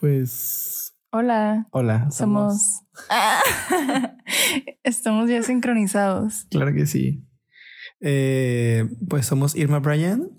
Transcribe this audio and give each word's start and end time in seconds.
Pues. 0.00 0.94
Hola. 1.12 1.68
Hola. 1.72 2.10
Somos. 2.10 2.80
Estamos 4.82 5.28
ya 5.28 5.42
sincronizados. 5.42 6.46
Claro 6.50 6.72
que 6.72 6.86
sí. 6.86 7.26
Eh, 8.00 8.88
pues 9.08 9.26
somos 9.26 9.54
Irma 9.54 9.78
Bryan. 9.78 10.30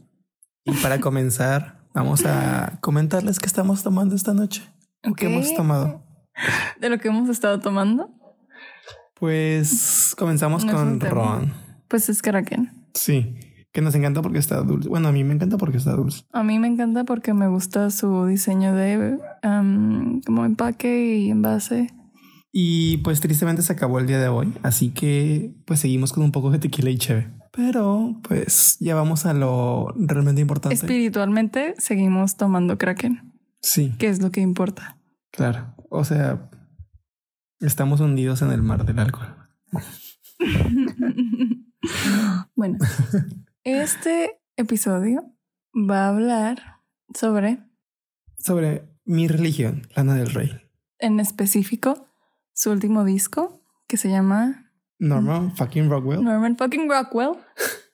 Y 0.65 0.73
para 0.81 0.99
comenzar, 1.01 1.87
vamos 1.93 2.25
a 2.25 2.79
comentarles 2.81 3.37
qué 3.39 3.45
estamos 3.45 3.83
tomando 3.83 4.15
esta 4.15 4.33
noche. 4.33 4.63
¿Qué 5.15 5.27
hemos 5.27 5.53
tomado? 5.53 6.03
De 6.79 6.89
lo 6.89 6.97
que 6.97 7.09
hemos 7.09 7.29
estado 7.29 7.59
tomando. 7.59 8.09
Pues 9.19 10.15
comenzamos 10.17 10.65
con 10.65 10.99
ron. 10.99 11.53
Pues 11.87 12.09
es 12.09 12.23
Kraken. 12.23 12.71
Sí 12.95 13.35
que 13.71 13.81
nos 13.81 13.95
encanta 13.95 14.21
porque 14.21 14.39
está 14.39 14.61
dulce. 14.61 14.89
Bueno, 14.89 15.07
a 15.07 15.11
mí 15.11 15.23
me 15.23 15.33
encanta 15.33 15.57
porque 15.57 15.77
está 15.77 15.91
dulce. 15.93 16.23
A 16.31 16.43
mí 16.43 16.59
me 16.59 16.67
encanta 16.67 17.03
porque 17.03 17.33
me 17.33 17.47
gusta 17.47 17.89
su 17.89 18.25
diseño 18.25 18.75
de 18.75 19.17
como 19.41 20.45
empaque 20.45 21.17
y 21.17 21.29
envase. 21.29 21.89
Y 22.51 22.97
pues 22.97 23.21
tristemente 23.21 23.61
se 23.61 23.71
acabó 23.71 23.99
el 23.99 24.07
día 24.07 24.19
de 24.19 24.27
hoy, 24.27 24.53
así 24.61 24.89
que 24.89 25.53
pues 25.65 25.79
seguimos 25.79 26.11
con 26.11 26.23
un 26.23 26.33
poco 26.33 26.51
de 26.51 26.59
tequila 26.59 26.89
y 26.89 26.97
cheve. 26.97 27.31
Pero 27.53 28.19
pues 28.23 28.77
ya 28.79 28.95
vamos 28.95 29.25
a 29.25 29.33
lo 29.33 29.93
realmente 29.97 30.41
importante. 30.41 30.75
Espiritualmente 30.75 31.75
seguimos 31.77 32.35
tomando 32.35 32.77
Kraken. 32.77 33.33
Sí. 33.61 33.93
¿Qué 33.97 34.07
es 34.07 34.21
lo 34.21 34.31
que 34.31 34.41
importa? 34.41 34.97
Claro. 35.31 35.75
O 35.89 36.03
sea, 36.03 36.49
estamos 37.59 38.01
hundidos 38.01 38.41
en 38.41 38.51
el 38.51 38.61
mar 38.61 38.85
del 38.85 38.99
alcohol. 38.99 39.35
bueno, 42.55 42.77
Este 43.63 44.39
episodio 44.57 45.23
va 45.75 46.05
a 46.05 46.09
hablar 46.09 46.79
sobre... 47.13 47.59
Sobre 48.39 48.89
mi 49.05 49.27
religión, 49.27 49.83
Lana 49.95 50.15
del 50.15 50.31
Rey. 50.31 50.49
En 50.97 51.19
específico, 51.19 52.07
su 52.53 52.71
último 52.71 53.05
disco, 53.05 53.61
que 53.87 53.97
se 53.97 54.09
llama... 54.09 54.71
Norman 54.97 55.55
fucking 55.55 55.91
Rockwell. 55.91 56.23
Norman 56.23 56.57
fucking 56.57 56.89
Rockwell. 56.89 57.37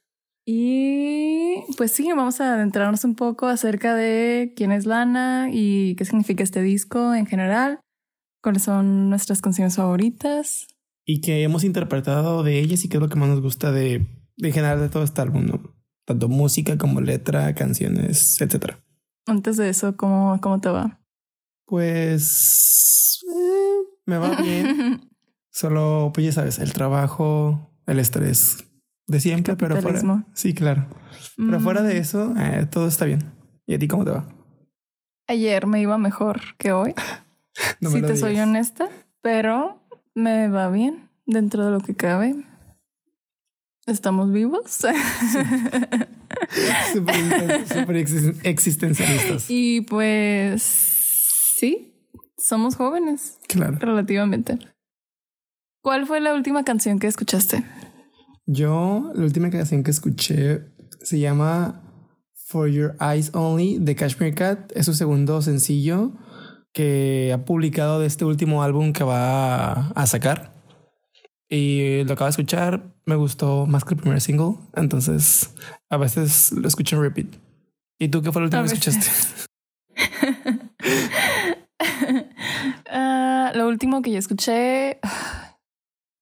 Y 0.50 1.55
pues 1.75 1.92
sí, 1.92 2.08
vamos 2.16 2.39
a 2.39 2.53
adentrarnos 2.53 3.03
un 3.03 3.16
poco 3.16 3.47
acerca 3.47 3.95
de 3.95 4.53
quién 4.55 4.72
es 4.72 4.86
Lana 4.86 5.49
y 5.52 5.97
qué 5.97 6.05
significa 6.05 6.42
este 6.42 6.61
disco 6.61 7.14
en 7.14 7.25
general, 7.25 7.81
cuáles 8.42 8.64
son 8.64 9.09
nuestras 9.09 9.42
canciones 9.42 9.75
favoritas. 9.75 10.67
Y 11.05 11.20
qué 11.20 11.44
hemos 11.44 11.66
interpretado 11.66 12.44
de 12.44 12.59
ellas 12.59 12.86
y 12.86 12.88
qué 12.88 12.95
es 12.95 13.02
lo 13.02 13.09
que 13.09 13.17
más 13.17 13.27
nos 13.27 13.42
gusta 13.42 13.73
de 13.73 14.08
en 14.38 14.52
general 14.52 14.80
de 14.80 14.89
todo 14.89 15.03
este 15.03 15.21
álbum, 15.21 15.47
Tanto 16.05 16.30
música 16.30 16.77
como 16.77 17.02
letra, 17.02 17.53
canciones, 17.53 18.39
etcétera. 18.39 18.80
Antes 19.25 19.57
de 19.57 19.69
eso, 19.69 19.97
¿cómo, 19.97 20.39
cómo 20.41 20.61
te 20.61 20.69
va? 20.69 21.02
Pues 21.66 23.25
eh, 23.30 23.99
me 24.05 24.17
va 24.17 24.41
bien. 24.41 25.02
Solo, 25.52 26.11
pues 26.13 26.27
ya 26.27 26.31
sabes, 26.31 26.59
el 26.59 26.71
trabajo, 26.71 27.71
el 27.88 27.99
estrés 27.99 28.63
de 29.08 29.19
siempre, 29.19 29.55
pero 29.55 29.81
fuera. 29.81 30.25
Sí, 30.33 30.53
claro. 30.53 30.88
Pero 31.35 31.59
fuera 31.59 31.81
de 31.81 31.95
mm. 31.95 31.97
eso, 31.97 32.33
eh, 32.38 32.67
todo 32.69 32.88
está 32.88 33.05
bien. 33.05 33.33
¿Y 33.65 33.73
a 33.73 33.80
ti 33.80 33.88
cómo 33.88 34.05
te 34.05 34.11
va? 34.11 34.27
Ayer 35.27 35.67
me 35.67 35.81
iba 35.81 35.97
mejor 35.97 36.39
que 36.58 36.71
hoy. 36.71 36.93
si 37.81 38.02
te 38.02 38.15
soy 38.15 38.39
honesta, 38.39 38.89
pero 39.21 39.81
me 40.13 40.47
va 40.47 40.69
bien 40.69 41.09
dentro 41.25 41.65
de 41.65 41.71
lo 41.71 41.80
que 41.80 41.95
cabe. 41.95 42.35
¿Estamos 43.88 44.31
vivos? 44.33 44.63
Súper 46.93 47.97
existencialistas. 48.43 49.45
Y 49.49 49.81
pues 49.81 50.61
sí, 51.55 51.95
somos 52.38 52.75
jóvenes. 52.75 53.39
Claro. 53.47 53.77
Relativamente. 53.80 54.59
¿Cuál 55.81 56.05
fue 56.05 56.19
la 56.19 56.33
última 56.33 56.65
canción 56.65 56.99
que 56.99 57.08
escuchaste? 57.08 57.63
Yo, 58.45 59.09
la 59.15 59.23
última 59.23 59.49
canción 59.49 59.83
que 59.83 59.92
escuché 59.92 60.65
se 61.02 61.20
llama 61.20 61.81
For 62.47 62.67
Your 62.67 62.97
Eyes 62.99 63.31
Only 63.33 63.77
de 63.80 63.95
Cashmere 63.95 64.36
Cat. 64.36 64.70
Es 64.76 64.86
su 64.86 64.93
segundo 64.93 65.42
sencillo 65.42 66.11
que 66.73 67.31
ha 67.33 67.45
publicado 67.45 68.02
de 68.02 68.08
este 68.08 68.26
último 68.26 68.64
álbum 68.64 68.92
que 68.92 69.05
va 69.05 69.92
a 69.92 70.08
sacar. 70.08 70.57
Y 71.49 72.03
lo 72.03 72.13
acabo 72.13 72.25
de 72.25 72.31
escuchar, 72.31 72.93
me 73.05 73.15
gustó 73.15 73.65
más 73.65 73.85
que 73.85 73.93
el 73.93 73.99
primer 74.02 74.21
single. 74.21 74.55
Entonces, 74.75 75.53
a 75.89 75.97
veces 75.97 76.52
lo 76.52 76.67
escucho 76.67 76.97
en 76.97 77.02
repeat. 77.03 77.27
¿Y 77.99 78.09
tú 78.09 78.21
qué 78.21 78.31
fue 78.31 78.41
lo 78.41 78.45
último 78.45 78.63
que 78.63 78.73
escuchaste? 78.73 79.47
Ah, 82.89 83.52
lo 83.55 83.67
último 83.67 84.02
que 84.02 84.11
yo 84.11 84.19
escuché, 84.19 84.99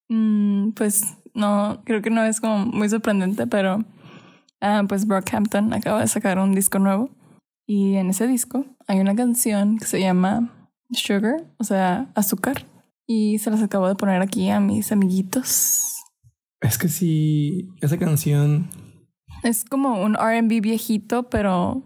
mm, 0.10 0.72
pues 0.72 1.16
no, 1.34 1.82
creo 1.86 2.02
que 2.02 2.10
no 2.10 2.24
es 2.24 2.42
como 2.42 2.66
muy 2.66 2.90
sorprendente, 2.90 3.48
pero 3.48 3.78
uh, 3.78 4.88
pues 4.88 5.06
Brockhampton 5.06 5.74
acaba 5.74 6.02
de 6.02 6.08
sacar 6.08 6.40
un 6.40 6.56
disco 6.56 6.80
nuevo. 6.80 7.10
Y 7.68 7.96
en 7.96 8.10
ese 8.10 8.28
disco 8.28 8.66
hay 8.88 9.00
una 9.00 9.16
canción 9.16 9.78
que 9.78 9.86
se 9.86 10.00
llama 10.00 10.52
Sugar, 10.92 11.44
o 11.58 11.64
sea, 11.64 12.12
azúcar. 12.16 12.66
Y 13.08 13.38
se 13.40 13.52
las 13.52 13.62
acabo 13.62 13.88
de 13.88 13.96
poner 13.96 14.22
aquí 14.22 14.50
a 14.50 14.60
mis 14.60 14.92
amiguitos. 14.92 15.94
Es 16.62 16.78
que 16.78 16.88
sí, 16.88 17.70
esa 17.82 17.98
canción... 17.98 18.70
Es 19.44 19.64
como 19.64 20.02
un 20.02 20.16
RB 20.16 20.62
viejito, 20.62 21.30
pero 21.30 21.84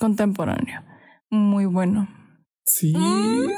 contemporáneo. 0.00 0.82
Muy 1.30 1.66
bueno. 1.66 2.08
Sí. 2.64 2.92
Mm. 2.96 3.50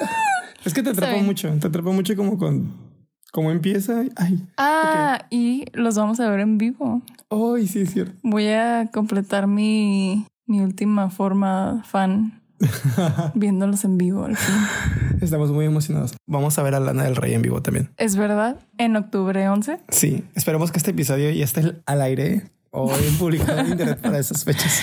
Es 0.65 0.75
que 0.75 0.83
te 0.83 0.91
atrapó 0.91 1.19
mucho, 1.23 1.51
te 1.59 1.67
atrapó 1.67 1.93
mucho 1.93 2.15
como 2.17 2.37
con... 2.37 2.89
¿Cómo 3.33 3.51
empieza? 3.51 4.05
Ay. 4.17 4.47
Ah, 4.57 5.27
y 5.31 5.65
los 5.75 5.97
vamos 5.97 6.19
a 6.19 6.31
ver 6.31 6.41
en 6.41 6.57
vivo. 6.57 7.03
Ay, 7.31 7.67
sí, 7.67 7.81
es 7.81 7.93
cierto. 7.93 8.19
Voy 8.23 8.49
a 8.49 8.91
completar 8.93 9.47
mi, 9.47 10.27
mi 10.47 10.61
última 10.61 11.11
forma 11.11 11.83
fan 11.85 12.43
viéndolos 13.35 13.85
en 13.85 13.99
vivo 13.99 14.25
al 14.25 14.37
fin. 14.37 14.55
Estamos 15.21 15.51
muy 15.51 15.67
emocionados. 15.67 16.17
Vamos 16.27 16.59
a 16.59 16.63
ver 16.63 16.75
a 16.75 16.81
Lana 16.81 17.05
del 17.05 17.17
Rey 17.17 17.35
en 17.35 17.43
vivo 17.43 17.63
también. 17.63 17.91
¿Es 17.97 18.17
verdad? 18.17 18.59
¿En 18.79 18.97
octubre 18.97 19.49
11? 19.49 19.81
Sí, 19.89 20.25
esperemos 20.35 20.71
que 20.73 20.79
este 20.79 20.91
episodio 20.91 21.31
ya 21.31 21.45
esté 21.45 21.81
al 21.87 22.03
aire 22.03 22.51
o 22.71 22.95
en 22.95 23.15
publicado 23.19 23.61
en 23.61 23.69
internet 23.69 24.01
para 24.01 24.19
esas 24.19 24.45
fechas. 24.45 24.83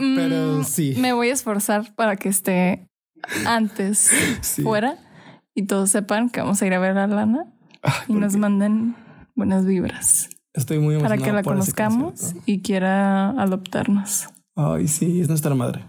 Mm, 0.00 0.16
Pero 0.16 0.64
sí. 0.64 0.94
Me 0.98 1.12
voy 1.12 1.30
a 1.30 1.32
esforzar 1.32 1.94
para 1.94 2.16
que 2.16 2.28
esté 2.28 2.86
antes 3.46 4.10
fuera 4.62 4.98
y 5.54 5.66
todos 5.66 5.90
sepan 5.90 6.30
que 6.30 6.40
vamos 6.40 6.60
a 6.60 6.66
ir 6.66 6.74
a 6.74 6.78
ver 6.78 6.96
a 6.98 7.06
Lana 7.06 7.46
y 8.08 8.14
nos 8.14 8.36
manden 8.36 8.96
buenas 9.34 9.64
vibras. 9.64 10.28
Estoy 10.52 10.78
muy 10.78 10.94
emocionado. 10.94 11.20
Para 11.20 11.24
que 11.24 11.32
la 11.32 11.42
conozcamos 11.42 12.34
y 12.46 12.60
quiera 12.60 13.30
adoptarnos. 13.30 14.28
Ay, 14.54 14.86
sí, 14.86 15.20
es 15.20 15.28
nuestra 15.28 15.54
madre. 15.54 15.84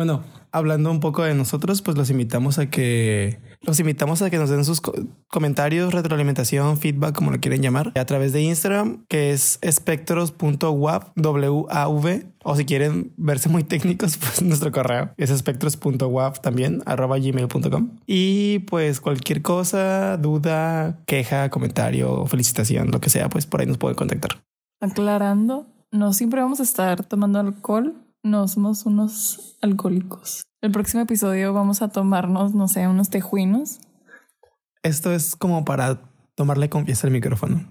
Bueno, 0.00 0.24
hablando 0.50 0.90
un 0.90 1.00
poco 1.00 1.24
de 1.24 1.34
nosotros, 1.34 1.82
pues 1.82 1.94
los 1.94 2.08
invitamos 2.08 2.58
a 2.58 2.70
que 2.70 3.38
los 3.60 3.78
invitamos 3.80 4.22
a 4.22 4.30
que 4.30 4.38
nos 4.38 4.48
den 4.48 4.64
sus 4.64 4.80
comentarios, 5.28 5.92
retroalimentación, 5.92 6.78
feedback, 6.78 7.14
como 7.14 7.30
lo 7.30 7.38
quieren 7.38 7.60
llamar, 7.60 7.92
a 7.94 8.06
través 8.06 8.32
de 8.32 8.40
Instagram, 8.40 9.04
que 9.08 9.32
es 9.32 9.58
espectros.wav, 9.60 11.12
o 12.42 12.56
si 12.56 12.64
quieren 12.64 13.12
verse 13.18 13.50
muy 13.50 13.62
técnicos, 13.62 14.16
pues 14.20 14.40
nuestro 14.40 14.72
correo 14.72 15.10
es 15.18 15.28
espectros.wav 15.28 16.40
también, 16.40 16.82
arroba 16.86 17.18
gmail.com. 17.18 17.98
Y 18.06 18.60
pues 18.60 19.02
cualquier 19.02 19.42
cosa, 19.42 20.16
duda, 20.16 20.98
queja, 21.04 21.50
comentario, 21.50 22.24
felicitación, 22.24 22.90
lo 22.90 23.02
que 23.02 23.10
sea, 23.10 23.28
pues 23.28 23.44
por 23.44 23.60
ahí 23.60 23.66
nos 23.66 23.76
pueden 23.76 23.96
contactar. 23.96 24.40
Aclarando, 24.80 25.66
no 25.90 26.14
siempre 26.14 26.40
vamos 26.40 26.60
a 26.60 26.62
estar 26.62 27.04
tomando 27.04 27.38
alcohol 27.38 28.06
no 28.22 28.46
somos 28.48 28.86
unos 28.86 29.56
alcohólicos. 29.62 30.42
El 30.60 30.72
próximo 30.72 31.02
episodio 31.02 31.52
vamos 31.54 31.82
a 31.82 31.88
tomarnos, 31.88 32.54
no 32.54 32.68
sé, 32.68 32.86
unos 32.86 33.10
tejuinos. 33.10 33.80
Esto 34.82 35.12
es 35.12 35.36
como 35.36 35.64
para 35.64 36.02
tomarle 36.34 36.68
confianza 36.68 37.06
al 37.06 37.12
micrófono. 37.12 37.66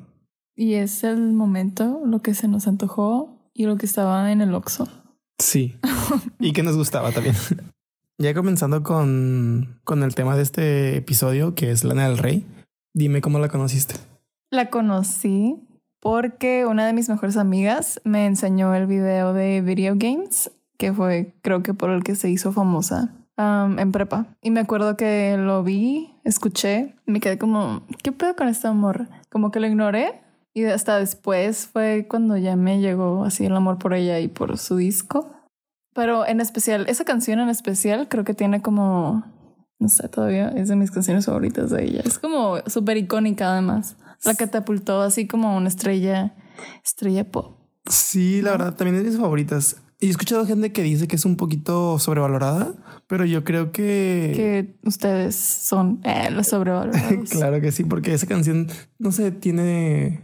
Y 0.55 0.73
es 0.73 1.03
el 1.03 1.33
momento, 1.33 2.01
lo 2.05 2.21
que 2.21 2.33
se 2.33 2.47
nos 2.47 2.67
antojó 2.67 3.51
y 3.53 3.65
lo 3.65 3.77
que 3.77 3.85
estaba 3.85 4.31
en 4.31 4.41
el 4.41 4.53
Oxxo. 4.53 4.87
Sí. 5.37 5.79
y 6.39 6.53
que 6.53 6.63
nos 6.63 6.75
gustaba 6.75 7.11
también. 7.11 7.35
ya 8.17 8.33
comenzando 8.33 8.83
con, 8.83 9.79
con 9.83 10.03
el 10.03 10.15
tema 10.15 10.35
de 10.35 10.43
este 10.43 10.97
episodio, 10.97 11.55
que 11.55 11.71
es 11.71 11.83
Lana 11.83 12.09
del 12.09 12.17
Rey, 12.17 12.45
dime 12.93 13.21
cómo 13.21 13.39
la 13.39 13.49
conociste. 13.49 13.95
La 14.51 14.69
conocí 14.69 15.68
porque 15.99 16.65
una 16.65 16.85
de 16.85 16.93
mis 16.93 17.09
mejores 17.09 17.37
amigas 17.37 18.01
me 18.03 18.25
enseñó 18.25 18.73
el 18.75 18.87
video 18.87 19.33
de 19.33 19.61
Video 19.61 19.95
Games, 19.97 20.51
que 20.77 20.93
fue 20.93 21.33
creo 21.41 21.61
que 21.63 21.73
por 21.73 21.89
el 21.89 22.03
que 22.03 22.15
se 22.15 22.29
hizo 22.29 22.51
famosa 22.51 23.13
um, 23.37 23.77
en 23.79 23.91
prepa. 23.91 24.27
Y 24.41 24.51
me 24.51 24.61
acuerdo 24.61 24.95
que 24.95 25.35
lo 25.37 25.63
vi, 25.63 26.13
escuché, 26.23 26.95
me 27.05 27.19
quedé 27.19 27.37
como, 27.37 27.83
¿qué 28.03 28.11
pedo 28.11 28.35
con 28.35 28.47
este 28.47 28.67
amor? 28.67 29.07
Como 29.29 29.51
que 29.51 29.59
lo 29.59 29.67
ignoré 29.67 30.21
y 30.53 30.65
hasta 30.65 30.97
después 30.97 31.67
fue 31.67 32.07
cuando 32.09 32.37
ya 32.37 32.55
me 32.55 32.79
llegó 32.79 33.23
así 33.23 33.45
el 33.45 33.55
amor 33.55 33.77
por 33.77 33.93
ella 33.93 34.19
y 34.19 34.27
por 34.27 34.57
su 34.57 34.77
disco. 34.77 35.29
Pero 35.93 36.25
en 36.25 36.39
especial, 36.39 36.85
esa 36.87 37.03
canción 37.03 37.39
en 37.39 37.49
especial 37.49 38.07
creo 38.07 38.23
que 38.23 38.33
tiene 38.33 38.61
como, 38.61 39.23
no 39.79 39.89
sé, 39.89 40.07
todavía 40.07 40.49
es 40.49 40.69
de 40.69 40.75
mis 40.75 40.91
canciones 40.91 41.25
favoritas 41.25 41.71
de 41.71 41.83
ella. 41.83 42.01
Es 42.05 42.19
como 42.19 42.57
súper 42.67 42.97
icónica 42.97 43.51
además. 43.51 43.97
La 44.23 44.35
catapultó 44.35 45.01
así 45.01 45.27
como 45.27 45.55
una 45.55 45.67
estrella, 45.67 46.35
estrella 46.83 47.29
pop. 47.29 47.57
Sí, 47.89 48.41
la 48.41 48.51
verdad, 48.51 48.75
también 48.75 48.95
es 48.95 49.03
de 49.03 49.09
mis 49.09 49.19
favoritas. 49.19 49.77
Y 50.01 50.07
he 50.07 50.09
escuchado 50.09 50.45
gente 50.45 50.71
que 50.71 50.81
dice 50.81 51.07
que 51.07 51.17
es 51.17 51.25
un 51.25 51.35
poquito 51.35 51.99
sobrevalorada, 51.99 52.73
pero 53.07 53.25
yo 53.25 53.43
creo 53.43 53.71
que... 53.71 54.31
Que 54.33 54.79
ustedes 54.87 55.35
son 55.35 55.99
eh, 56.03 56.29
los 56.31 56.47
sobrevalorados. 56.47 57.29
claro 57.31 57.59
que 57.59 57.71
sí, 57.71 57.83
porque 57.83 58.13
esa 58.13 58.27
canción, 58.27 58.67
no 58.97 59.11
sé, 59.11 59.31
tiene... 59.31 60.21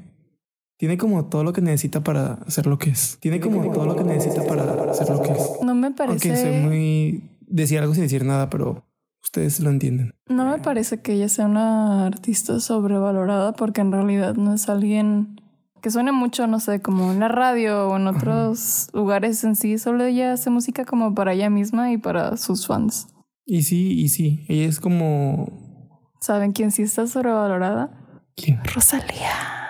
Tiene 0.77 0.97
como 0.97 1.25
todo 1.25 1.43
lo 1.43 1.53
que 1.53 1.61
necesita 1.61 2.03
para 2.03 2.33
hacer 2.45 2.67
lo 2.67 2.77
que 2.77 2.89
es. 2.89 3.17
Tiene 3.21 3.39
como 3.39 3.71
todo 3.71 3.85
lo 3.85 3.95
que 3.95 4.03
necesita 4.03 4.45
para 4.45 4.91
hacer 4.91 5.09
lo 5.09 5.21
que 5.21 5.31
es. 5.31 5.51
No 5.61 5.73
me 5.73 5.91
parece... 5.91 6.29
Aunque 6.29 6.41
soy 6.41 6.59
muy... 6.61 7.31
Decir 7.47 7.79
algo 7.79 7.93
sin 7.93 8.03
decir 8.03 8.25
nada, 8.25 8.49
pero 8.49 8.85
ustedes 9.25 9.59
lo 9.59 9.69
entienden. 9.69 10.13
No 10.29 10.45
me 10.45 10.59
parece 10.59 11.01
que 11.01 11.13
ella 11.13 11.27
sea 11.27 11.47
una 11.47 12.05
artista 12.05 12.59
sobrevalorada 12.59 13.53
porque 13.53 13.81
en 13.81 13.91
realidad 13.91 14.35
no 14.35 14.53
es 14.53 14.69
alguien 14.69 15.41
que 15.81 15.91
suena 15.91 16.11
mucho, 16.11 16.47
no 16.47 16.59
sé, 16.59 16.81
como 16.81 17.11
en 17.11 17.19
la 17.19 17.27
radio 17.27 17.89
o 17.89 17.97
en 17.97 18.07
otros 18.07 18.89
lugares 18.93 19.43
en 19.43 19.55
sí. 19.55 19.77
Solo 19.77 20.05
ella 20.05 20.33
hace 20.33 20.49
música 20.49 20.85
como 20.85 21.13
para 21.13 21.33
ella 21.33 21.49
misma 21.49 21.91
y 21.91 21.97
para 21.97 22.37
sus 22.37 22.65
fans. 22.65 23.07
Y 23.45 23.63
sí, 23.63 23.91
y 23.99 24.09
sí. 24.09 24.45
Ella 24.47 24.67
es 24.67 24.79
como... 24.79 26.09
¿Saben 26.21 26.53
quién 26.53 26.71
sí 26.71 26.81
está 26.81 27.05
sobrevalorada? 27.05 27.91
¿Quién? 28.35 28.59
Rosalía. 28.63 29.64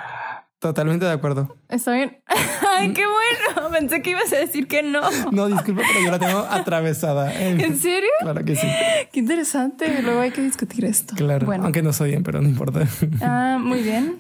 Totalmente 0.59 1.05
de 1.05 1.11
acuerdo. 1.11 1.57
Está 1.69 1.93
bien. 1.93 2.17
Ay, 2.77 2.93
qué 2.93 3.03
bueno. 3.05 3.69
Pensé 3.71 4.01
que 4.01 4.11
ibas 4.11 4.31
a 4.33 4.37
decir 4.37 4.67
que 4.67 4.83
no. 4.83 5.01
No, 5.31 5.47
disculpa, 5.47 5.81
pero 5.87 6.05
yo 6.05 6.11
la 6.11 6.19
tengo 6.19 6.39
atravesada. 6.39 7.33
¿En 7.39 7.77
serio? 7.77 8.09
Claro 8.21 8.43
que 8.43 8.55
sí. 8.55 8.67
Qué 9.11 9.19
interesante. 9.19 10.01
Luego 10.01 10.21
hay 10.21 10.31
que 10.31 10.41
discutir 10.41 10.85
esto. 10.85 11.15
Claro. 11.15 11.45
Bueno. 11.45 11.65
Aunque 11.65 11.81
no 11.81 11.93
soy 11.93 12.11
bien, 12.11 12.23
pero 12.23 12.41
no 12.41 12.47
importa. 12.49 12.87
Ah, 13.21 13.57
muy 13.59 13.81
bien. 13.81 14.19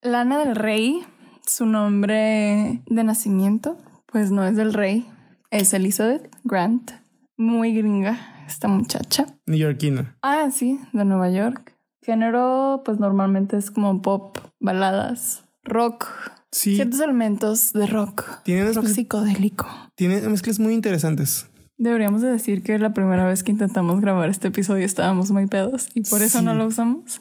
Lana 0.00 0.38
del 0.38 0.56
Rey, 0.56 1.04
su 1.46 1.66
nombre 1.66 2.82
de 2.86 3.04
nacimiento, 3.04 3.78
pues 4.06 4.30
no 4.30 4.44
es 4.44 4.56
del 4.56 4.74
rey, 4.74 5.08
es 5.50 5.72
Elizabeth 5.74 6.28
Grant. 6.44 6.92
Muy 7.36 7.74
gringa 7.74 8.44
esta 8.46 8.68
muchacha. 8.68 9.26
Neoyorquina. 9.46 10.16
Ah, 10.22 10.50
sí, 10.52 10.78
de 10.92 11.04
Nueva 11.04 11.30
York. 11.30 11.71
Género, 12.02 12.82
pues 12.84 12.98
normalmente 12.98 13.56
es 13.56 13.70
como 13.70 14.02
pop, 14.02 14.36
baladas, 14.60 15.44
rock. 15.64 16.06
Sí. 16.50 16.74
Ciertos 16.74 17.00
elementos 17.00 17.72
de 17.72 17.86
rock. 17.86 18.24
Tiene 18.44 18.64
Rock 18.72 18.84
mezclas- 18.84 18.92
psicodélico. 18.94 19.66
Tiene 19.94 20.20
mezclas 20.28 20.58
muy 20.58 20.74
interesantes. 20.74 21.48
Deberíamos 21.78 22.20
de 22.20 22.30
decir 22.30 22.62
que 22.62 22.78
la 22.78 22.92
primera 22.92 23.24
vez 23.26 23.42
que 23.42 23.50
intentamos 23.52 24.00
grabar 24.00 24.28
este 24.28 24.48
episodio 24.48 24.84
estábamos 24.84 25.30
muy 25.30 25.46
pedos 25.46 25.88
y 25.94 26.02
por 26.02 26.20
eso 26.22 26.40
Sí. 26.40 26.44
no 26.44 26.54
lo 26.54 26.66
usamos. 26.66 27.20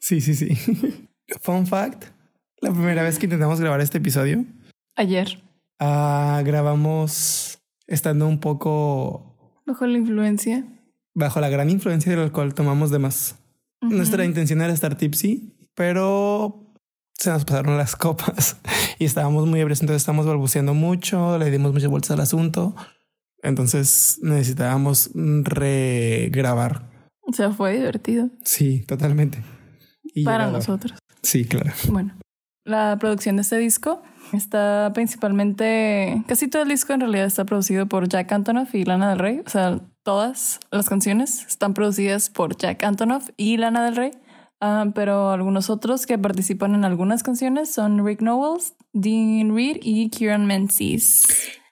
Sí, 0.00 0.20
sí, 0.20 0.34
sí. 0.34 0.48
Fun 1.42 1.66
fact. 1.66 2.04
La 2.60 2.70
primera 2.70 3.02
vez 3.02 3.18
que 3.18 3.26
intentamos 3.26 3.60
grabar 3.60 3.80
este 3.80 3.98
episodio, 3.98 4.44
Ayer, 4.96 5.42
ah, 5.80 6.42
grabamos 6.44 7.58
estando 7.86 8.26
un 8.28 8.38
poco 8.40 9.36
bajo 9.66 9.86
la 9.86 9.98
influencia. 9.98 10.64
bajo 11.14 11.40
la 11.40 11.48
gran 11.48 11.70
influencia 11.70 12.10
del 12.12 12.20
alcohol, 12.20 12.52
tomamos 12.54 12.90
de 12.90 12.98
más. 12.98 13.36
Nuestra 13.82 14.24
intención 14.24 14.62
era 14.62 14.72
estar 14.72 14.96
tipsy, 14.96 15.54
pero 15.74 16.72
se 17.14 17.30
nos 17.30 17.44
pasaron 17.44 17.76
las 17.76 17.96
copas 17.96 18.56
y 18.98 19.04
estábamos 19.04 19.46
muy 19.46 19.60
ebrios, 19.60 19.80
entonces 19.80 20.02
estábamos 20.02 20.26
balbuceando 20.26 20.74
mucho, 20.74 21.38
le 21.38 21.50
dimos 21.50 21.72
muchas 21.72 21.90
vueltas 21.90 22.12
al 22.12 22.20
asunto. 22.20 22.74
Entonces 23.42 24.18
necesitábamos 24.22 25.10
regrabar. 25.14 26.88
O 27.22 27.32
sea, 27.32 27.50
fue 27.50 27.76
divertido 27.76 28.30
Sí, 28.44 28.84
totalmente. 28.86 29.42
Y 30.14 30.24
para 30.24 30.48
nosotros. 30.48 30.98
Sí, 31.22 31.44
claro. 31.44 31.72
Bueno, 31.88 32.16
la 32.64 32.96
producción 33.00 33.36
de 33.36 33.42
este 33.42 33.58
disco 33.58 34.02
está 34.32 34.90
principalmente, 34.94 36.22
casi 36.28 36.48
todo 36.48 36.62
el 36.62 36.68
disco 36.68 36.92
en 36.92 37.00
realidad 37.00 37.26
está 37.26 37.44
producido 37.44 37.86
por 37.86 38.08
Jack 38.08 38.30
Antonoff 38.32 38.74
y 38.74 38.84
Lana 38.84 39.10
del 39.10 39.18
Rey. 39.18 39.42
O 39.44 39.50
sea, 39.50 39.80
todas 40.02 40.60
las 40.70 40.88
canciones 40.88 41.44
están 41.46 41.74
producidas 41.74 42.30
por 42.30 42.56
Jack 42.56 42.82
Antonoff 42.84 43.30
y 43.36 43.56
Lana 43.56 43.84
del 43.84 43.96
Rey. 43.96 44.10
Ah, 44.60 44.86
pero 44.94 45.30
algunos 45.30 45.70
otros 45.70 46.06
que 46.06 46.18
participan 46.18 46.74
en 46.74 46.84
algunas 46.84 47.22
canciones 47.22 47.72
son 47.72 48.06
Rick 48.06 48.20
Knowles, 48.20 48.74
Dean 48.92 49.54
Reed 49.54 49.78
y 49.82 50.08
Kieran 50.10 50.46
Menzies. 50.46 51.26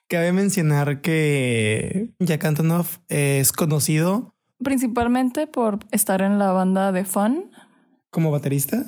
Cabe 0.09 0.33
mencionar 0.33 0.99
que 1.01 2.09
Jack 2.19 2.43
Antonoff 2.43 2.97
es 3.07 3.53
conocido 3.53 4.33
Principalmente 4.63 5.47
por 5.47 5.79
estar 5.91 6.21
en 6.21 6.37
la 6.37 6.51
banda 6.51 6.91
de 6.91 7.03
Fun. 7.03 7.49
como 8.11 8.29
baterista 8.29 8.83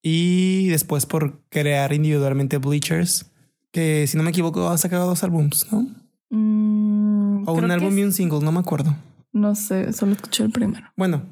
y 0.00 0.68
después 0.68 1.04
por 1.04 1.42
crear 1.50 1.92
individualmente 1.92 2.58
Bleachers, 2.58 3.30
que 3.72 4.06
si 4.06 4.16
no 4.16 4.22
me 4.22 4.30
equivoco 4.30 4.68
ha 4.68 4.78
sacado 4.78 5.06
dos 5.06 5.22
álbums, 5.24 5.70
¿no? 5.70 5.86
Mm, 6.30 7.48
O 7.48 7.52
un 7.52 7.70
álbum 7.70 7.96
y 7.98 8.02
un 8.02 8.12
single, 8.12 8.40
no 8.40 8.52
me 8.52 8.60
acuerdo. 8.60 8.94
No 9.32 9.54
sé, 9.54 9.92
solo 9.92 10.12
escuché 10.12 10.44
el 10.44 10.50
primero. 10.50 10.86
Bueno, 10.96 11.22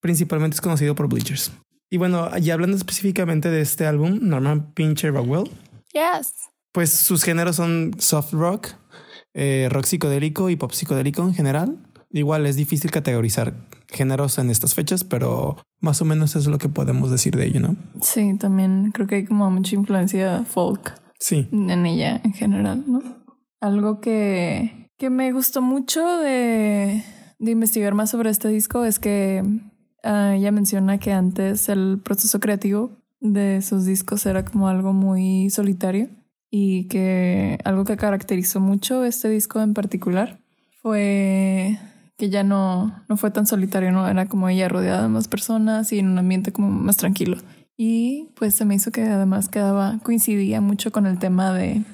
principalmente 0.00 0.54
es 0.54 0.60
conocido 0.60 0.94
por 0.94 1.08
Bleachers. 1.08 1.52
Y 1.90 1.96
bueno, 1.96 2.36
ya 2.38 2.54
hablando 2.54 2.76
específicamente 2.76 3.50
de 3.50 3.60
este 3.62 3.86
álbum, 3.86 4.18
Norman 4.22 4.72
Pincher 4.74 5.12
Rockwell, 5.14 5.44
Yes. 5.92 6.32
pues 6.72 6.90
sus 6.92 7.22
géneros 7.24 7.56
son 7.56 7.92
soft 7.98 8.32
rock, 8.34 8.68
eh, 9.34 9.68
rock 9.70 9.84
psicodélico 9.86 10.50
y 10.50 10.56
pop 10.56 10.72
psicodélico 10.72 11.22
en 11.22 11.34
general. 11.34 11.78
Igual 12.10 12.46
es 12.46 12.56
difícil 12.56 12.90
categorizar 12.90 13.54
géneros 13.88 14.38
en 14.38 14.50
estas 14.50 14.74
fechas, 14.74 15.04
pero 15.04 15.56
más 15.80 16.00
o 16.02 16.04
menos 16.04 16.36
es 16.36 16.46
lo 16.46 16.58
que 16.58 16.68
podemos 16.68 17.10
decir 17.10 17.36
de 17.36 17.46
ello, 17.46 17.60
¿no? 17.60 17.76
Sí, 18.02 18.36
también 18.38 18.90
creo 18.92 19.06
que 19.06 19.16
hay 19.16 19.24
como 19.24 19.50
mucha 19.50 19.74
influencia 19.74 20.44
folk 20.44 20.94
Sí. 21.20 21.48
en 21.52 21.84
ella 21.86 22.20
en 22.24 22.32
general, 22.32 22.84
¿no? 22.86 23.02
Algo 23.60 24.00
que, 24.00 24.90
que 24.96 25.10
me 25.10 25.32
gustó 25.32 25.62
mucho 25.62 26.06
de, 26.18 27.02
de 27.38 27.50
investigar 27.50 27.94
más 27.94 28.10
sobre 28.10 28.30
este 28.30 28.48
disco 28.48 28.84
es 28.84 28.98
que 28.98 29.42
ah, 30.04 30.34
ella 30.36 30.52
menciona 30.52 30.98
que 30.98 31.12
antes 31.12 31.68
el 31.68 32.00
proceso 32.02 32.40
creativo 32.40 32.92
de 33.20 33.62
sus 33.62 33.84
discos 33.84 34.26
era 34.26 34.44
como 34.44 34.68
algo 34.68 34.92
muy 34.92 35.50
solitario 35.50 36.08
y 36.50 36.88
que 36.88 37.58
algo 37.64 37.84
que 37.84 37.96
caracterizó 37.96 38.60
mucho 38.60 39.04
este 39.04 39.28
disco 39.28 39.60
en 39.60 39.74
particular 39.74 40.38
fue 40.80 41.78
que 42.16 42.30
ya 42.30 42.42
no, 42.42 43.04
no 43.08 43.16
fue 43.16 43.30
tan 43.30 43.46
solitario, 43.46 43.92
¿no? 43.92 44.08
Era 44.08 44.26
como 44.26 44.48
ella 44.48 44.68
rodeada 44.68 45.02
de 45.02 45.08
más 45.08 45.28
personas 45.28 45.92
y 45.92 46.00
en 46.00 46.08
un 46.08 46.18
ambiente 46.18 46.52
como 46.52 46.68
más 46.68 46.96
tranquilo. 46.96 47.36
Y 47.76 48.30
pues 48.34 48.54
se 48.54 48.64
me 48.64 48.74
hizo 48.74 48.90
que 48.90 49.02
además 49.02 49.48
quedaba, 49.48 50.00
coincidía 50.02 50.60
mucho 50.60 50.90
con 50.90 51.06
el 51.06 51.20
tema 51.20 51.52
de, 51.52 51.84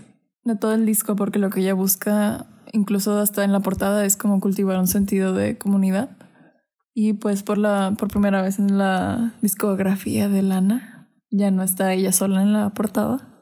de 0.45 0.57
todo 0.57 0.75
el 0.75 0.87
disco, 0.87 1.17
porque 1.17 1.39
lo 1.39 1.51
que 1.51 1.61
ella 1.61 1.75
busca, 1.75 2.47
incluso 2.73 3.19
hasta 3.19 3.45
en 3.45 3.53
la 3.53 3.61
portada, 3.61 4.05
es 4.05 4.17
como 4.17 4.41
cultivar 4.41 4.79
un 4.79 4.87
sentido 4.87 5.33
de 5.33 5.59
comunidad. 5.59 6.17
Y 6.95 7.15
pues 7.15 7.43
por 7.43 7.59
la, 7.59 7.95
por 7.99 8.09
primera 8.09 8.41
vez 8.43 8.59
en 8.59 8.79
la 8.79 9.35
discografía 9.43 10.29
de 10.29 10.43
Lana, 10.43 11.09
ya 11.31 11.51
no 11.51 11.63
está 11.63 11.93
ella 11.93 12.13
sola 12.13 12.43
en 12.43 12.53
la 12.53 12.71
portada. 12.71 13.34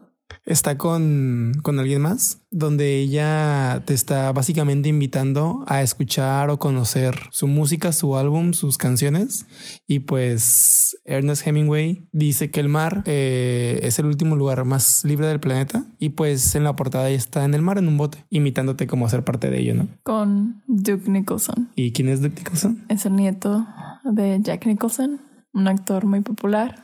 Está 0.45 0.77
con, 0.77 1.53
con 1.63 1.79
alguien 1.79 2.03
más, 2.03 2.43
donde 2.51 2.99
ella 2.99 3.83
te 3.85 3.95
está 3.95 4.33
básicamente 4.33 4.89
invitando 4.89 5.65
a 5.69 5.83
escuchar 5.83 6.51
o 6.51 6.59
conocer 6.59 7.15
su 7.31 7.47
música, 7.47 7.93
su 7.93 8.17
álbum, 8.17 8.53
sus 8.53 8.77
canciones. 8.77 9.47
Y 9.87 10.01
pues 10.01 10.99
Ernest 11.05 11.47
Hemingway 11.47 12.09
dice 12.13 12.51
que 12.51 12.59
el 12.59 12.69
mar 12.69 13.03
eh, 13.07 13.81
es 13.83 13.99
el 14.01 14.07
último 14.07 14.35
lugar 14.35 14.65
más 14.65 15.05
libre 15.05 15.29
del 15.29 15.39
planeta. 15.39 15.85
Y 15.99 16.11
pues 16.11 16.55
en 16.57 16.65
la 16.65 16.75
portada 16.75 17.09
ella 17.09 17.19
está 17.19 17.45
en 17.45 17.55
el 17.55 17.63
mar, 17.63 17.79
en 17.79 17.87
un 17.87 17.97
bote, 17.97 18.25
invitándote 18.29 18.89
como 18.89 19.07
a 19.07 19.11
ser 19.11 19.25
parte 19.25 19.49
de 19.49 19.61
ello, 19.61 19.75
¿no? 19.75 19.89
Con 20.03 20.63
Duke 20.67 21.09
Nicholson. 21.09 21.71
¿Y 21.77 21.93
quién 21.93 22.09
es 22.09 22.21
Duke 22.21 22.35
Nicholson? 22.39 22.85
Es 22.89 23.07
el 23.07 23.15
nieto 23.15 23.67
de 24.05 24.41
Jack 24.43 24.67
Nicholson, 24.67 25.21
un 25.53 25.69
actor 25.69 26.05
muy 26.05 26.21
popular, 26.21 26.83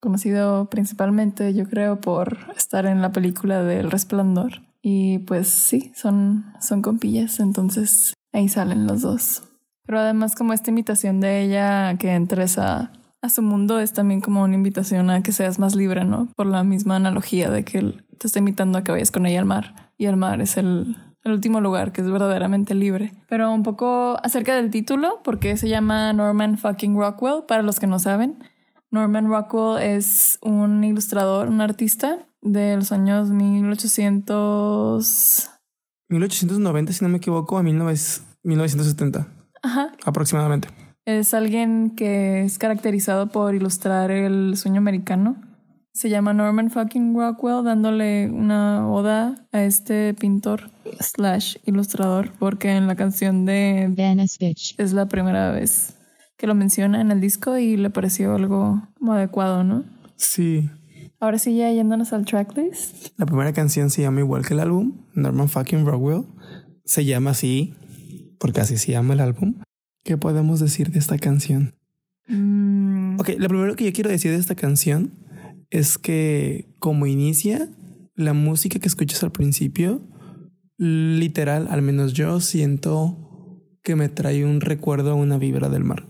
conocido 0.00 0.68
principalmente, 0.70 1.54
yo 1.54 1.68
creo, 1.68 2.00
por 2.00 2.38
estar 2.56 2.86
en 2.86 3.02
la 3.02 3.12
película 3.12 3.62
de 3.62 3.80
El 3.80 3.90
Resplandor. 3.90 4.62
Y 4.82 5.18
pues 5.20 5.48
sí, 5.48 5.92
son, 5.94 6.52
son 6.60 6.82
compillas, 6.82 7.40
entonces 7.40 8.14
ahí 8.32 8.48
salen 8.48 8.86
los 8.86 9.02
dos. 9.02 9.42
Pero 9.84 10.00
además 10.00 10.34
como 10.34 10.52
esta 10.52 10.70
invitación 10.70 11.20
de 11.20 11.42
ella 11.42 11.96
que 11.98 12.14
entres 12.14 12.58
a, 12.58 12.92
a 13.22 13.28
su 13.28 13.42
mundo 13.42 13.80
es 13.80 13.92
también 13.92 14.20
como 14.20 14.42
una 14.42 14.54
invitación 14.54 15.10
a 15.10 15.22
que 15.22 15.32
seas 15.32 15.58
más 15.58 15.74
libre, 15.74 16.04
¿no? 16.04 16.28
Por 16.36 16.46
la 16.46 16.62
misma 16.62 16.96
analogía 16.96 17.50
de 17.50 17.64
que 17.64 17.94
te 18.18 18.26
está 18.26 18.38
invitando 18.38 18.78
a 18.78 18.84
que 18.84 18.92
vayas 18.92 19.10
con 19.10 19.26
ella 19.26 19.40
al 19.40 19.46
mar. 19.46 19.92
Y 19.96 20.06
el 20.06 20.16
mar 20.16 20.40
es 20.40 20.56
el, 20.56 20.96
el 21.24 21.32
último 21.32 21.60
lugar 21.60 21.92
que 21.92 22.00
es 22.00 22.10
verdaderamente 22.10 22.74
libre. 22.74 23.12
Pero 23.28 23.52
un 23.52 23.62
poco 23.62 24.18
acerca 24.22 24.54
del 24.54 24.70
título, 24.70 25.20
porque 25.24 25.56
se 25.56 25.68
llama 25.68 26.12
Norman 26.12 26.58
fucking 26.58 26.96
Rockwell, 26.96 27.44
para 27.46 27.62
los 27.62 27.80
que 27.80 27.86
no 27.86 27.98
saben. 27.98 28.38
Norman 28.90 29.28
Rockwell 29.28 29.82
es 29.82 30.38
un 30.40 30.82
ilustrador, 30.82 31.48
un 31.48 31.60
artista 31.60 32.26
de 32.40 32.76
los 32.76 32.90
años 32.92 33.28
1800, 33.28 35.50
1890, 36.08 36.92
si 36.92 37.04
no 37.04 37.10
me 37.10 37.18
equivoco, 37.18 37.58
a 37.58 37.62
1970. 37.62 39.26
Ajá. 39.62 39.92
Aproximadamente. 40.04 40.68
Es 41.04 41.34
alguien 41.34 41.94
que 41.96 42.44
es 42.44 42.58
caracterizado 42.58 43.26
por 43.28 43.54
ilustrar 43.54 44.10
el 44.10 44.56
sueño 44.56 44.78
americano. 44.78 45.36
Se 45.92 46.08
llama 46.08 46.32
Norman 46.32 46.70
fucking 46.70 47.14
Rockwell, 47.14 47.64
dándole 47.64 48.30
una 48.30 48.88
oda 48.88 49.46
a 49.52 49.64
este 49.64 50.14
pintor 50.14 50.70
slash 51.00 51.56
ilustrador, 51.64 52.30
porque 52.38 52.70
en 52.70 52.86
la 52.86 52.94
canción 52.94 53.44
de 53.44 53.88
Venice 53.90 54.36
Beach. 54.40 54.74
es 54.78 54.92
la 54.92 55.06
primera 55.06 55.50
vez 55.50 55.97
que 56.38 56.46
lo 56.46 56.54
menciona 56.54 57.00
en 57.00 57.10
el 57.10 57.20
disco 57.20 57.58
y 57.58 57.76
le 57.76 57.90
pareció 57.90 58.34
algo 58.34 58.80
como 58.96 59.12
adecuado, 59.12 59.64
¿no? 59.64 59.84
Sí. 60.16 60.70
Ahora 61.20 61.38
sí, 61.38 61.56
ya 61.56 61.70
yéndonos 61.72 62.12
al 62.12 62.24
tracklist. 62.24 63.08
La 63.18 63.26
primera 63.26 63.52
canción 63.52 63.90
se 63.90 64.02
llama 64.02 64.20
igual 64.20 64.46
que 64.46 64.54
el 64.54 64.60
álbum, 64.60 65.04
Norman 65.14 65.48
fucking 65.48 65.84
Rockwell. 65.84 66.24
Se 66.84 67.04
llama 67.04 67.30
así, 67.30 67.74
porque 68.38 68.60
así 68.60 68.78
se 68.78 68.92
llama 68.92 69.14
el 69.14 69.20
álbum. 69.20 69.56
¿Qué 70.04 70.16
podemos 70.16 70.60
decir 70.60 70.90
de 70.92 71.00
esta 71.00 71.18
canción? 71.18 71.74
Mm, 72.28 73.18
Ok, 73.18 73.30
lo 73.36 73.48
primero 73.48 73.74
que 73.74 73.84
yo 73.84 73.92
quiero 73.92 74.10
decir 74.10 74.30
de 74.30 74.38
esta 74.38 74.54
canción 74.54 75.10
es 75.70 75.98
que 75.98 76.72
como 76.78 77.06
inicia, 77.06 77.68
la 78.14 78.32
música 78.32 78.78
que 78.78 78.86
escuchas 78.86 79.24
al 79.24 79.32
principio, 79.32 80.00
literal, 80.76 81.66
al 81.68 81.82
menos 81.82 82.12
yo 82.12 82.40
siento 82.40 83.60
que 83.82 83.96
me 83.96 84.08
trae 84.08 84.44
un 84.44 84.60
recuerdo 84.60 85.10
a 85.10 85.14
una 85.14 85.36
vibra 85.36 85.68
del 85.68 85.82
mar. 85.82 86.06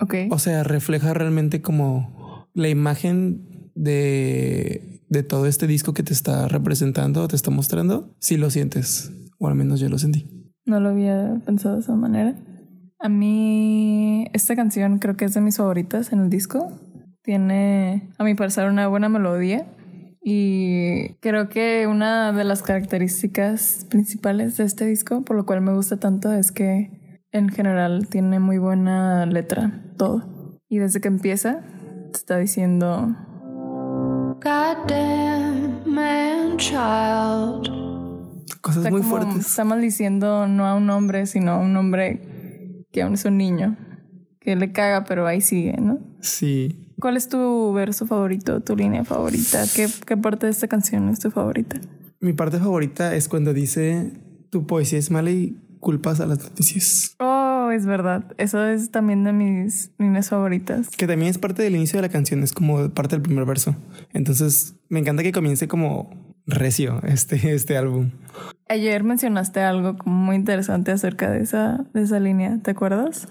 Ok. 0.00 0.14
O 0.30 0.38
sea, 0.38 0.62
refleja 0.64 1.14
realmente 1.14 1.62
como 1.62 2.48
la 2.54 2.68
imagen 2.68 3.70
de, 3.74 5.02
de 5.08 5.22
todo 5.22 5.46
este 5.46 5.66
disco 5.66 5.94
que 5.94 6.02
te 6.02 6.12
está 6.12 6.48
representando, 6.48 7.28
te 7.28 7.36
está 7.36 7.50
mostrando, 7.50 8.14
si 8.18 8.36
lo 8.36 8.50
sientes, 8.50 9.12
o 9.38 9.48
al 9.48 9.54
menos 9.54 9.80
yo 9.80 9.88
lo 9.88 9.98
sentí. 9.98 10.52
No 10.66 10.80
lo 10.80 10.90
había 10.90 11.40
pensado 11.46 11.76
de 11.76 11.80
esa 11.80 11.94
manera. 11.94 12.36
A 13.00 13.08
mí, 13.08 14.26
esta 14.32 14.56
canción 14.56 14.98
creo 14.98 15.16
que 15.16 15.24
es 15.24 15.34
de 15.34 15.40
mis 15.40 15.56
favoritas 15.56 16.12
en 16.12 16.20
el 16.20 16.30
disco. 16.30 16.72
Tiene, 17.22 18.10
a 18.18 18.24
mi 18.24 18.34
parecer, 18.34 18.68
una 18.68 18.88
buena 18.88 19.08
melodía. 19.08 19.66
Y 20.20 21.14
creo 21.20 21.48
que 21.48 21.86
una 21.86 22.32
de 22.32 22.44
las 22.44 22.62
características 22.62 23.86
principales 23.88 24.56
de 24.56 24.64
este 24.64 24.84
disco, 24.84 25.22
por 25.22 25.36
lo 25.36 25.46
cual 25.46 25.60
me 25.60 25.72
gusta 25.72 25.98
tanto, 25.98 26.32
es 26.32 26.50
que 26.50 26.97
en 27.32 27.48
general 27.48 28.08
tiene 28.08 28.38
muy 28.40 28.58
buena 28.58 29.26
letra, 29.26 29.82
todo. 29.96 30.58
Y 30.68 30.78
desde 30.78 31.00
que 31.00 31.08
empieza, 31.08 31.60
te 32.12 32.18
está 32.18 32.38
diciendo, 32.38 33.14
Goddamn 34.42 35.82
man 35.86 36.56
child. 36.56 37.68
Cosas 38.60 38.78
está, 38.78 38.90
muy 38.90 39.00
como- 39.00 39.10
fuertes. 39.10 39.46
está 39.46 39.64
maldiciendo 39.64 40.46
no 40.46 40.66
a 40.66 40.74
un 40.74 40.88
hombre, 40.90 41.26
sino 41.26 41.52
a 41.52 41.58
un 41.58 41.76
hombre 41.76 42.84
que 42.92 43.02
aún 43.02 43.14
es 43.14 43.24
un 43.24 43.36
niño, 43.36 43.76
que 44.40 44.56
le 44.56 44.72
caga, 44.72 45.04
pero 45.04 45.26
ahí 45.26 45.40
sigue, 45.40 45.76
¿no? 45.80 45.98
Sí. 46.20 46.94
¿Cuál 47.00 47.16
es 47.16 47.28
tu 47.28 47.72
verso 47.72 48.06
favorito, 48.06 48.60
tu 48.60 48.74
línea 48.74 49.04
favorita? 49.04 49.62
¿Qué, 49.74 49.86
qué 50.06 50.16
parte 50.16 50.46
de 50.46 50.52
esta 50.52 50.66
canción 50.68 51.08
es 51.08 51.20
tu 51.20 51.30
favorita? 51.30 51.78
Mi 52.20 52.32
parte 52.32 52.58
favorita 52.58 53.14
es 53.14 53.28
cuando 53.28 53.52
dice 53.54 54.12
tu 54.50 54.66
poesía 54.66 54.98
es 54.98 55.10
mala 55.10 55.30
y 55.30 55.56
culpas 55.80 56.20
a 56.20 56.26
las 56.26 56.42
noticias. 56.42 57.14
Oh, 57.18 57.70
es 57.72 57.86
verdad. 57.86 58.24
Eso 58.38 58.66
es 58.66 58.90
también 58.90 59.24
de 59.24 59.32
mis 59.32 59.90
líneas 59.98 60.28
favoritas. 60.28 60.88
Que 60.90 61.06
también 61.06 61.30
es 61.30 61.38
parte 61.38 61.62
del 61.62 61.76
inicio 61.76 61.98
de 61.98 62.02
la 62.02 62.12
canción, 62.12 62.42
es 62.42 62.52
como 62.52 62.90
parte 62.90 63.16
del 63.16 63.22
primer 63.22 63.44
verso. 63.44 63.76
Entonces, 64.12 64.76
me 64.88 65.00
encanta 65.00 65.22
que 65.22 65.32
comience 65.32 65.68
como 65.68 66.10
recio 66.46 67.00
este, 67.06 67.54
este 67.54 67.76
álbum. 67.76 68.10
Ayer 68.68 69.04
mencionaste 69.04 69.60
algo 69.60 69.96
como 69.96 70.16
muy 70.16 70.36
interesante 70.36 70.90
acerca 70.90 71.30
de 71.30 71.42
esa, 71.42 71.86
de 71.94 72.02
esa 72.02 72.20
línea. 72.20 72.58
¿Te 72.62 72.72
acuerdas? 72.72 73.28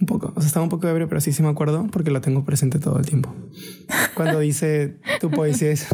Un 0.00 0.06
poco, 0.06 0.32
o 0.36 0.40
sea, 0.40 0.46
estaba 0.46 0.62
un 0.62 0.70
poco 0.70 0.86
ebrio, 0.88 1.08
pero 1.08 1.20
sí, 1.20 1.32
sí 1.32 1.42
me 1.42 1.48
acuerdo 1.48 1.88
porque 1.90 2.10
lo 2.10 2.20
tengo 2.20 2.44
presente 2.44 2.78
todo 2.78 2.98
el 2.98 3.06
tiempo. 3.06 3.34
Cuando 4.14 4.38
dice 4.38 4.98
tu 5.20 5.30
poesía 5.30 5.70
es 5.70 5.88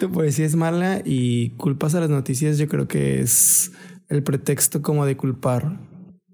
tu 0.00 0.10
poesía 0.10 0.46
es 0.46 0.56
mala 0.56 1.00
y 1.04 1.50
culpas 1.50 1.94
a 1.94 2.00
las 2.00 2.10
noticias, 2.10 2.58
yo 2.58 2.66
creo 2.66 2.88
que 2.88 3.20
es 3.20 3.72
el 4.08 4.22
pretexto 4.22 4.82
como 4.82 5.06
de 5.06 5.16
culpar 5.16 5.80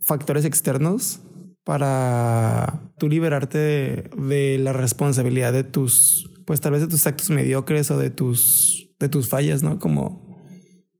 factores 0.01 0.45
externos 0.45 1.21
para 1.65 2.93
tú 2.99 3.09
liberarte 3.09 3.59
de, 3.59 4.59
la 4.59 4.73
responsabilidad 4.73 5.53
de 5.53 5.65
tus, 5.65 6.31
pues 6.47 6.61
tal 6.61 6.73
vez 6.73 6.83
de 6.83 6.89
tus 6.89 7.07
actos 7.07 7.31
mediocres 7.31 7.91
o 7.91 7.99
de 7.99 8.11
tus, 8.11 8.91
de 9.01 9.09
tus 9.09 9.29
fallas, 9.29 9.63
¿no? 9.63 9.79
Como 9.79 10.39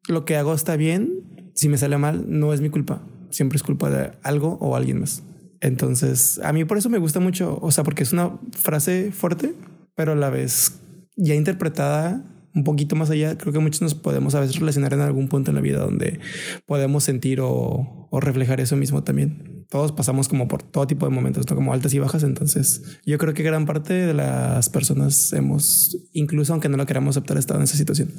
lo 0.09 0.25
que 0.25 0.37
hago 0.37 0.55
está 0.55 0.77
bien, 0.77 1.53
si 1.55 1.69
me 1.69 1.79
sale 1.79 1.99
mal, 1.99 2.25
no 2.29 2.53
es 2.53 2.61
mi 2.61 2.71
culpa. 2.71 3.07
Siempre 3.31 3.57
es 3.57 3.63
culpa 3.63 3.91
de 3.91 4.13
algo 4.23 4.59
o 4.61 4.75
alguien 4.75 5.01
más. 5.01 5.23
Entonces, 5.61 6.41
a 6.43 6.53
mí 6.53 6.65
por 6.65 6.79
eso 6.79 6.89
me 6.89 6.99
gusta 6.99 7.21
mucho, 7.21 7.59
o 7.61 7.71
sea, 7.71 7.85
porque 7.85 8.03
es 8.03 8.13
una 8.13 8.39
frase 8.53 9.13
fuerte, 9.13 9.55
pero 9.95 10.13
a 10.13 10.17
la 10.17 10.31
vez 10.31 10.81
ya 11.17 11.35
interpretada 11.35 12.34
un 12.55 12.65
poquito 12.65 12.97
más 12.97 13.11
allá. 13.11 13.37
Creo 13.37 13.53
que 13.53 13.59
muchos 13.59 13.83
nos 13.83 13.95
podemos 13.95 14.35
a 14.35 14.41
veces 14.41 14.59
relacionar 14.59 14.93
en 14.93 15.01
algún 15.01 15.29
punto 15.29 15.51
en 15.51 15.57
la 15.57 15.61
vida 15.61 15.81
donde 15.81 16.21
podemos 16.67 17.05
sentir 17.05 17.41
o, 17.41 18.09
o 18.11 18.21
reflejar 18.21 18.61
eso 18.61 18.77
mismo 18.77 19.03
también. 19.03 19.67
Todos 19.69 19.93
pasamos 19.93 20.29
como 20.29 20.47
por 20.47 20.63
todo 20.63 20.87
tipo 20.87 21.07
de 21.07 21.15
momentos, 21.15 21.49
¿no? 21.49 21.57
como 21.57 21.73
altas 21.73 21.95
y 21.95 21.99
bajas. 21.99 22.23
Entonces, 22.23 23.01
yo 23.05 23.19
creo 23.19 23.35
que 23.35 23.43
gran 23.43 23.67
parte 23.67 23.95
de 23.95 24.15
las 24.15 24.69
personas 24.69 25.33
hemos, 25.33 25.99
incluso 26.13 26.53
aunque 26.53 26.69
no 26.69 26.77
lo 26.77 26.87
queramos 26.87 27.17
aceptar, 27.17 27.39
estado 27.39 27.61
en 27.61 27.65
esa 27.65 27.77
situación. 27.77 28.11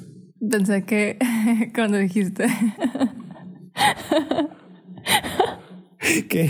Pensé 0.50 0.84
que 0.84 1.18
cuando 1.74 1.98
dijiste 1.98 2.46
que 6.30 6.50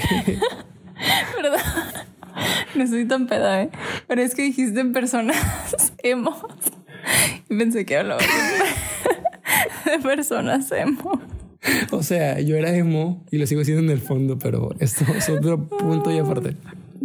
Perdón. 1.35 1.59
No 2.75 2.87
soy 2.87 3.05
tan 3.05 3.27
peda, 3.27 3.63
¿eh? 3.63 3.69
Pero 4.07 4.21
es 4.21 4.35
que 4.35 4.43
dijiste 4.43 4.79
en 4.79 4.91
personas 4.91 5.37
emo. 6.03 6.35
Y 7.49 7.57
pensé 7.57 7.85
que 7.85 7.97
hablaba 7.97 8.21
de- 9.85 9.99
personas 9.99 10.71
emo. 10.71 11.21
O 11.91 12.03
sea, 12.03 12.39
yo 12.41 12.55
era 12.57 12.75
emo 12.75 13.23
y 13.31 13.37
lo 13.37 13.47
sigo 13.47 13.63
siendo 13.63 13.83
en 13.83 13.89
el 13.89 13.99
fondo, 13.99 14.37
pero 14.37 14.71
esto 14.79 15.03
es 15.15 15.29
otro 15.29 15.67
punto 15.67 16.11
y 16.11 16.19
aparte. 16.19 16.57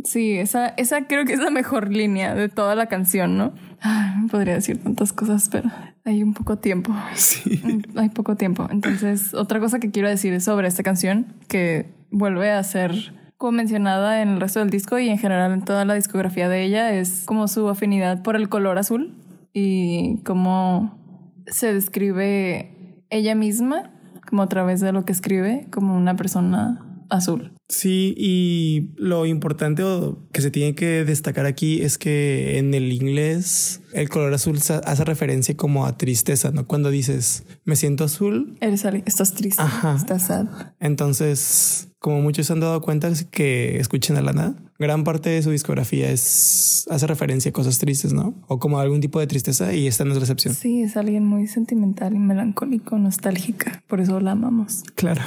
Sí, 0.05 0.33
esa, 0.39 0.69
esa 0.69 1.07
creo 1.07 1.25
que 1.25 1.33
es 1.35 1.41
la 1.41 1.51
mejor 1.51 1.91
línea 1.91 2.35
de 2.35 2.49
toda 2.49 2.75
la 2.75 2.87
canción, 2.87 3.37
¿no? 3.37 3.53
Ay, 3.81 4.27
podría 4.31 4.55
decir 4.55 4.83
tantas 4.83 5.13
cosas, 5.13 5.49
pero 5.51 5.71
hay 6.05 6.23
un 6.23 6.35
poco 6.35 6.59
tiempo. 6.59 6.95
Sí. 7.15 7.61
Hay 7.97 8.09
poco 8.11 8.37
tiempo. 8.37 8.67
Entonces, 8.71 9.35
otra 9.35 9.61
cosa 9.61 9.79
que 9.79 9.91
quiero 9.91 10.09
decir 10.09 10.33
es 10.33 10.45
sobre 10.45 10.69
esta 10.69 10.83
canción, 10.83 11.27
que 11.49 11.87
vuelve 12.11 12.51
a 12.51 12.63
ser 12.63 12.93
como 13.39 13.53
mencionada 13.53 14.21
en 14.21 14.29
el 14.31 14.41
resto 14.41 14.59
del 14.61 14.69
disco 14.71 14.99
y 14.99 15.09
en 15.09 15.19
general 15.19 15.53
en 15.53 15.65
toda 15.65 15.87
la 15.87 15.95
discografía 15.95 16.49
de 16.51 16.63
ella, 16.65 16.93
es 16.93 17.23
como 17.25 17.49
su 17.49 17.67
afinidad 17.69 18.23
por 18.23 18.37
el 18.37 18.51
color 18.51 18.77
azul 18.79 19.15
y 19.53 20.23
cómo 20.25 20.99
se 21.47 21.73
describe 21.75 23.03
ella 23.11 23.35
misma, 23.35 23.93
como 24.29 24.43
a 24.43 24.49
través 24.49 24.81
de 24.81 24.93
lo 24.93 25.05
que 25.05 25.13
escribe, 25.13 25.67
como 25.71 25.97
una 25.97 26.17
persona 26.17 27.05
azul. 27.09 27.53
Sí, 27.71 28.15
y 28.17 28.91
lo 28.97 29.27
importante 29.27 29.85
que 30.33 30.43
se 30.43 30.51
tiene 30.51 30.75
que 30.75 31.05
destacar 31.05 31.47
aquí 31.47 31.83
es 31.83 31.99
que 31.99 32.59
en 32.59 32.75
el 32.75 32.93
inglés 32.93 33.81
el 33.93 34.09
color 34.09 34.35
azul 34.35 34.59
hace 34.59 35.05
referencia 35.05 35.57
como 35.57 35.87
a 35.87 35.97
tristeza, 35.97 36.51
¿no? 36.51 36.67
Cuando 36.67 36.91
dices 36.91 37.45
me 37.65 37.77
siento 37.77 38.05
azul, 38.05 38.59
Eres 38.61 38.85
estás 39.07 39.35
triste, 39.35 39.63
Ajá. 39.63 39.95
estás 39.97 40.27
sad. 40.27 40.47
entonces 40.81 41.87
como 42.01 42.23
muchos 42.23 42.47
se 42.47 42.55
han 42.55 42.61
dado 42.61 42.81
cuenta 42.81 43.09
es 43.09 43.25
que 43.25 43.79
escuchen 43.79 44.17
a 44.17 44.23
Lana, 44.23 44.57
gran 44.79 45.05
parte 45.05 45.31
de 45.31 45.43
su 45.43 45.51
discografía 45.51 46.11
es 46.11 46.87
hace 46.91 47.07
referencia 47.07 47.51
a 47.51 47.53
cosas 47.53 47.79
tristes, 47.79 48.13
¿no? 48.13 48.35
O 48.49 48.59
como 48.59 48.81
algún 48.81 49.01
tipo 49.01 49.21
de 49.21 49.27
tristeza 49.29 49.73
y 49.75 49.87
esta 49.87 50.05
no 50.05 50.11
es 50.13 50.17
la 50.17 50.23
excepción. 50.23 50.55
Sí, 50.55 50.83
es 50.83 50.97
alguien 50.97 51.25
muy 51.25 51.47
sentimental 51.47 52.15
y 52.15 52.19
melancólico, 52.19 52.99
nostálgica. 52.99 53.85
Por 53.87 54.01
eso 54.01 54.19
la 54.19 54.33
amamos. 54.33 54.83
Claro. 54.97 55.23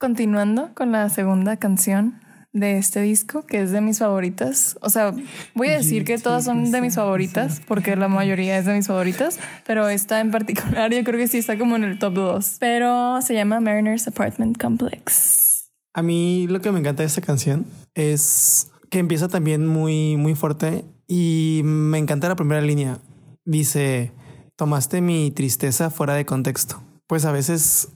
Continuando 0.00 0.70
con 0.74 0.92
la 0.92 1.10
segunda 1.10 1.58
canción 1.58 2.22
de 2.54 2.78
este 2.78 3.02
disco, 3.02 3.44
que 3.44 3.60
es 3.60 3.70
de 3.70 3.82
mis 3.82 3.98
favoritas. 3.98 4.78
O 4.80 4.88
sea, 4.88 5.14
voy 5.54 5.68
a 5.68 5.76
decir 5.76 6.06
que 6.06 6.16
todas 6.16 6.46
son 6.46 6.72
de 6.72 6.80
mis 6.80 6.94
favoritas, 6.94 7.60
porque 7.68 7.94
la 7.96 8.08
mayoría 8.08 8.56
es 8.56 8.64
de 8.64 8.72
mis 8.72 8.86
favoritas, 8.86 9.38
pero 9.66 9.90
esta 9.90 10.20
en 10.20 10.30
particular 10.30 10.90
yo 10.90 11.04
creo 11.04 11.20
que 11.20 11.28
sí 11.28 11.36
está 11.36 11.58
como 11.58 11.76
en 11.76 11.84
el 11.84 11.98
top 11.98 12.14
2. 12.14 12.56
Pero 12.60 13.20
se 13.20 13.34
llama 13.34 13.60
Mariner's 13.60 14.08
Apartment 14.08 14.58
Complex. 14.58 15.70
A 15.92 16.00
mí 16.00 16.46
lo 16.48 16.62
que 16.62 16.72
me 16.72 16.78
encanta 16.78 17.02
de 17.02 17.08
esta 17.08 17.20
canción 17.20 17.66
es 17.94 18.70
que 18.88 19.00
empieza 19.00 19.28
también 19.28 19.66
muy, 19.66 20.16
muy 20.16 20.34
fuerte 20.34 20.86
y 21.08 21.60
me 21.62 21.98
encanta 21.98 22.26
la 22.26 22.36
primera 22.36 22.62
línea. 22.62 23.00
Dice, 23.44 24.12
tomaste 24.56 25.02
mi 25.02 25.30
tristeza 25.30 25.90
fuera 25.90 26.14
de 26.14 26.24
contexto. 26.24 26.82
Pues 27.06 27.26
a 27.26 27.32
veces 27.32 27.88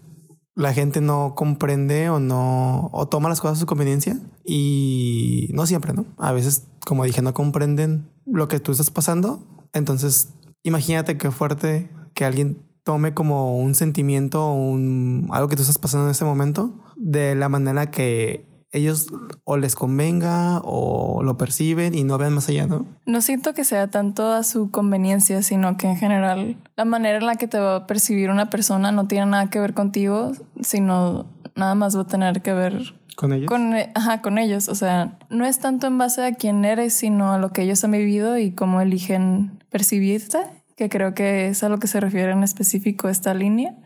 la 0.54 0.72
gente 0.72 1.00
no 1.00 1.34
comprende 1.34 2.08
o 2.10 2.20
no, 2.20 2.88
o 2.92 3.08
toma 3.08 3.28
las 3.28 3.40
cosas 3.40 3.58
a 3.58 3.60
su 3.60 3.66
conveniencia 3.66 4.18
y 4.44 5.48
no 5.52 5.66
siempre, 5.66 5.92
¿no? 5.92 6.06
A 6.16 6.32
veces, 6.32 6.68
como 6.86 7.04
dije, 7.04 7.22
no 7.22 7.34
comprenden 7.34 8.10
lo 8.26 8.48
que 8.48 8.60
tú 8.60 8.72
estás 8.72 8.90
pasando. 8.90 9.46
Entonces, 9.72 10.34
imagínate 10.62 11.18
qué 11.18 11.30
fuerte 11.30 11.90
que 12.14 12.24
alguien 12.24 12.62
tome 12.84 13.14
como 13.14 13.58
un 13.58 13.74
sentimiento 13.74 14.46
o 14.46 14.54
un, 14.54 15.28
algo 15.32 15.48
que 15.48 15.56
tú 15.56 15.62
estás 15.62 15.78
pasando 15.78 16.06
en 16.06 16.12
ese 16.12 16.24
momento 16.24 16.78
de 16.96 17.34
la 17.34 17.48
manera 17.48 17.90
que 17.90 18.53
ellos 18.74 19.06
o 19.44 19.56
les 19.56 19.74
convenga 19.76 20.60
o 20.64 21.22
lo 21.22 21.38
perciben 21.38 21.94
y 21.94 22.04
no 22.04 22.18
vean 22.18 22.34
más 22.34 22.48
allá, 22.48 22.66
¿no? 22.66 22.86
No 23.06 23.20
siento 23.22 23.54
que 23.54 23.64
sea 23.64 23.88
tanto 23.88 24.32
a 24.32 24.42
su 24.42 24.70
conveniencia, 24.70 25.42
sino 25.42 25.76
que 25.76 25.86
en 25.88 25.96
general 25.96 26.56
la 26.76 26.84
manera 26.84 27.18
en 27.18 27.26
la 27.26 27.36
que 27.36 27.48
te 27.48 27.58
va 27.58 27.76
a 27.76 27.86
percibir 27.86 28.30
una 28.30 28.50
persona 28.50 28.92
no 28.92 29.06
tiene 29.06 29.26
nada 29.26 29.48
que 29.48 29.60
ver 29.60 29.74
contigo, 29.74 30.32
sino 30.60 31.26
nada 31.56 31.74
más 31.74 31.96
va 31.96 32.02
a 32.02 32.06
tener 32.06 32.42
que 32.42 32.52
ver 32.52 32.94
Con 33.16 33.32
ellos. 33.32 33.48
con, 33.48 33.74
ajá, 33.94 34.20
con 34.22 34.38
ellos. 34.38 34.68
O 34.68 34.74
sea, 34.74 35.18
no 35.30 35.46
es 35.46 35.60
tanto 35.60 35.86
en 35.86 35.96
base 35.98 36.24
a 36.24 36.34
quién 36.34 36.64
eres, 36.64 36.94
sino 36.94 37.32
a 37.32 37.38
lo 37.38 37.52
que 37.52 37.62
ellos 37.62 37.84
han 37.84 37.92
vivido 37.92 38.38
y 38.38 38.50
cómo 38.52 38.80
eligen 38.80 39.62
percibirte, 39.70 40.38
que 40.76 40.88
creo 40.88 41.14
que 41.14 41.48
es 41.48 41.62
a 41.62 41.68
lo 41.68 41.78
que 41.78 41.86
se 41.86 42.00
refiere 42.00 42.32
en 42.32 42.42
específico 42.42 43.08
esta 43.08 43.34
línea. 43.34 43.76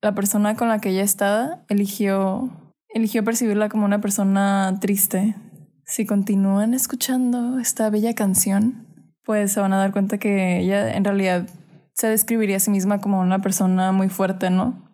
La 0.00 0.14
persona 0.14 0.56
con 0.56 0.68
la 0.68 0.78
que 0.78 0.88
ella 0.88 1.02
estaba 1.02 1.60
eligió, 1.68 2.50
eligió 2.94 3.24
percibirla 3.24 3.68
como 3.68 3.84
una 3.84 4.00
persona 4.00 4.78
triste. 4.80 5.34
Si 5.84 6.06
continúan 6.06 6.74
escuchando 6.74 7.58
esta 7.58 7.90
bella 7.90 8.14
canción, 8.14 8.86
pues 9.24 9.52
se 9.52 9.60
van 9.60 9.72
a 9.72 9.78
dar 9.78 9.92
cuenta 9.92 10.18
que 10.18 10.60
ella 10.60 10.94
en 10.94 11.04
realidad 11.04 11.48
se 11.94 12.08
describiría 12.08 12.56
a 12.56 12.60
sí 12.60 12.70
misma 12.70 13.00
como 13.00 13.20
una 13.20 13.40
persona 13.40 13.92
muy 13.92 14.08
fuerte, 14.08 14.50
¿no? 14.50 14.88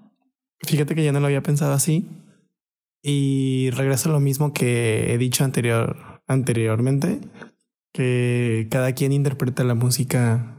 Fíjate 0.60 0.94
que 0.94 1.04
yo 1.04 1.12
no 1.12 1.20
lo 1.20 1.26
había 1.26 1.42
pensado 1.42 1.72
así. 1.72 2.08
Y 3.02 3.70
regreso 3.70 4.08
a 4.08 4.12
lo 4.12 4.20
mismo 4.20 4.52
que 4.52 5.12
he 5.12 5.18
dicho 5.18 5.44
anterior, 5.44 6.20
anteriormente, 6.26 7.20
que 7.92 8.66
cada 8.70 8.92
quien 8.92 9.12
interpreta 9.12 9.62
la 9.64 9.74
música 9.74 10.56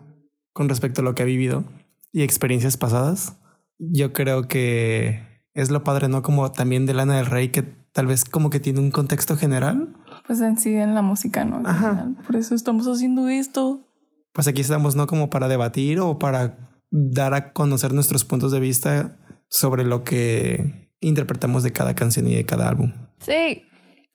con 0.53 0.69
respecto 0.69 1.01
a 1.01 1.03
lo 1.03 1.15
que 1.15 1.23
ha 1.23 1.25
vivido 1.25 1.65
y 2.11 2.23
experiencias 2.23 2.77
pasadas. 2.77 3.37
Yo 3.77 4.13
creo 4.13 4.47
que 4.47 5.28
es 5.53 5.71
lo 5.71 5.83
padre, 5.83 6.07
¿no? 6.07 6.21
Como 6.21 6.51
también 6.51 6.85
de 6.85 6.93
Lana 6.93 7.17
del 7.17 7.25
Rey, 7.25 7.49
que 7.49 7.63
tal 7.91 8.07
vez 8.07 8.25
como 8.25 8.49
que 8.49 8.59
tiene 8.59 8.79
un 8.79 8.91
contexto 8.91 9.35
general. 9.35 9.95
Pues 10.25 10.41
en 10.41 10.57
sí 10.57 10.73
en 10.75 10.95
la 10.95 11.01
música, 11.01 11.45
¿no? 11.45 11.61
Ajá. 11.65 12.09
Por 12.25 12.35
eso 12.35 12.55
estamos 12.55 12.87
haciendo 12.87 13.27
esto. 13.29 13.81
Pues 14.33 14.47
aquí 14.47 14.61
estamos, 14.61 14.95
¿no? 14.95 15.07
Como 15.07 15.29
para 15.29 15.47
debatir 15.47 15.99
o 15.99 16.19
para 16.19 16.69
dar 16.91 17.33
a 17.33 17.51
conocer 17.53 17.93
nuestros 17.93 18.25
puntos 18.25 18.51
de 18.51 18.59
vista 18.59 19.17
sobre 19.47 19.83
lo 19.83 20.03
que 20.03 20.89
interpretamos 21.01 21.63
de 21.63 21.71
cada 21.71 21.95
canción 21.95 22.27
y 22.27 22.35
de 22.35 22.45
cada 22.45 22.67
álbum. 22.69 22.93
Sí. 23.19 23.63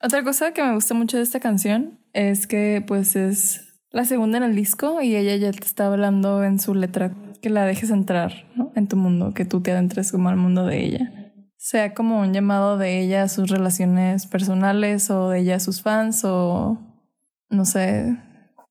Otra 0.01 0.23
cosa 0.23 0.53
que 0.53 0.63
me 0.63 0.73
gusta 0.73 0.93
mucho 0.93 1.17
de 1.17 1.23
esta 1.23 1.39
canción 1.39 1.99
es 2.13 2.47
que 2.47 2.83
pues 2.85 3.15
es 3.15 3.81
la 3.91 4.05
segunda 4.05 4.37
en 4.37 4.43
el 4.43 4.55
disco 4.55 5.01
y 5.01 5.15
ella 5.15 5.35
ya 5.37 5.51
te 5.51 5.65
está 5.65 5.87
hablando 5.87 6.43
en 6.43 6.59
su 6.59 6.75
letra 6.75 7.13
que 7.41 7.49
la 7.49 7.65
dejes 7.65 7.91
entrar 7.91 8.45
¿no? 8.55 8.71
en 8.75 8.87
tu 8.87 8.97
mundo, 8.97 9.33
que 9.33 9.45
tú 9.45 9.61
te 9.61 9.71
adentres 9.71 10.11
como 10.11 10.29
al 10.29 10.35
mundo 10.35 10.65
de 10.65 10.83
ella. 10.83 11.24
Sea 11.65 11.95
como 11.95 12.19
un 12.19 12.31
llamado 12.31 12.77
de 12.77 13.01
ella 13.01 13.23
a 13.23 13.27
sus 13.27 13.49
relaciones 13.49 14.27
personales 14.27 15.09
o 15.09 15.29
de 15.29 15.39
ella 15.39 15.55
a 15.55 15.59
sus 15.59 15.81
fans 15.81 16.21
o 16.23 16.77
no 17.49 17.65
sé, 17.65 18.19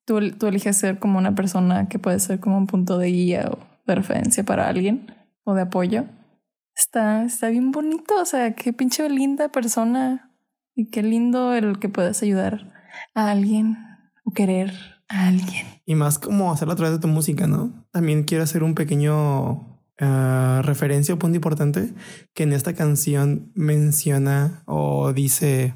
tú, 0.05 0.31
tú 0.31 0.47
eliges 0.47 0.77
ser 0.77 0.97
como 0.97 1.17
una 1.17 1.35
persona 1.35 1.89
que 1.89 1.99
puede 1.99 2.21
ser 2.21 2.39
como 2.39 2.57
un 2.57 2.67
punto 2.67 2.97
de 2.97 3.07
guía 3.07 3.51
o 3.51 3.59
de 3.85 3.95
referencia 3.95 4.45
para 4.45 4.69
alguien 4.69 5.13
o 5.43 5.53
de 5.55 5.63
apoyo. 5.63 6.05
Está, 6.73 7.25
está 7.25 7.49
bien 7.49 7.71
bonito, 7.71 8.15
o 8.17 8.23
sea, 8.23 8.55
qué 8.55 8.71
pinche 8.71 9.09
linda 9.09 9.49
persona 9.49 10.33
y 10.73 10.89
qué 10.89 11.03
lindo 11.03 11.53
el 11.53 11.79
que 11.79 11.89
puedas 11.89 12.23
ayudar 12.23 12.73
a 13.13 13.29
alguien 13.29 13.75
o 14.23 14.31
querer 14.31 14.71
a 15.09 15.27
alguien. 15.27 15.65
Y 15.85 15.95
más 15.95 16.17
como 16.17 16.49
hacerlo 16.49 16.71
a 16.71 16.77
través 16.77 16.93
de 16.93 17.01
tu 17.01 17.09
música, 17.09 17.45
¿no? 17.45 17.73
También 17.91 18.23
quiero 18.23 18.45
hacer 18.45 18.63
un 18.63 18.73
pequeño 18.73 19.74
ah, 19.99 20.61
referencia 20.63 21.13
o 21.13 21.19
punto 21.19 21.35
importante 21.35 21.93
que 22.33 22.43
en 22.43 22.53
esta 22.53 22.73
canción 22.73 23.51
menciona 23.55 24.63
o 24.65 25.13
dice 25.13 25.73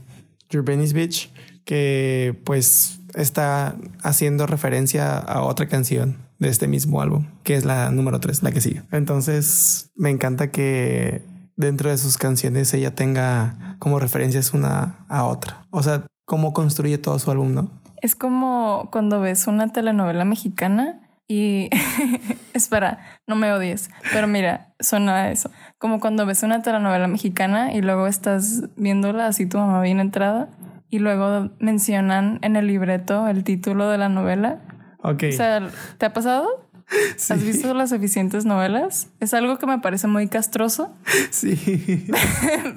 Your 0.49 0.63
Venice 0.63 0.93
Beach 0.93 1.31
que 1.65 2.39
pues 2.45 2.99
está 3.15 3.75
haciendo 4.01 4.47
referencia 4.47 5.17
a 5.17 5.43
otra 5.43 5.67
canción 5.67 6.17
de 6.39 6.49
este 6.49 6.67
mismo 6.67 7.01
álbum, 7.01 7.27
que 7.43 7.55
es 7.55 7.65
la 7.65 7.91
número 7.91 8.19
3, 8.19 8.43
la 8.43 8.51
que 8.51 8.61
sigue. 8.61 8.83
Entonces 8.91 9.91
me 9.95 10.09
encanta 10.09 10.51
que 10.51 11.21
dentro 11.57 11.89
de 11.89 11.97
sus 11.97 12.17
canciones 12.17 12.73
ella 12.73 12.95
tenga 12.95 13.75
como 13.79 13.99
referencias 13.99 14.53
una 14.53 15.05
a 15.09 15.25
otra. 15.25 15.67
O 15.69 15.83
sea, 15.83 16.05
cómo 16.25 16.53
construye 16.53 16.97
todo 16.97 17.19
su 17.19 17.29
álbum, 17.29 17.53
¿no? 17.53 17.71
Es 18.01 18.15
como 18.15 18.87
cuando 18.91 19.19
ves 19.19 19.47
una 19.47 19.73
telenovela 19.73 20.23
mexicana 20.23 21.01
y 21.29 21.69
espera, 22.53 22.99
no 23.27 23.35
me 23.35 23.53
odies, 23.53 23.89
pero 24.11 24.27
mira, 24.27 24.73
suena 24.79 25.15
a 25.15 25.31
eso. 25.31 25.51
Como 25.77 25.99
cuando 26.01 26.25
ves 26.25 26.41
una 26.43 26.61
telenovela 26.63 27.07
mexicana 27.07 27.71
y 27.71 27.81
luego 27.81 28.07
estás 28.07 28.63
viéndola 28.75 29.27
así 29.27 29.45
tu 29.45 29.59
mamá 29.59 29.79
bien 29.81 29.99
entrada 29.99 30.49
y 30.89 30.97
luego 30.97 31.51
mencionan 31.59 32.39
en 32.41 32.55
el 32.55 32.65
libreto 32.67 33.27
el 33.27 33.43
título 33.43 33.89
de 33.89 33.99
la 33.99 34.09
novela. 34.09 34.59
Ok. 35.03 35.25
O 35.29 35.31
sea, 35.31 35.69
¿te 35.99 36.05
ha 36.07 36.13
pasado? 36.13 36.47
Sí. 37.17 37.33
¿Has 37.33 37.43
visto 37.43 37.71
las 37.75 37.91
eficientes 37.91 38.45
novelas? 38.45 39.09
Es 39.19 39.35
algo 39.35 39.59
que 39.59 39.67
me 39.67 39.77
parece 39.77 40.07
muy 40.07 40.27
castroso, 40.27 40.91
Sí. 41.29 42.07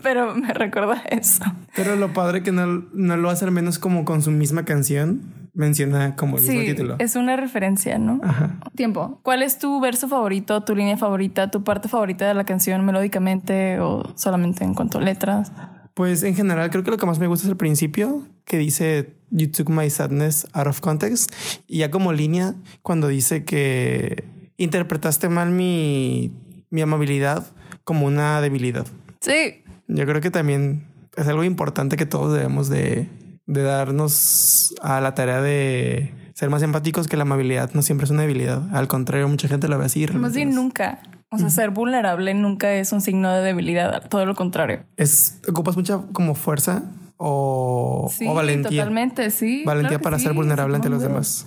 pero 0.03 0.35
me 0.35 0.53
recuerda 0.53 0.97
a 0.97 1.09
eso. 1.09 1.43
Pero 1.75 1.97
lo 1.97 2.13
padre 2.13 2.43
que 2.43 2.53
no, 2.53 2.67
no 2.93 3.17
lo 3.17 3.31
hace 3.31 3.47
al 3.47 3.53
menos 3.53 3.79
como 3.79 4.05
con 4.05 4.21
su 4.21 4.31
misma 4.31 4.67
canción. 4.67 5.23
Menciona 5.55 6.17
como 6.17 6.39
el 6.39 6.43
mismo 6.43 6.61
Sí, 6.61 6.67
título. 6.69 6.97
es 6.99 7.15
una 7.15 7.37
referencia, 7.37 7.99
¿no? 7.99 8.21
Ajá. 8.23 8.59
Tiempo. 8.75 9.21
¿Cuál 9.23 9.43
es 9.43 9.59
tu 9.59 9.81
verso 9.81 10.09
favorito, 10.09 10.63
tu 10.65 10.75
línea 10.75 10.97
favorita, 10.97 11.51
tu 11.51 11.63
parte 11.63 11.89
favorita 11.89 12.27
de 12.27 12.33
la 12.35 12.45
canción 12.45 12.85
melódicamente 12.87 13.79
o 13.81 14.03
solamente 14.17 14.65
en 14.65 14.73
cuanto 14.75 14.99
a 14.99 15.03
letras? 15.03 15.53
Pues 15.95 16.23
en 16.23 16.35
general 16.35 16.71
creo 16.71 16.83
que 16.85 16.91
lo 16.91 16.97
que 16.97 17.05
más 17.05 17.19
me 17.19 17.27
gusta 17.27 17.47
es 17.47 17.51
el 17.51 17.59
principio 17.59 18.23
que 18.47 18.57
dice 18.57 19.15
You 19.31 19.49
took 19.51 19.69
my 19.69 19.91
sadness 19.91 20.47
out 20.55 20.67
of 20.67 20.81
context 20.81 21.31
y 21.69 21.79
ya 21.79 21.91
como 21.91 22.15
línea 22.15 22.55
cuando 22.81 23.09
dice 23.09 23.45
que 23.45 24.25
interpretaste 24.57 25.29
mal 25.29 25.51
mi, 25.51 26.33
mi 26.71 26.81
amabilidad 26.81 27.47
como 27.85 28.07
una 28.07 28.41
debilidad. 28.41 28.87
Sí, 29.21 29.63
Yo 29.87 30.07
creo 30.07 30.21
que 30.23 30.31
también 30.31 30.87
es 31.17 31.29
algo 31.29 31.45
importante 31.45 31.97
que 31.99 32.07
todos 32.07 32.33
debemos 32.33 32.71
de, 32.71 33.09
de 33.47 33.63
darnos 33.63 34.75
a 34.83 35.01
la 35.01 35.15
tarea 35.15 35.41
de 35.43 36.15
ser 36.35 36.51
más 36.51 36.63
empáticos 36.63 37.09
que 37.09 37.17
la 37.17 37.23
amabilidad 37.23 37.71
no 37.75 37.83
siempre 37.83 38.05
es 38.05 38.11
una 38.11 38.23
debilidad. 38.23 38.63
Al 38.75 38.89
contrario, 38.89 39.29
mucha 39.29 39.49
gente 39.49 39.69
lo 39.69 39.79
ve 39.79 39.87
así. 39.87 40.07
más 40.15 40.35
bien 40.35 40.49
no 40.51 40.55
es. 40.55 40.63
nunca. 40.63 41.01
O 41.31 41.39
sea, 41.39 41.49
ser 41.49 41.71
vulnerable 41.71 42.35
nunca 42.35 42.75
es 42.75 42.93
un 42.93 43.01
signo 43.01 43.33
de 43.33 43.41
debilidad, 43.41 44.07
todo 44.09 44.27
lo 44.27 44.35
contrario. 44.35 44.85
Es, 44.99 45.41
ocupas 45.49 45.77
mucha 45.79 45.99
como 46.13 46.35
fuerza 46.35 46.83
o, 47.17 48.11
Sí, 48.13 48.27
o 48.29 48.35
valentía. 48.35 48.83
totalmente, 48.83 49.31
sí. 49.31 49.63
Valentía 49.65 49.99
Claro 49.99 50.03
para 50.03 50.19
sí, 50.19 50.25
ser 50.25 50.35
vulnerable 50.35 50.77
ante 50.77 50.91
los 50.91 51.01
demás. 51.01 51.47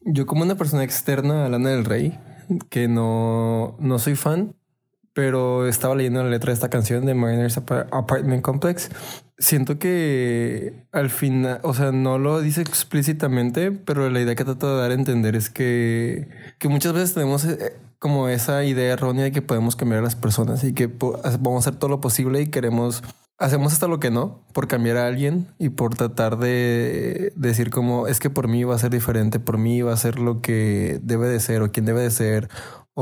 Yo 0.00 0.26
como 0.26 0.42
una 0.42 0.56
persona 0.56 0.82
externa 0.82 1.46
a 1.46 1.48
Lana 1.48 1.70
del 1.70 1.84
Rey, 1.84 2.18
que 2.68 2.88
no, 2.88 3.76
no 3.78 3.98
soy 4.00 4.16
fan, 4.16 4.56
pero 5.12 5.66
estaba 5.66 5.94
leyendo 5.94 6.22
la 6.22 6.30
letra 6.30 6.50
de 6.50 6.54
esta 6.54 6.70
canción 6.70 7.04
de 7.06 7.14
Mariners 7.14 7.56
Apa- 7.58 7.86
Apartment 7.90 8.42
Complex, 8.42 8.90
siento 9.38 9.78
que 9.78 10.84
al 10.92 11.10
final, 11.10 11.60
o 11.62 11.74
sea, 11.74 11.92
no 11.92 12.18
lo 12.18 12.40
dice 12.40 12.60
explícitamente, 12.62 13.72
pero 13.72 14.08
la 14.10 14.20
idea 14.20 14.34
que 14.34 14.44
trata 14.44 14.68
de 14.72 14.80
dar 14.80 14.90
a 14.90 14.94
entender 14.94 15.36
es 15.36 15.50
que, 15.50 16.28
que 16.58 16.68
muchas 16.68 16.92
veces 16.92 17.14
tenemos 17.14 17.44
eh, 17.44 17.76
como 17.98 18.28
esa 18.28 18.64
idea 18.64 18.92
errónea 18.92 19.24
de 19.24 19.32
que 19.32 19.42
podemos 19.42 19.76
cambiar 19.76 20.00
a 20.00 20.04
las 20.04 20.16
personas 20.16 20.64
y 20.64 20.72
que 20.72 20.86
vamos 20.88 21.66
a 21.66 21.68
hacer 21.70 21.76
todo 21.78 21.90
lo 21.90 22.00
posible 22.00 22.40
y 22.40 22.46
queremos 22.48 23.02
Hacemos 23.40 23.72
hasta 23.72 23.88
lo 23.88 24.00
que 24.00 24.10
no 24.10 24.44
por 24.52 24.68
cambiar 24.68 24.98
a 24.98 25.06
alguien 25.06 25.46
y 25.58 25.70
por 25.70 25.94
tratar 25.94 26.36
de 26.38 27.32
decir 27.36 27.70
como 27.70 28.06
es 28.06 28.20
que 28.20 28.28
por 28.28 28.48
mí 28.48 28.64
va 28.64 28.74
a 28.74 28.78
ser 28.78 28.90
diferente, 28.90 29.40
por 29.40 29.56
mí 29.56 29.80
va 29.80 29.94
a 29.94 29.96
ser 29.96 30.18
lo 30.18 30.42
que 30.42 31.00
debe 31.02 31.26
de 31.26 31.40
ser 31.40 31.62
o 31.62 31.72
quien 31.72 31.86
debe 31.86 32.02
de 32.02 32.10
ser 32.10 32.50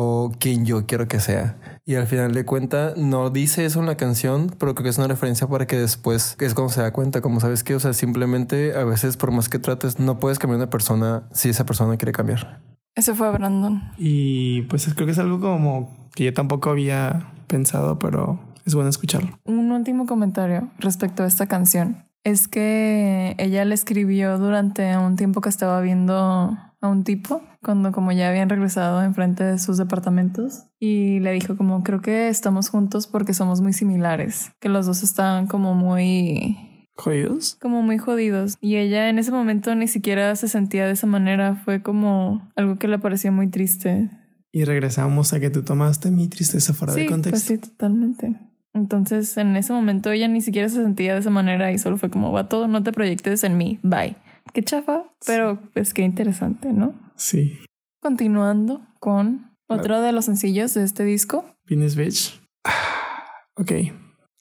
o 0.01 0.31
quien 0.39 0.65
yo 0.65 0.87
quiero 0.87 1.09
que 1.09 1.19
sea. 1.19 1.57
Y 1.85 1.97
al 1.97 2.07
final 2.07 2.33
de 2.33 2.45
cuenta 2.45 2.95
no 2.97 3.31
dice 3.31 3.65
eso 3.65 3.81
en 3.81 3.87
la 3.87 3.97
canción, 3.97 4.55
pero 4.57 4.77
creo 4.77 4.85
que 4.85 4.91
es 4.91 4.99
una 4.99 5.09
referencia 5.09 5.49
para 5.49 5.67
que 5.67 5.77
después 5.77 6.37
es 6.39 6.55
cuando 6.55 6.73
se 6.73 6.81
da 6.81 6.93
cuenta, 6.93 7.21
como 7.21 7.41
sabes 7.41 7.65
que, 7.65 7.75
o 7.75 7.81
sea, 7.81 7.93
simplemente 7.93 8.77
a 8.77 8.85
veces 8.85 9.17
por 9.17 9.33
más 9.33 9.49
que 9.49 9.59
trates 9.59 9.99
no 9.99 10.21
puedes 10.21 10.39
cambiar 10.39 10.61
a 10.61 10.63
una 10.63 10.71
persona 10.71 11.25
si 11.33 11.49
esa 11.49 11.67
persona 11.67 11.97
quiere 11.97 12.13
cambiar. 12.13 12.61
Ese 12.95 13.13
fue 13.13 13.29
Brandon. 13.33 13.91
Y 13.99 14.63
pues 14.63 14.89
creo 14.95 15.07
que 15.07 15.13
es 15.13 15.19
algo 15.19 15.41
como 15.41 16.09
que 16.15 16.27
yo 16.27 16.33
tampoco 16.33 16.71
había 16.71 17.33
pensado, 17.49 17.99
pero 17.99 18.39
es 18.65 18.77
bueno 18.77 18.91
escucharlo. 18.91 19.37
Un 19.47 19.73
último 19.73 20.07
comentario 20.07 20.71
respecto 20.79 21.25
a 21.25 21.27
esta 21.27 21.49
canción. 21.49 22.05
Es 22.23 22.47
que 22.47 23.35
ella 23.39 23.65
le 23.65 23.75
escribió 23.75 24.39
durante 24.39 24.97
un 24.97 25.17
tiempo 25.17 25.41
que 25.41 25.49
estaba 25.49 25.81
viendo 25.81 26.57
a 26.81 26.89
un 26.89 27.03
tipo, 27.05 27.43
cuando 27.63 27.91
como 27.93 28.13
ya 28.13 28.29
habían 28.29 28.49
regresado 28.49 29.03
enfrente 29.03 29.43
de 29.45 29.59
sus 29.59 29.79
departamentos, 29.79 30.65
y 30.79 31.19
le 31.21 31.33
dijo 31.33 31.57
como, 31.57 31.83
creo 31.83 32.01
que 32.01 32.29
estamos 32.29 32.69
juntos 32.69 33.07
porque 33.07 33.35
somos 33.35 33.61
muy 33.61 33.73
similares, 33.73 34.53
que 34.61 34.69
los 34.69 34.87
dos 34.87 35.03
estaban 35.03 35.47
como 35.49 35.75
muy 35.75 36.57
¿Jodidos? 36.95 37.57
como 37.61 37.83
muy 37.83 37.99
jodidos. 37.99 38.57
Y 38.61 38.77
ella 38.77 39.09
en 39.09 39.19
ese 39.19 39.31
momento 39.33 39.75
ni 39.75 39.89
siquiera 39.89 40.35
se 40.37 40.49
sentía 40.49 40.87
de 40.87 40.93
esa 40.93 41.07
manera. 41.07 41.55
Fue 41.65 41.81
como 41.83 42.51
algo 42.57 42.77
que 42.77 42.89
le 42.89 42.99
parecía 42.99 43.31
muy 43.31 43.49
triste. 43.49 44.11
Y 44.51 44.65
regresamos 44.65 45.33
a 45.33 45.39
que 45.41 45.51
tú 45.51 45.63
tomaste 45.63 46.11
mi 46.11 46.27
tristeza 46.29 46.75
fuera 46.75 46.95
Sí, 46.95 47.01
de 47.03 47.07
contexto. 47.07 47.31
pues 47.31 47.43
sí, 47.45 47.59
totalmente. 47.71 48.35
Entonces, 48.75 49.37
en 49.37 49.57
ese 49.57 49.73
momento 49.73 50.11
ella 50.11 50.27
ni 50.29 50.41
siquiera 50.41 50.69
se 50.69 50.83
sentía 50.83 51.15
de 51.15 51.21
esa 51.21 51.31
manera 51.31 51.71
y 51.73 51.79
solo 51.79 51.97
fue 51.99 52.11
como, 52.11 52.33
va 52.33 52.49
todo, 52.49 52.67
no 52.69 52.83
te 52.83 52.93
proyectes 52.93 53.45
en 53.45 53.57
mí, 53.57 53.79
bye. 53.83 54.17
Qué 54.53 54.63
chafa, 54.63 55.05
pero 55.27 55.61
pues 55.75 55.95
qué 55.95 56.03
interesante, 56.03 56.73
¿no? 56.73 56.95
Sí. 57.17 57.59
Continuando 58.01 58.87
con 59.01 59.57
otro 59.69 60.01
de 60.01 60.13
los 60.13 60.25
sencillos 60.25 60.75
de 60.75 60.85
este 60.85 61.05
disco. 61.05 61.45
Venus 61.65 61.97
Beach. 61.97 62.41
Ok. 63.61 63.73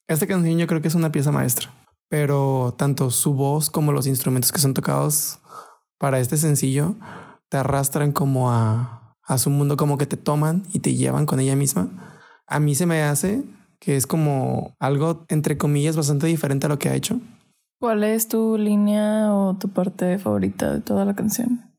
Esta 0.08 0.28
canción 0.28 0.60
yo 0.60 0.68
creo 0.68 0.80
que 0.80 0.90
es 0.90 0.94
una 0.94 1.12
pieza 1.12 1.32
maestra, 1.32 1.74
pero 2.08 2.76
tanto 2.78 3.10
su 3.10 3.34
voz 3.34 3.72
como 3.72 3.92
los 3.92 4.06
instrumentos 4.06 4.52
que 4.52 4.60
son 4.60 4.76
tocados 4.76 5.40
para 5.98 6.20
este 6.20 6.38
sencillo 6.38 6.96
te 7.50 7.58
arrastran 7.58 8.12
como 8.12 8.52
a, 8.52 9.18
a 9.24 9.38
su 9.40 9.50
mundo, 9.50 9.76
como 9.76 9.98
que 9.98 10.06
te 10.06 10.18
toman 10.18 10.68
y 10.72 10.82
te 10.82 10.94
llevan 10.94 11.26
con 11.26 11.40
ella 11.40 11.56
misma. 11.56 12.22
A 12.46 12.60
mí 12.60 12.76
se 12.76 12.86
me 12.86 13.02
hace 13.02 13.44
que 13.80 13.96
es 13.96 14.08
como 14.08 14.76
algo, 14.80 15.26
entre 15.30 15.58
comillas, 15.58 15.96
bastante 15.96 16.28
diferente 16.28 16.66
a 16.66 16.70
lo 16.70 16.80
que 16.80 16.90
ha 16.90 16.96
hecho. 16.96 17.20
¿Cuál 17.80 18.04
es 18.04 18.28
tu 18.28 18.58
línea 18.58 19.34
o 19.34 19.56
tu 19.58 19.70
parte 19.70 20.18
favorita 20.18 20.74
de 20.74 20.82
toda 20.82 21.06
la 21.06 21.16
canción? 21.16 21.72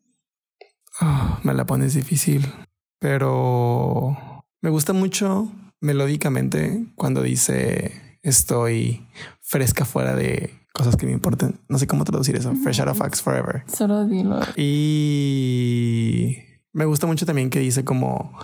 Ah, 1.00 1.40
me 1.42 1.54
la 1.54 1.66
pones 1.66 1.94
difícil, 1.94 2.46
pero 3.00 4.16
me 4.62 4.70
gusta 4.70 4.92
mucho 4.92 5.50
melódicamente 5.80 6.86
cuando 6.94 7.22
dice 7.22 8.18
estoy 8.22 9.06
fresca 9.40 9.84
fuera 9.84 10.14
de 10.14 10.50
cosas 10.72 10.96
que 10.96 11.06
me 11.06 11.12
importan. 11.12 11.60
No 11.68 11.78
sé 11.78 11.86
cómo 11.88 12.04
traducir 12.04 12.36
eso. 12.36 12.54
Fresh 12.54 12.80
out 12.80 12.88
of 12.88 12.98
facts 12.98 13.20
forever. 13.20 13.64
Solo 13.66 14.06
dilo. 14.06 14.38
Y 14.56 16.38
me 16.72 16.84
gusta 16.84 17.08
mucho 17.08 17.26
también 17.26 17.50
que 17.50 17.58
dice 17.58 17.84
como 17.84 18.38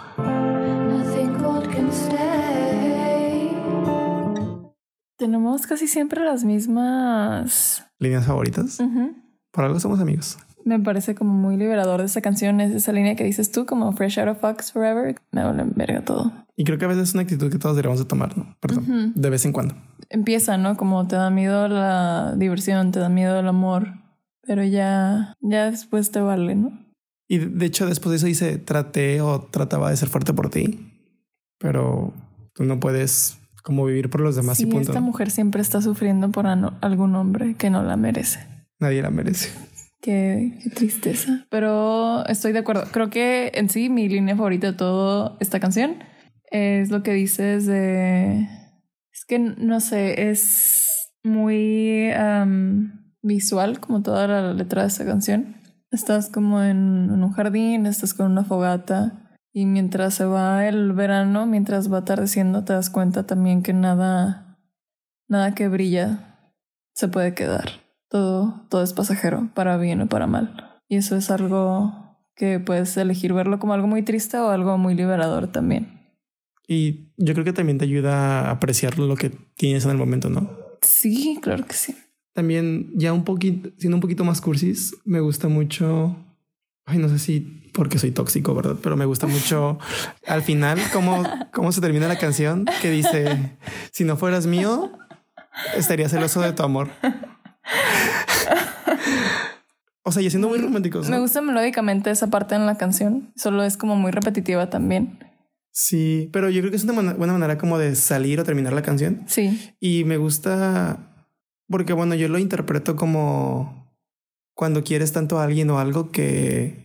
Tenemos 5.17 5.67
casi 5.67 5.87
siempre 5.87 6.25
las 6.25 6.45
mismas. 6.45 7.87
líneas 7.99 8.27
favoritas. 8.27 8.79
Por 9.53 9.65
algo 9.65 9.79
somos 9.81 10.01
amigos. 10.01 10.37
Me 10.65 10.81
parece 10.81 11.15
como 11.15 11.33
muy 11.35 11.57
liberador 11.57 12.01
de 12.01 12.07
esa 12.07 12.23
canción, 12.23 12.61
es 12.61 12.75
esa 12.75 12.93
línea 12.93 13.17
que 13.17 13.25
dices 13.25 13.53
tú, 13.53 13.67
como 13.67 13.93
Fresh 13.93 14.19
Out 14.19 14.29
of 14.31 14.41
Fox 14.41 14.73
Forever. 14.73 15.15
Me 15.31 15.45
vale 15.45 15.65
verga 15.77 16.05
todo. 16.05 16.33
Y 16.57 16.65
creo 16.65 16.79
que 16.79 16.87
a 16.87 16.89
veces 16.89 17.11
es 17.11 17.15
una 17.15 17.23
actitud 17.23 17.51
que 17.51 17.59
todos 17.59 17.77
deberíamos 17.77 17.99
de 17.99 18.07
tomar, 18.07 18.37
¿no? 18.37 18.57
Perdón, 18.61 19.13
de 19.15 19.31
vez 19.31 19.45
en 19.45 19.53
cuando. 19.53 19.75
Empieza, 20.09 20.57
¿no? 20.57 20.77
Como 20.77 21.07
te 21.07 21.17
da 21.17 21.31
miedo 21.31 21.69
la 21.69 22.35
diversión, 22.37 22.93
te 22.93 22.99
da 23.01 23.09
miedo 23.09 23.39
el 23.39 23.47
amor, 23.47 23.89
pero 24.43 24.65
ya, 24.65 25.35
ya 25.41 25.71
después 25.71 26.11
te 26.11 26.21
vale, 26.21 26.55
¿no? 26.55 26.73
Y 27.29 27.39
de 27.39 27.67
hecho 27.67 27.87
después 27.87 28.11
de 28.11 28.17
eso 28.17 28.27
dice 28.27 28.59
traté 28.59 29.21
o 29.21 29.41
trataba 29.43 29.91
de 29.91 29.97
ser 29.97 30.09
fuerte 30.09 30.33
por 30.33 30.51
ti, 30.51 30.93
pero 31.59 32.13
tú 32.53 32.65
no 32.65 32.81
puedes 32.81 33.39
como 33.65 33.87
vivir 33.87 34.11
por 34.11 34.21
los 34.21 34.37
demás 34.37 34.59
Sí, 34.59 34.65
y 34.65 34.67
punto. 34.67 34.91
esta 34.91 35.01
mujer 35.01 35.31
siempre 35.31 35.63
está 35.63 35.81
sufriendo 35.81 36.31
por 36.31 36.47
algún 36.47 37.17
hombre 37.17 37.55
que 37.55 37.71
no 37.71 37.83
la 37.83 37.97
merece. 37.97 38.41
Nadie 38.79 39.01
la 39.01 39.11
merece. 39.11 39.49
Qué, 40.03 40.59
qué 40.63 40.69
tristeza. 40.69 41.47
Pero 41.51 42.27
estoy 42.27 42.53
de 42.53 42.59
acuerdo. 42.59 42.85
Creo 42.93 43.09
que 43.09 43.51
en 43.55 43.71
sí 43.71 43.89
mi 43.89 44.07
línea 44.07 44.37
favorita 44.37 44.67
de 44.73 44.73
toda 44.77 45.39
esta 45.41 45.61
canción 45.61 45.97
es 46.51 46.91
lo 46.91 47.03
que 47.03 47.15
dices 47.15 47.65
de... 47.65 48.47
Es 49.11 49.25
que 49.27 49.39
no 49.39 49.81
sé, 49.81 50.29
es 50.31 51.13
muy 51.23 52.11
am, 52.11 53.15
visual 53.23 53.81
como 53.81 54.03
toda 54.03 54.29
la 54.29 54.53
letra 54.53 54.83
de 54.83 54.89
esta 54.89 55.07
canción. 55.07 55.57
Estás 55.91 56.29
como 56.29 56.63
en, 56.63 57.09
en 57.11 57.23
un 57.23 57.33
jardín, 57.33 57.87
estás 57.87 58.13
con 58.13 58.31
una 58.31 58.45
fogata 58.45 59.24
y 59.57 59.67
mientras 59.67 60.15
se 60.15 60.25
va 60.25 60.67
el 60.67 60.93
verano, 60.93 61.47
mientras 61.47 61.91
va 61.91 61.99
atardeciendo, 61.99 62.65
te 62.65 62.73
das 62.73 62.91
cuenta 62.91 63.25
también 63.25 63.63
que 63.63 63.73
nada, 63.73 64.59
nada 65.29 65.55
que 65.55 65.69
brilla 65.69 66.51
se 66.93 67.07
puede 67.07 67.35
quedar. 67.35 67.71
Todo, 68.09 68.67
todo 68.69 68.83
es 68.83 68.93
pasajero, 68.93 69.49
para 69.55 69.77
bien 69.77 70.01
o 70.01 70.09
para 70.09 70.27
mal. 70.27 70.81
Y 70.89 70.97
eso 70.97 71.17
es 71.17 71.31
algo 71.31 72.19
que 72.35 72.59
puedes 72.59 72.97
elegir 72.97 73.33
verlo 73.33 73.61
como 73.61 73.75
algo 73.75 73.87
muy 73.87 74.03
triste 74.03 74.37
o 74.39 74.51
algo 74.51 74.77
muy 74.77 74.97
liberador 74.97 75.47
también. 75.47 76.01
Y 76.67 77.13
yo 77.17 77.33
creo 77.35 77.45
que 77.45 77.53
también 77.53 77.79
te 77.79 77.85
ayuda 77.85 78.49
a 78.49 78.51
apreciar 78.51 78.99
lo 78.99 79.15
que 79.15 79.31
tienes 79.55 79.85
en 79.85 79.93
el 79.93 79.99
momento, 79.99 80.31
¿no? 80.31 80.51
Sí, 80.83 81.39
claro 81.41 81.65
que 81.65 81.75
sí. 81.75 81.95
También 82.33 82.91
ya 82.97 83.13
un 83.13 83.23
poquito, 83.23 83.71
siendo 83.79 83.99
un 83.99 84.01
poquito 84.01 84.25
más 84.25 84.41
cursis, 84.41 84.97
me 85.05 85.21
gusta 85.21 85.47
mucho, 85.47 86.17
ay, 86.87 86.99
no 86.99 87.09
sé 87.09 87.19
si 87.19 87.71
porque 87.73 87.99
soy 87.99 88.13
tóxico, 88.13 88.55
¿verdad? 88.55 88.77
Pero 88.83 88.97
me 88.97 89.05
gusta 89.05 89.27
mucho 89.27 89.79
al 90.27 90.43
final 90.43 90.79
cómo, 90.93 91.25
cómo 91.53 91.73
se 91.73 91.81
termina 91.81 92.09
la 92.09 92.19
canción 92.19 92.67
que 92.81 92.91
dice, 92.91 93.57
si 93.91 94.05
no 94.05 94.17
fueras 94.17 94.47
mío, 94.47 94.93
estaría 95.77 96.09
celoso 96.09 96.41
de 96.41 96.53
tu 96.53 96.63
amor. 96.63 96.91
O 100.03 100.13
sea, 100.13 100.23
y 100.23 100.29
siendo 100.29 100.49
muy 100.49 100.59
románticos. 100.59 101.09
Me 101.09 101.17
¿no? 101.17 101.23
gusta 101.23 101.41
melódicamente 101.41 102.11
esa 102.11 102.29
parte 102.29 102.55
en 102.55 102.67
la 102.67 102.77
canción, 102.77 103.33
solo 103.37 103.65
es 103.65 103.77
como 103.77 103.97
muy 103.97 104.13
repetitiva 104.13 104.69
también. 104.69 105.19
Sí, 105.73 106.29
pero 106.33 106.51
yo 106.51 106.61
creo 106.61 106.71
que 106.71 106.77
es 106.77 106.85
una 106.85 107.15
buena 107.15 107.33
manera 107.33 107.59
como 107.59 107.79
de 107.79 107.97
salir 107.97 108.39
o 108.39 108.45
terminar 108.45 108.75
la 108.75 108.83
canción. 108.83 109.25
Sí, 109.27 109.75
Y 109.81 110.05
me 110.05 110.19
gusta 110.19 111.11
porque, 111.69 111.95
bueno, 111.95 112.15
yo 112.15 112.29
lo 112.29 112.39
interpreto 112.39 112.95
como 112.95 113.84
cuando 114.55 114.85
quieres 114.85 115.13
tanto 115.13 115.39
a 115.39 115.45
alguien 115.45 115.71
o 115.71 115.79
algo 115.79 116.11
que... 116.11 116.85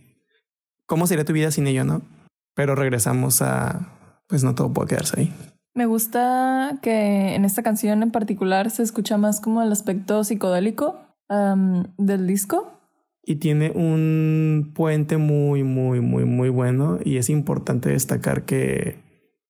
¿Cómo 0.86 1.06
sería 1.06 1.24
tu 1.24 1.32
vida 1.32 1.50
sin 1.50 1.66
ello, 1.66 1.84
no? 1.84 2.02
Pero 2.54 2.74
regresamos 2.74 3.42
a... 3.42 4.22
Pues 4.28 4.44
no 4.44 4.54
todo 4.54 4.72
puede 4.72 4.88
quedarse 4.88 5.20
ahí. 5.20 5.34
me 5.74 5.86
gusta 5.86 6.78
que 6.82 7.34
en 7.34 7.44
esta 7.44 7.62
canción 7.62 8.02
en 8.02 8.10
particular 8.12 8.70
se 8.70 8.82
escucha 8.82 9.16
más 9.18 9.40
como 9.40 9.62
el 9.62 9.72
aspecto 9.72 10.22
psicodélico 10.24 11.00
del 11.98 12.26
disco. 12.26 12.80
Y 13.22 13.36
tiene 13.36 13.70
un 13.70 14.72
puente 14.74 15.16
muy, 15.16 15.62
muy, 15.62 16.00
muy, 16.00 16.24
muy 16.24 16.48
bueno. 16.48 16.98
Y 17.04 17.18
es 17.18 17.30
importante 17.30 17.90
destacar 17.90 18.44
que 18.44 18.98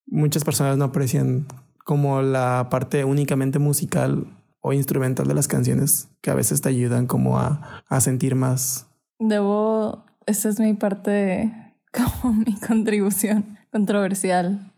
muchas 0.07 0.45
personas 0.45 0.77
no 0.77 0.85
aprecian 0.85 1.47
como 1.85 2.21
la 2.21 2.69
parte 2.71 3.05
únicamente 3.05 3.59
musical 3.59 4.27
o 4.61 4.73
instrumental 4.73 5.27
de 5.27 5.35
las 5.35 5.49
canciones 5.49 6.09
que 6.21 6.31
a 6.31 6.35
veces 6.35 6.61
te 6.61 6.69
ayudan 6.69 7.07
como 7.07 7.39
a, 7.39 7.83
a 7.89 8.01
sentir 8.01 8.35
más. 8.35 8.89
Debo, 9.19 10.05
esta 10.27 10.49
es 10.49 10.61
mi 10.61 10.75
parte, 10.75 11.53
como 12.23 12.35
mi 12.35 12.59
contribución 12.59 13.59
controversial, 13.73 14.73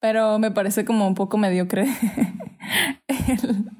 pero 0.00 0.38
me 0.38 0.50
parece 0.50 0.84
como 0.84 1.06
un 1.06 1.14
poco 1.14 1.38
mediocre 1.38 1.86
el 3.08 3.70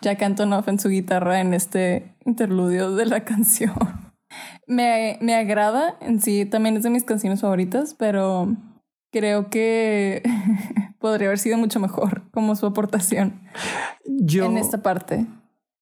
Jack 0.00 0.22
Antonoff 0.22 0.68
en 0.68 0.78
su 0.78 0.88
guitarra 0.88 1.40
en 1.40 1.54
este 1.54 2.14
interludio 2.24 2.94
de 2.94 3.06
la 3.06 3.24
canción. 3.24 3.74
Me, 4.66 5.18
me 5.20 5.34
agrada 5.34 5.96
en 6.00 6.20
sí, 6.20 6.46
también 6.46 6.76
es 6.76 6.82
de 6.82 6.90
mis 6.90 7.04
canciones 7.04 7.40
favoritas, 7.40 7.94
pero 7.94 8.56
creo 9.10 9.50
que 9.50 10.22
podría 10.98 11.28
haber 11.28 11.38
sido 11.38 11.58
mucho 11.58 11.80
mejor 11.80 12.21
como 12.32 12.56
su 12.56 12.66
aportación 12.66 13.42
Yo, 14.06 14.44
en 14.46 14.58
esta 14.58 14.82
parte. 14.82 15.26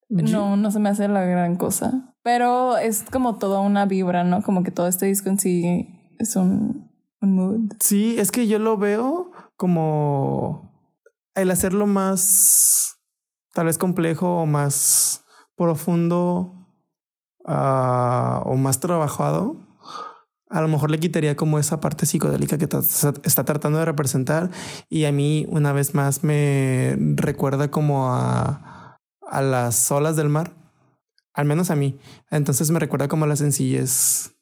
yo- 0.08 0.24
No, 0.38 0.56
no 0.56 0.70
se 0.70 0.78
me 0.80 0.88
hace 0.90 1.08
la 1.08 1.24
gran 1.24 1.56
cosa. 1.56 2.14
Pero 2.22 2.76
es 2.76 3.04
como 3.10 3.38
toda 3.38 3.60
una 3.60 3.86
vibra, 3.86 4.24
¿no? 4.24 4.42
Como 4.42 4.62
que 4.62 4.70
todo 4.70 4.86
este 4.88 5.06
disco 5.06 5.30
en 5.30 5.38
sí 5.38 5.88
es 6.18 6.36
un, 6.36 6.90
un 7.22 7.34
mood. 7.34 7.72
Sí, 7.80 8.16
es 8.18 8.30
que 8.30 8.46
yo 8.46 8.58
lo 8.58 8.76
veo 8.76 9.30
como 9.56 10.70
el 11.34 11.50
hacerlo 11.50 11.86
más 11.86 12.98
tal 13.54 13.66
vez 13.66 13.78
complejo 13.78 14.38
o 14.42 14.46
más 14.46 15.24
profundo 15.56 16.66
ah, 17.46 18.42
o 18.44 18.56
más 18.56 18.80
trabajado. 18.80 19.56
A 20.50 20.60
lo 20.60 20.68
mejor 20.68 20.90
le 20.90 20.98
quitaría 20.98 21.36
como 21.36 21.58
esa 21.58 21.80
parte 21.80 22.06
psicodélica 22.06 22.58
que 22.58 22.68
está 23.24 23.44
tratando 23.44 23.78
de 23.78 23.84
representar 23.84 24.50
y 24.88 25.04
a 25.04 25.12
mí 25.12 25.46
una 25.48 25.72
vez 25.72 25.94
más 25.94 26.24
me 26.24 26.96
recuerda 27.14 27.70
como 27.70 28.12
a, 28.12 28.98
a 29.26 29.42
las 29.42 29.90
olas 29.90 30.16
del 30.16 30.28
mar, 30.28 30.52
al 31.32 31.46
menos 31.46 31.70
a 31.70 31.76
mí. 31.76 31.98
Entonces 32.30 32.70
me 32.70 32.80
recuerda 32.80 33.06
como 33.06 33.24
a 33.24 33.28
la 33.28 33.36
sencillez 33.36 34.32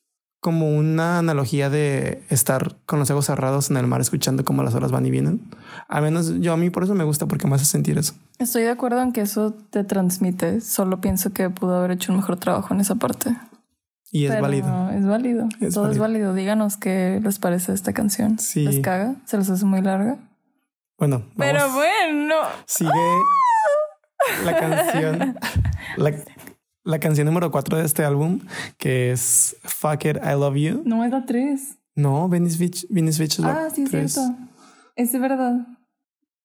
como 0.41 0.71
una 0.71 1.19
analogía 1.19 1.69
de 1.69 2.23
estar 2.29 2.77
con 2.87 2.99
los 2.99 3.11
ojos 3.11 3.27
cerrados 3.27 3.71
en 3.71 3.77
el 3.77 3.87
mar 3.87 4.01
escuchando 4.01 4.45
cómo 4.45 4.63
las 4.63 4.75
olas 4.75 4.93
van 4.93 5.05
y 5.05 5.11
vienen. 5.11 5.41
Al 5.89 6.03
menos 6.03 6.33
yo 6.41 6.53
a 6.53 6.57
mí 6.57 6.71
por 6.71 6.85
eso 6.85 6.95
me 6.95 7.05
gusta 7.05 7.27
porque 7.27 7.49
me 7.49 7.57
hace 7.57 7.65
sentir 7.65 7.99
eso. 7.99 8.15
Estoy 8.39 8.63
de 8.63 8.71
acuerdo 8.71 9.03
en 9.03 9.13
que 9.13 9.23
eso 9.23 9.53
te 9.71 9.83
transmite. 9.85 10.61
Solo 10.61 11.01
pienso 11.01 11.33
que 11.33 11.51
pudo 11.51 11.77
haber 11.77 11.93
hecho 11.93 12.13
un 12.13 12.19
mejor 12.19 12.39
trabajo 12.39 12.73
en 12.73 12.81
esa 12.81 12.95
parte. 12.95 13.37
Y 14.11 14.25
es 14.25 14.31
Pero 14.31 14.43
válido. 14.43 14.91
Es 14.91 15.07
válido. 15.07 15.49
Es 15.61 15.75
Todo 15.75 15.91
es 15.91 15.99
válido. 15.99 16.29
válido. 16.29 16.35
Díganos 16.35 16.77
qué 16.77 17.21
les 17.23 17.39
parece 17.39 17.73
esta 17.75 17.93
canción. 17.93 18.39
Sí. 18.39 18.65
¿Les 18.65 18.81
caga? 18.81 19.17
¿Se 19.27 19.37
les 19.37 19.49
hace 19.51 19.65
muy 19.65 19.83
larga? 19.83 20.17
Bueno, 20.99 21.23
Pero 21.37 21.59
vamos. 21.61 21.75
bueno. 21.77 22.35
sigue 22.67 22.91
la 24.45 24.57
canción. 24.59 25.37
La, 25.97 26.13
la 26.85 26.99
canción 27.01 27.27
número 27.27 27.51
cuatro 27.51 27.79
de 27.79 27.85
este 27.85 28.05
álbum, 28.05 28.41
que 28.77 29.11
es 29.13 29.57
Fuck 29.65 30.05
It, 30.05 30.17
I 30.19 30.31
Love 30.39 30.57
You. 30.57 30.83
No 30.85 31.05
es 31.05 31.11
la 31.11 31.25
tres. 31.25 31.79
No, 31.95 32.29
Venice 32.29 32.59
Beach, 32.59 32.87
Venice 32.91 33.19
Beach 33.21 33.33
es 33.35 33.39
la 33.41 33.67
Ah, 33.67 33.71
sí, 33.71 33.83
es 33.85 33.91
cierto. 33.91 34.21
Es 34.97 35.13
de 35.13 35.19
verdad. 35.19 35.67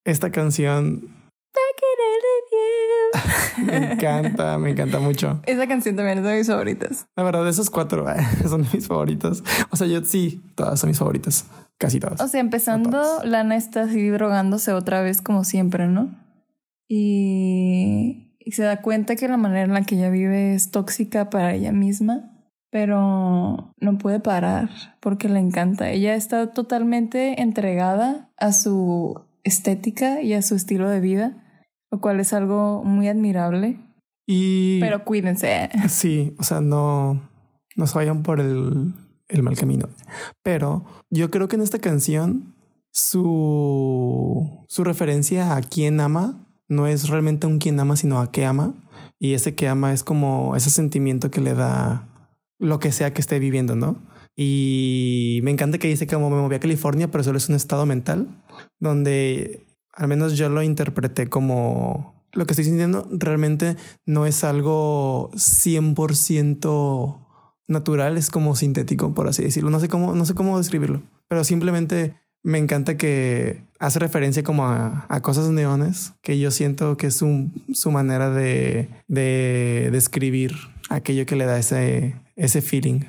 Esta 0.06 0.32
canción 0.32 1.10
me 3.66 3.94
encanta, 3.94 4.58
me 4.58 4.72
encanta 4.72 5.00
mucho. 5.00 5.42
Esa 5.46 5.68
canción 5.68 5.96
también 5.96 6.20
es 6.20 6.24
de 6.24 6.38
mis 6.38 6.48
favoritas. 6.48 7.08
La 7.16 7.24
verdad, 7.24 7.48
esos 7.48 7.70
cuatro 7.70 8.10
eh, 8.12 8.26
son 8.48 8.66
mis 8.74 8.88
favoritos. 8.88 9.44
O 9.70 9.76
sea, 9.76 9.88
yo 9.88 10.04
sí, 10.04 10.42
todas 10.56 10.80
son 10.80 10.90
mis 10.90 11.00
favoritas. 11.00 11.46
Casi 11.78 12.00
todas. 12.00 12.22
O 12.22 12.28
sea, 12.28 12.40
empezando. 12.40 13.24
Lana 13.24 13.56
está 13.56 13.84
así 13.84 14.08
drogándose 14.10 14.74
otra 14.74 15.02
vez 15.02 15.22
como 15.22 15.44
siempre, 15.44 15.88
¿no? 15.88 16.16
Y, 16.88 18.36
y 18.40 18.52
se 18.52 18.64
da 18.64 18.82
cuenta 18.82 19.16
que 19.16 19.28
la 19.28 19.38
manera 19.38 19.64
en 19.64 19.74
la 19.74 19.84
que 19.84 19.96
ella 19.96 20.10
vive 20.10 20.54
es 20.54 20.72
tóxica 20.72 21.30
para 21.30 21.54
ella 21.54 21.72
misma, 21.72 22.32
pero 22.70 23.74
no 23.80 23.98
puede 23.98 24.20
parar 24.20 24.70
porque 25.00 25.30
le 25.30 25.40
encanta. 25.40 25.90
Ella 25.90 26.16
está 26.16 26.52
totalmente 26.52 27.42
entregada 27.42 28.32
a 28.38 28.54
su 28.54 29.22
estética 29.44 30.22
y 30.22 30.34
a 30.34 30.42
su 30.42 30.56
estilo 30.56 30.90
de 30.90 31.00
vida, 31.00 31.43
lo 31.94 32.00
cual 32.00 32.20
es 32.20 32.34
algo 32.34 32.84
muy 32.84 33.08
admirable. 33.08 33.78
y 34.26 34.80
Pero 34.80 35.06
cuídense. 35.06 35.70
sí, 35.90 36.36
o 36.40 36.44
sea, 36.44 36.60
no, 36.60 37.22
no 37.76 37.86
se 37.86 37.94
vayan 37.94 38.24
por 38.24 38.40
el, 38.40 38.96
el 39.28 39.44
mal 39.44 39.56
camino. 39.56 39.90
Pero 40.42 40.86
yo 41.12 41.30
creo 41.30 41.48
que 41.48 41.56
en 41.56 41.62
esta 41.62 41.78
canción 41.78 42.56
su, 42.90 44.66
su 44.68 44.84
referencia 44.84 45.56
a 45.56 45.62
quién 45.62 46.00
ama 46.00 46.48
no 46.68 46.88
es 46.88 47.10
realmente 47.10 47.46
un 47.46 47.60
quién 47.60 47.80
ama, 47.80 47.96
sino 47.96 48.20
a 48.20 48.32
qué 48.32 48.44
ama. 48.44 48.74
Y 49.20 49.36
ese 49.36 49.54
que 49.54 49.68
ama 49.68 49.94
es 49.94 50.04
como 50.04 50.56
ese 50.56 50.72
sentimiento 50.72 51.30
que 51.30 51.42
le 51.42 51.54
da 51.54 52.10
lo 52.58 52.80
que 52.80 52.92
sea 52.92 53.14
que 53.14 53.22
esté 53.22 53.38
viviendo, 53.38 53.76
¿no? 53.76 54.02
Y 54.36 55.42
me 55.44 55.52
encanta 55.52 55.78
que 55.78 55.90
dice 55.90 56.08
que 56.08 56.16
como 56.16 56.32
me 56.32 56.42
moví 56.42 56.56
a 56.56 56.60
California, 56.60 57.12
pero 57.12 57.24
solo 57.24 57.38
es 57.38 57.50
un 57.50 57.56
estado 57.56 57.86
mental 57.86 58.30
donde 58.80 59.68
al 59.94 60.08
menos 60.08 60.36
yo 60.38 60.50
lo 60.50 60.62
interpreté 60.62 61.28
como 61.30 62.14
lo 62.34 62.46
que 62.46 62.54
estoy 62.54 62.66
sintiendo 62.66 63.08
realmente 63.12 63.76
no 64.06 64.26
es 64.26 64.44
algo 64.44 65.30
100% 65.36 67.20
natural, 67.68 68.18
es 68.18 68.30
como 68.30 68.56
sintético, 68.56 69.14
por 69.14 69.28
así 69.28 69.44
decirlo. 69.44 69.70
No 69.70 69.80
sé 69.80 69.88
cómo, 69.88 70.14
no 70.16 70.26
sé 70.26 70.34
cómo 70.34 70.58
describirlo, 70.58 71.02
pero 71.28 71.44
simplemente 71.44 72.16
me 72.44 72.58
encanta 72.58 72.98
que 72.98 73.64
hace 73.80 74.00
referencia 74.00 74.44
como 74.44 74.66
a, 74.66 75.06
cosas 75.22 75.50
neones 75.50 76.14
que 76.22 76.40
yo 76.40 76.52
siento 76.52 76.98
que 76.98 77.08
es 77.08 77.22
un- 77.22 77.54
su 77.74 77.90
manera 77.92 78.30
de, 78.30 78.90
de 79.08 79.90
describir 79.92 80.54
aquello 80.90 81.26
que 81.26 81.36
le 81.38 81.46
da 81.46 81.58
ese, 81.58 82.16
ese 82.36 82.62
feeling. 82.62 83.02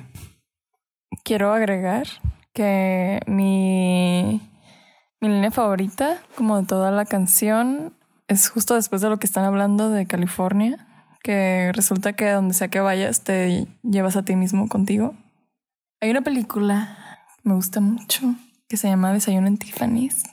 Quiero 1.23 1.51
agregar 1.51 2.07
que 2.53 3.19
mi, 3.27 4.41
mi 5.25 5.33
línea 5.33 5.51
favorita, 5.51 6.17
como 6.35 6.59
de 6.59 6.67
toda 6.67 6.91
la 6.91 7.05
canción, 7.05 7.93
es 8.27 8.49
justo 8.49 8.75
después 8.75 9.01
de 9.01 9.09
lo 9.09 9.17
que 9.17 9.25
están 9.25 9.43
hablando 9.43 9.89
de 9.89 10.05
California, 10.05 10.87
que 11.23 11.71
resulta 11.73 12.13
que 12.13 12.29
donde 12.29 12.53
sea 12.53 12.67
que 12.67 12.79
vayas 12.79 13.23
te 13.23 13.67
llevas 13.83 14.15
a 14.15 14.23
ti 14.23 14.35
mismo 14.35 14.67
contigo. 14.67 15.15
Hay 16.01 16.11
una 16.11 16.21
película 16.21 17.19
que 17.41 17.49
me 17.49 17.55
gusta 17.55 17.81
mucho 17.81 18.35
que 18.67 18.77
se 18.77 18.87
llama 18.87 19.13
Desayuno 19.13 19.47
en 19.47 19.57
Tiffany's, 19.57 20.23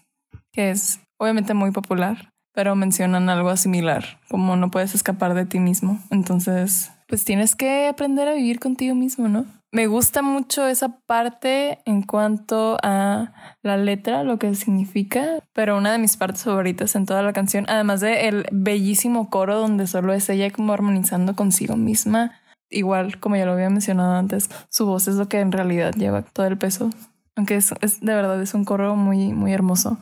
que 0.52 0.70
es 0.70 1.00
obviamente 1.18 1.55
muy 1.55 1.70
popular, 1.70 2.31
pero 2.52 2.76
mencionan 2.76 3.28
algo 3.28 3.57
similar, 3.57 4.20
como 4.28 4.57
no 4.57 4.70
puedes 4.70 4.94
escapar 4.94 5.35
de 5.35 5.46
ti 5.46 5.59
mismo. 5.59 5.98
Entonces, 6.11 6.92
pues 7.09 7.24
tienes 7.24 7.57
que 7.57 7.88
aprender 7.88 8.28
a 8.28 8.35
vivir 8.35 8.61
contigo 8.61 8.94
mismo, 8.94 9.28
¿no? 9.28 9.46
Me 9.74 9.87
gusta 9.87 10.20
mucho 10.20 10.66
esa 10.66 10.98
parte 11.06 11.78
en 11.87 12.02
cuanto 12.02 12.76
a 12.82 13.32
la 13.62 13.78
letra, 13.78 14.22
lo 14.22 14.38
que 14.38 14.54
significa, 14.54 15.38
pero 15.54 15.78
una 15.78 15.92
de 15.92 15.98
mis 15.98 16.18
partes 16.18 16.44
favoritas 16.44 16.94
en 16.94 17.06
toda 17.06 17.22
la 17.22 17.32
canción, 17.32 17.64
además 17.68 18.02
de 18.02 18.28
el 18.28 18.46
bellísimo 18.52 19.30
coro 19.30 19.58
donde 19.58 19.87
solo 19.87 20.12
es 20.12 20.28
ella 20.28 20.50
como 20.50 20.74
armonizando 20.74 21.35
consigo 21.35 21.76
misma, 21.76 22.32
igual 22.68 23.18
como 23.18 23.37
ya 23.37 23.46
lo 23.46 23.52
había 23.52 23.70
mencionado 23.70 24.14
antes, 24.14 24.50
su 24.68 24.85
voz 24.85 25.08
es 25.08 25.14
lo 25.14 25.30
que 25.30 25.40
en 25.40 25.52
realidad 25.52 25.94
lleva 25.94 26.20
todo 26.20 26.44
el 26.44 26.58
peso, 26.58 26.90
aunque 27.35 27.56
es, 27.56 27.72
es 27.80 28.02
de 28.02 28.14
verdad 28.14 28.42
es 28.42 28.52
un 28.52 28.66
coro 28.66 28.94
muy 28.94 29.32
muy 29.32 29.54
hermoso. 29.54 29.96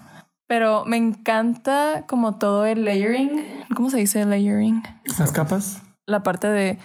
Pero 0.49 0.85
me 0.85 0.97
encanta 0.97 2.07
como 2.09 2.39
todo 2.39 2.67
el 2.67 2.85
layering, 2.85 3.47
¿cómo 3.77 3.89
se 3.89 3.99
dice 3.99 4.27
layering? 4.27 4.83
Las 5.17 5.31
capas. 5.31 5.81
La 6.07 6.25
parte 6.25 6.49
de 6.49 6.77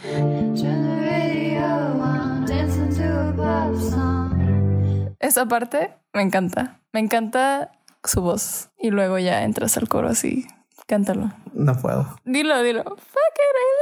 Esa 5.26 5.48
parte 5.48 5.90
me 6.14 6.22
encanta. 6.22 6.82
Me 6.94 7.00
encanta 7.00 7.72
su 8.04 8.22
voz. 8.22 8.70
Y 8.78 8.92
luego 8.92 9.18
ya 9.18 9.42
entras 9.42 9.76
al 9.76 9.90
coro 9.90 10.08
así. 10.08 10.46
Cántalo. 10.86 11.32
No 11.52 11.76
puedo. 11.82 12.16
Dilo, 12.26 12.62
dilo. 12.62 12.84
Fuck 12.84 13.36
it, 13.42 13.56
I 13.58 13.74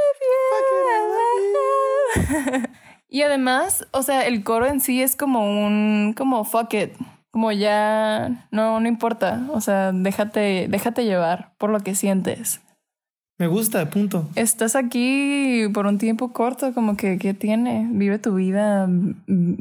love 2.16 2.62
you. 2.62 2.68
y 3.10 3.20
además, 3.20 3.86
o 3.90 4.02
sea, 4.02 4.26
el 4.26 4.42
coro 4.42 4.64
en 4.64 4.80
sí 4.80 5.02
es 5.02 5.16
como 5.16 5.66
un, 5.66 6.14
como 6.16 6.46
fuck 6.46 6.72
it. 6.72 6.92
Como 7.30 7.52
ya, 7.52 8.48
no, 8.50 8.80
no 8.80 8.88
importa. 8.88 9.46
O 9.50 9.60
sea, 9.60 9.92
déjate, 9.92 10.66
déjate 10.70 11.04
llevar 11.04 11.52
por 11.58 11.68
lo 11.68 11.80
que 11.80 11.94
sientes. 11.94 12.62
Me 13.36 13.48
gusta, 13.48 13.90
punto. 13.90 14.26
Estás 14.34 14.76
aquí 14.76 15.68
por 15.74 15.86
un 15.86 15.98
tiempo 15.98 16.32
corto, 16.32 16.72
como 16.72 16.96
que, 16.96 17.18
¿qué 17.18 17.34
tiene? 17.34 17.86
Vive 17.90 18.18
tu 18.18 18.34
vida, 18.34 18.86
mm, 18.86 19.56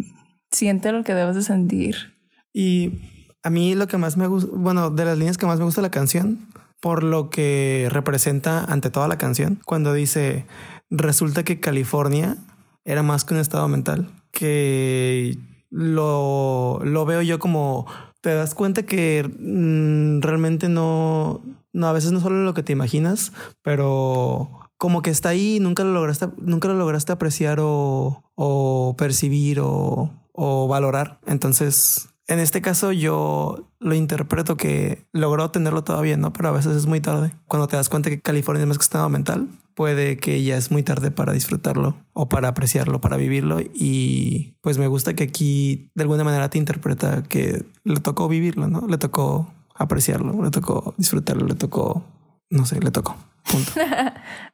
siente 0.54 0.92
lo 0.92 1.04
que 1.04 1.14
debes 1.14 1.36
de 1.36 1.44
sentir. 1.44 2.14
Y 2.54 3.02
a 3.44 3.50
mí 3.50 3.76
lo 3.76 3.88
que 3.88 3.98
más 3.98 4.16
me 4.16 4.28
gusta, 4.28 4.50
bueno, 4.54 4.90
de 4.90 5.06
las 5.06 5.18
líneas 5.18 5.38
que 5.38 5.46
más 5.46 5.60
me 5.60 5.66
gusta 5.66 5.82
la 5.82 5.92
canción, 5.92 6.48
por 6.80 7.04
lo 7.04 7.30
que 7.30 7.88
representa 7.90 8.64
ante 8.64 8.90
toda 8.90 9.08
la 9.08 9.18
canción, 9.18 9.60
cuando 9.66 9.94
dice, 9.94 10.46
resulta 10.90 11.44
que 11.44 11.60
California 11.60 12.38
era 12.86 13.04
más 13.04 13.26
que 13.26 13.34
un 13.34 13.40
estado 13.40 13.68
mental, 13.68 14.10
que 14.32 15.38
lo, 15.70 16.80
lo 16.84 17.06
veo 17.06 17.22
yo 17.22 17.40
como, 17.40 17.86
te 18.22 18.34
das 18.34 18.54
cuenta 18.54 18.84
que 18.84 19.24
mm, 19.24 20.22
realmente 20.22 20.70
no, 20.70 21.42
no, 21.74 21.88
a 21.88 21.94
veces 21.94 22.12
no 22.12 22.20
solo 22.20 22.44
lo 22.44 22.54
que 22.54 22.64
te 22.64 22.74
imaginas, 22.74 23.34
pero 23.62 24.70
como 24.78 25.02
que 25.02 25.10
está 25.10 25.30
ahí 25.30 25.56
y 25.56 25.60
nunca 25.60 25.84
lo 25.84 25.94
lograste, 25.94 26.28
nunca 26.38 26.68
lo 26.68 26.76
lograste 26.76 27.12
apreciar 27.12 27.60
o, 27.62 28.24
o 28.36 28.96
percibir 28.98 29.60
o, 29.62 30.23
o 30.34 30.68
valorar. 30.68 31.20
Entonces, 31.26 32.10
en 32.28 32.40
este 32.40 32.62
caso 32.62 32.92
yo 32.92 33.70
lo 33.80 33.96
interpreto 33.96 34.58
que 34.58 35.06
logró 35.12 35.52
tenerlo 35.52 35.84
todavía, 35.84 36.18
¿no? 36.18 36.34
Pero 36.34 36.50
a 36.50 36.54
veces 36.54 36.76
es 36.76 36.86
muy 36.86 37.02
tarde. 37.02 37.32
Cuando 37.48 37.68
te 37.68 37.76
das 37.76 37.90
cuenta 37.90 38.10
que 38.10 38.22
California 38.22 38.64
es 38.64 38.68
más 38.68 38.78
que 38.78 38.84
estado 38.84 39.10
mental, 39.10 39.50
puede 39.76 40.18
que 40.18 40.44
ya 40.44 40.58
es 40.58 40.72
muy 40.72 40.84
tarde 40.84 41.12
para 41.12 41.34
disfrutarlo 41.34 41.98
o 42.14 42.30
para 42.30 42.50
apreciarlo, 42.50 43.02
para 43.02 43.18
vivirlo. 43.18 43.60
Y 43.62 44.56
pues 44.62 44.78
me 44.78 44.88
gusta 44.88 45.14
que 45.16 45.24
aquí 45.24 45.92
de 45.96 46.04
alguna 46.04 46.24
manera 46.24 46.50
te 46.50 46.58
interpreta 46.58 47.24
que 47.24 47.66
le 47.84 48.00
tocó 48.00 48.28
vivirlo, 48.28 48.68
¿no? 48.68 48.88
Le 48.88 48.98
tocó 48.98 49.54
apreciarlo, 49.76 50.44
le 50.44 50.52
tocó 50.52 50.94
disfrutarlo, 50.98 51.46
le 51.46 51.56
tocó, 51.56 52.06
no 52.50 52.66
sé, 52.66 52.80
le 52.80 52.92
tocó. 52.92 53.16
Punto. 53.50 53.72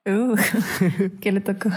Uh, 0.06 0.36
¿Qué 1.20 1.32
le 1.34 1.42
tocó? 1.42 1.70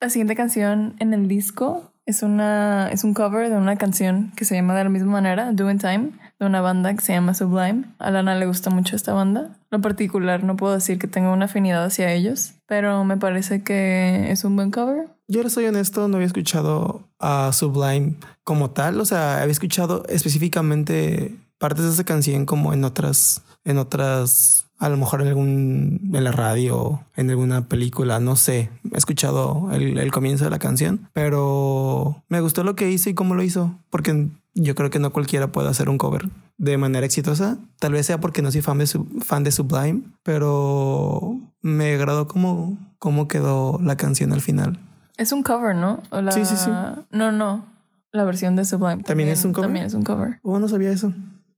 La 0.00 0.08
siguiente 0.08 0.36
canción 0.36 0.94
en 1.00 1.12
el 1.12 1.26
disco 1.26 1.92
es 2.06 2.22
una 2.22 2.88
es 2.92 3.04
un 3.04 3.14
cover 3.14 3.50
de 3.50 3.56
una 3.56 3.76
canción 3.76 4.32
que 4.36 4.44
se 4.44 4.54
llama 4.54 4.74
de 4.74 4.84
la 4.84 4.90
misma 4.90 5.10
manera, 5.10 5.52
Doing 5.52 5.78
Time, 5.78 6.10
de 6.38 6.46
una 6.46 6.60
banda 6.60 6.94
que 6.94 7.00
se 7.02 7.12
llama 7.12 7.34
Sublime. 7.34 7.84
A 7.98 8.10
Lana 8.10 8.36
le 8.36 8.46
gusta 8.46 8.70
mucho 8.70 8.96
esta 8.96 9.12
banda. 9.12 9.56
Lo 9.70 9.80
particular 9.80 10.44
no 10.44 10.56
puedo 10.56 10.72
decir 10.72 10.98
que 10.98 11.08
tenga 11.08 11.32
una 11.32 11.46
afinidad 11.46 11.84
hacia 11.84 12.12
ellos, 12.12 12.54
pero 12.66 13.04
me 13.04 13.16
parece 13.16 13.62
que 13.62 14.30
es 14.30 14.44
un 14.44 14.56
buen 14.56 14.70
cover. 14.70 15.08
Yo 15.28 15.42
le 15.42 15.50
soy 15.50 15.66
honesto, 15.66 16.06
no 16.06 16.16
había 16.16 16.28
escuchado 16.28 17.02
a 17.18 17.50
Sublime 17.52 18.14
como 18.44 18.70
tal. 18.70 19.00
O 19.00 19.04
sea, 19.04 19.42
había 19.42 19.52
escuchado 19.52 20.04
específicamente 20.08 21.34
partes 21.58 21.84
de 21.84 21.90
esa 21.90 22.04
canción 22.04 22.46
como 22.46 22.72
en 22.72 22.84
otras, 22.84 23.42
en 23.64 23.78
otras, 23.78 24.65
a 24.78 24.88
lo 24.88 24.96
mejor 24.96 25.22
en 25.22 25.28
algún, 25.28 26.10
en 26.12 26.24
la 26.24 26.32
radio, 26.32 27.00
en 27.16 27.30
alguna 27.30 27.66
película, 27.68 28.20
no 28.20 28.36
sé. 28.36 28.70
He 28.92 28.96
escuchado 28.98 29.70
el, 29.72 29.98
el 29.98 30.10
comienzo 30.12 30.44
de 30.44 30.50
la 30.50 30.58
canción, 30.58 31.08
pero 31.12 32.22
me 32.28 32.40
gustó 32.40 32.62
lo 32.64 32.76
que 32.76 32.90
hizo 32.90 33.08
y 33.10 33.14
cómo 33.14 33.34
lo 33.34 33.42
hizo, 33.42 33.78
porque 33.90 34.28
yo 34.54 34.74
creo 34.74 34.90
que 34.90 34.98
no 34.98 35.12
cualquiera 35.12 35.52
puede 35.52 35.68
hacer 35.68 35.88
un 35.88 35.98
cover 35.98 36.28
de 36.58 36.78
manera 36.78 37.04
exitosa. 37.06 37.58
Tal 37.78 37.92
vez 37.92 38.06
sea 38.06 38.20
porque 38.20 38.42
no 38.42 38.50
soy 38.50 38.62
fan 38.62 38.78
de, 38.78 38.86
su, 38.86 39.04
fan 39.24 39.44
de 39.44 39.52
Sublime, 39.52 40.02
pero 40.22 41.38
me 41.62 41.94
agradó 41.94 42.26
cómo, 42.28 42.78
cómo 42.98 43.28
quedó 43.28 43.78
la 43.82 43.96
canción 43.96 44.32
al 44.32 44.40
final. 44.40 44.78
Es 45.16 45.32
un 45.32 45.42
cover, 45.42 45.74
¿no? 45.74 46.02
La- 46.10 46.32
Sí, 46.32 46.44
sí, 46.44 46.56
sí. 46.56 46.70
No, 47.10 47.32
no. 47.32 47.64
La 48.12 48.24
versión 48.24 48.56
de 48.56 48.64
Sublime. 48.64 49.02
¿También 49.02 49.28
es 49.28 49.44
un 49.44 49.52
cover? 49.52 49.66
También 49.68 49.86
es 49.86 49.94
un 49.94 50.02
cover. 50.02 50.38
Oh, 50.42 50.58
no 50.58 50.68
sabía 50.68 50.90
eso. 50.90 51.12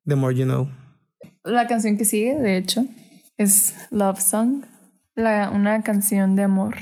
The 0.06 0.14
more 0.16 0.34
you 0.34 0.44
know. 0.44 0.68
La 1.44 1.66
canción 1.66 1.96
que 1.96 2.04
sigue, 2.04 2.34
de 2.36 2.56
hecho, 2.56 2.84
es 3.38 3.74
Love 3.90 4.20
Song, 4.20 4.64
la, 5.14 5.50
una 5.50 5.82
canción 5.82 6.36
de 6.36 6.42
amor, 6.42 6.76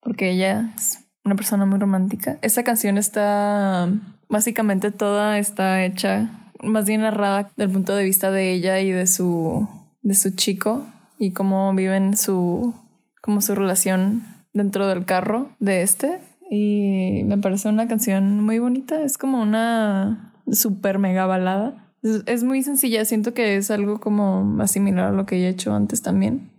porque 0.00 0.30
ella 0.30 0.72
es 0.76 1.04
una 1.24 1.36
persona 1.36 1.66
muy 1.66 1.78
romántica. 1.78 2.38
Esta 2.42 2.64
canción 2.64 2.98
está 2.98 3.88
básicamente 4.28 4.90
toda 4.90 5.38
está 5.38 5.84
hecha, 5.84 6.28
más 6.62 6.86
bien 6.86 7.02
narrada 7.02 7.50
del 7.56 7.70
punto 7.70 7.94
de 7.94 8.04
vista 8.04 8.30
de 8.30 8.52
ella 8.52 8.80
y 8.80 8.90
de 8.90 9.06
su, 9.06 9.68
de 10.02 10.14
su 10.14 10.30
chico 10.30 10.86
y 11.18 11.32
cómo 11.32 11.72
viven 11.74 12.16
su, 12.16 12.74
como 13.20 13.40
su 13.40 13.54
relación 13.54 14.22
dentro 14.52 14.86
del 14.86 15.04
carro 15.04 15.50
de 15.60 15.82
este. 15.82 16.20
Y 16.50 17.22
me 17.24 17.38
parece 17.38 17.68
una 17.68 17.88
canción 17.88 18.40
muy 18.40 18.58
bonita. 18.58 19.02
Es 19.02 19.18
como 19.18 19.40
una 19.40 20.32
super 20.50 20.98
mega 20.98 21.26
balada. 21.26 21.83
Es, 22.26 22.44
muy 22.44 22.62
sencilla. 22.62 23.04
Siento 23.04 23.32
que 23.34 23.56
es 23.56 23.70
algo 23.70 23.98
como 23.98 24.44
más 24.44 24.70
similar 24.70 25.06
a 25.06 25.12
lo 25.12 25.24
que 25.26 25.36
ella 25.36 25.46
ha 25.48 25.50
hecho 25.50 25.74
antes 25.74 26.02
también. 26.02 26.50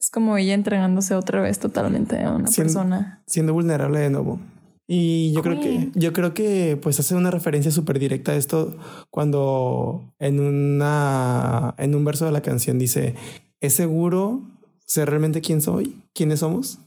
Es 0.00 0.10
como 0.10 0.36
ella 0.36 0.54
entregándose 0.54 1.14
otra 1.14 1.40
vez 1.40 1.58
totalmente 1.58 2.22
a 2.22 2.32
una 2.32 2.48
Siendo- 2.48 2.72
persona. 2.72 3.22
siendo 3.26 3.52
vulnerable 3.52 4.00
de 4.00 4.10
nuevo. 4.10 4.40
Y 4.86 5.32
yo 5.34 5.42
creo 5.42 5.60
que, 5.60 5.90
yo 5.94 6.12
creo 6.12 6.32
que 6.34 6.78
pues 6.82 6.98
hace 6.98 7.14
una 7.14 7.30
referencia 7.30 7.70
súper 7.70 7.98
directa 7.98 8.32
a 8.32 8.36
esto 8.36 8.76
cuando 9.10 10.14
en 10.18 10.40
una, 10.40 11.74
en 11.78 11.94
un 11.94 12.04
verso 12.04 12.24
de 12.24 12.32
la 12.32 12.40
canción 12.40 12.78
dice, 12.78 13.14
¿es 13.60 13.74
seguro 13.74 14.40
ser 14.86 15.10
realmente 15.10 15.42
quién 15.42 15.60
soy? 15.60 16.00
¿Quiénes 16.14 16.40
somos? 16.40 16.78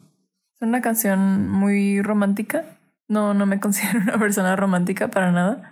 Es 0.59 0.67
una 0.67 0.81
canción 0.81 1.47
muy 1.49 2.01
romántica. 2.01 2.65
No, 3.07 3.33
no 3.35 3.45
me 3.45 3.59
considero 3.61 3.99
una 3.99 4.17
persona 4.17 4.55
romántica 4.55 5.09
para 5.09 5.31
nada, 5.31 5.70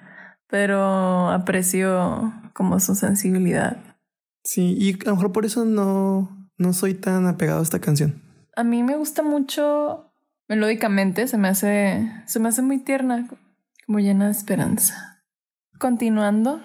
pero 0.49 1.29
aprecio 1.29 2.33
como 2.53 2.79
su 2.79 2.95
sensibilidad. 2.95 3.77
Sí, 4.43 4.75
y 4.77 4.93
a 4.93 5.09
lo 5.09 5.15
mejor 5.15 5.31
por 5.31 5.45
eso 5.45 5.63
no, 5.65 6.49
no 6.57 6.73
soy 6.73 6.95
tan 6.95 7.27
apegado 7.27 7.59
a 7.59 7.63
esta 7.63 7.79
canción. 7.79 8.21
A 8.55 8.63
mí 8.63 8.83
me 8.83 8.97
gusta 8.97 9.21
mucho 9.21 10.12
melódicamente, 10.47 11.27
se 11.27 11.38
me 11.38 11.47
hace, 11.47 12.12
se 12.25 12.39
me 12.39 12.49
hace 12.49 12.62
muy 12.62 12.79
tierna, 12.79 13.27
como 13.85 13.99
llena 13.99 14.25
de 14.25 14.31
esperanza. 14.31 15.23
Continuando 15.77 16.62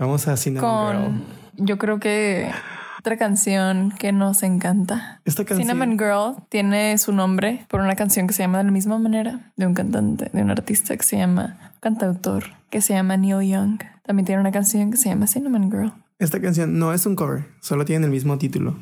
Vamos 0.00 0.26
a 0.26 0.36
Cinnamon 0.36 1.12
Girl. 1.12 1.66
yo 1.66 1.76
creo 1.76 2.00
que 2.00 2.50
otra 2.98 3.18
canción 3.18 3.92
que 3.98 4.12
nos 4.12 4.42
encanta. 4.42 5.20
Esta 5.26 5.44
canción... 5.44 5.68
Cinnamon 5.68 5.98
Girl 5.98 6.46
tiene 6.48 6.96
su 6.96 7.12
nombre 7.12 7.66
por 7.68 7.80
una 7.80 7.94
canción 7.96 8.26
que 8.26 8.32
se 8.32 8.42
llama 8.42 8.58
de 8.58 8.64
la 8.64 8.70
misma 8.70 8.98
manera 8.98 9.52
de 9.56 9.66
un 9.66 9.74
cantante, 9.74 10.30
de 10.32 10.42
un 10.42 10.50
artista 10.50 10.96
que 10.96 11.02
se 11.02 11.18
llama, 11.18 11.74
cantautor, 11.80 12.44
que 12.70 12.80
se 12.80 12.94
llama 12.94 13.16
Neil 13.16 13.48
Young. 13.48 13.80
También 14.04 14.26
tiene 14.26 14.40
una 14.40 14.52
canción 14.52 14.90
que 14.90 14.96
se 14.96 15.08
llama 15.08 15.26
Cinnamon 15.26 15.70
Girl. 15.70 15.92
Esta 16.18 16.40
canción 16.40 16.78
no 16.78 16.92
es 16.92 17.06
un 17.06 17.16
cover, 17.16 17.46
solo 17.60 17.84
tiene 17.84 18.04
el 18.06 18.12
mismo 18.12 18.38
título. 18.38 18.76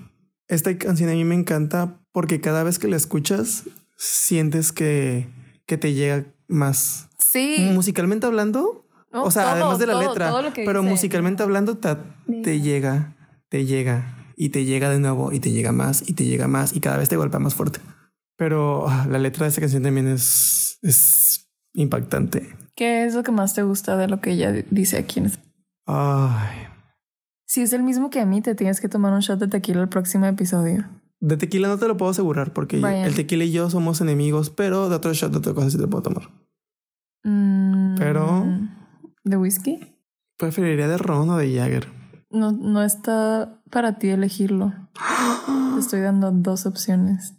Esta 0.48 0.76
canción 0.78 1.10
a 1.10 1.12
mí 1.12 1.24
me 1.24 1.34
encanta 1.34 2.00
porque 2.12 2.40
cada 2.40 2.62
vez 2.64 2.78
que 2.78 2.88
la 2.88 2.96
escuchas 2.96 3.64
sientes 3.96 4.72
que, 4.72 5.28
que 5.66 5.76
te 5.76 5.92
llega 5.94 6.24
más. 6.48 7.08
Sí. 7.18 7.70
Musicalmente 7.72 8.26
hablando, 8.26 8.86
No, 9.12 9.24
o 9.24 9.30
sea, 9.30 9.42
todo, 9.42 9.52
además 9.52 9.78
de 9.78 9.86
la 9.86 9.92
todo, 9.94 10.08
letra, 10.08 10.28
todo 10.30 10.42
lo 10.42 10.52
que 10.52 10.64
pero 10.64 10.80
dice. 10.80 10.90
musicalmente 10.90 11.42
hablando 11.42 11.76
te, 11.76 11.96
te 12.42 12.60
llega, 12.60 13.16
te 13.48 13.66
llega 13.66 14.32
y 14.36 14.48
te 14.48 14.64
llega 14.64 14.88
de 14.90 14.98
nuevo 15.00 15.32
y 15.32 15.40
te 15.40 15.50
llega 15.50 15.72
más 15.72 16.08
y 16.08 16.14
te 16.14 16.24
llega 16.24 16.48
más 16.48 16.74
y 16.74 16.80
cada 16.80 16.96
vez 16.96 17.08
te 17.08 17.16
golpea 17.16 17.40
más 17.40 17.54
fuerte. 17.54 17.80
Pero 18.36 18.88
ah, 18.88 19.06
la 19.08 19.18
letra 19.18 19.44
de 19.44 19.50
esa 19.50 19.60
canción 19.60 19.82
también 19.82 20.08
es, 20.08 20.78
es 20.82 21.50
impactante. 21.74 22.48
¿Qué 22.78 23.04
es 23.06 23.14
lo 23.16 23.24
que 23.24 23.32
más 23.32 23.54
te 23.54 23.64
gusta 23.64 23.96
de 23.96 24.06
lo 24.06 24.20
que 24.20 24.30
ella 24.30 24.52
dice 24.70 24.98
aquí? 24.98 25.20
Ay, 25.84 26.68
Si 27.44 27.60
es 27.60 27.72
el 27.72 27.82
mismo 27.82 28.08
que 28.08 28.20
a 28.20 28.24
mí, 28.24 28.40
te 28.40 28.54
tienes 28.54 28.80
que 28.80 28.88
tomar 28.88 29.12
un 29.12 29.18
shot 29.18 29.40
de 29.40 29.48
tequila 29.48 29.82
el 29.82 29.88
próximo 29.88 30.26
episodio. 30.26 30.84
de 31.18 31.36
tequila 31.36 31.66
no 31.66 31.76
te 31.76 31.88
lo 31.88 31.96
puedo 31.96 32.12
asegurar 32.12 32.52
porque 32.52 32.76
el 32.80 33.16
tequila 33.16 33.42
y 33.42 33.50
yo 33.50 33.68
somos 33.68 34.00
enemigos, 34.00 34.50
pero 34.50 34.88
de 34.88 34.94
otro 34.94 35.12
shot 35.12 35.32
de 35.32 35.38
otra 35.38 35.54
cosa 35.54 35.70
sí 35.70 35.76
te 35.76 35.88
puedo 35.88 36.02
tomar. 36.04 36.30
Mm, 37.24 37.96
Pero- 37.98 38.46
¿De 39.24 39.36
whisky? 39.36 39.80
Preferiría 40.36 40.86
de 40.86 40.98
ron 40.98 41.30
o 41.30 41.36
de 41.36 41.52
Jagger. 41.52 41.88
No, 42.30 42.52
no 42.52 42.84
está 42.84 43.60
para 43.72 43.98
ti 43.98 44.10
elegirlo. 44.10 44.72
Te 45.74 45.80
estoy 45.80 46.00
dando 46.02 46.30
dos 46.30 46.64
opciones. 46.64 47.34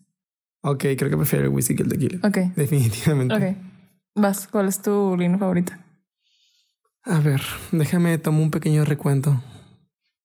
Ok, 0.64 0.84
creo 0.98 1.10
que 1.10 1.16
prefiero 1.16 1.46
el 1.46 1.52
whisky 1.54 1.76
que 1.78 1.84
el 1.84 1.90
tequila. 1.90 2.28
Ok, 2.28 2.38
Definitivamente. 2.58 3.34
ok. 3.36 3.69
Vas, 4.16 4.48
¿cuál 4.48 4.68
es 4.68 4.82
tu 4.82 5.16
línea 5.18 5.38
favorita? 5.38 5.80
A 7.04 7.20
ver, 7.20 7.42
déjame 7.72 8.18
tomar 8.18 8.42
un 8.42 8.52
pequeño 8.52 8.86
recuento. 8.86 9.42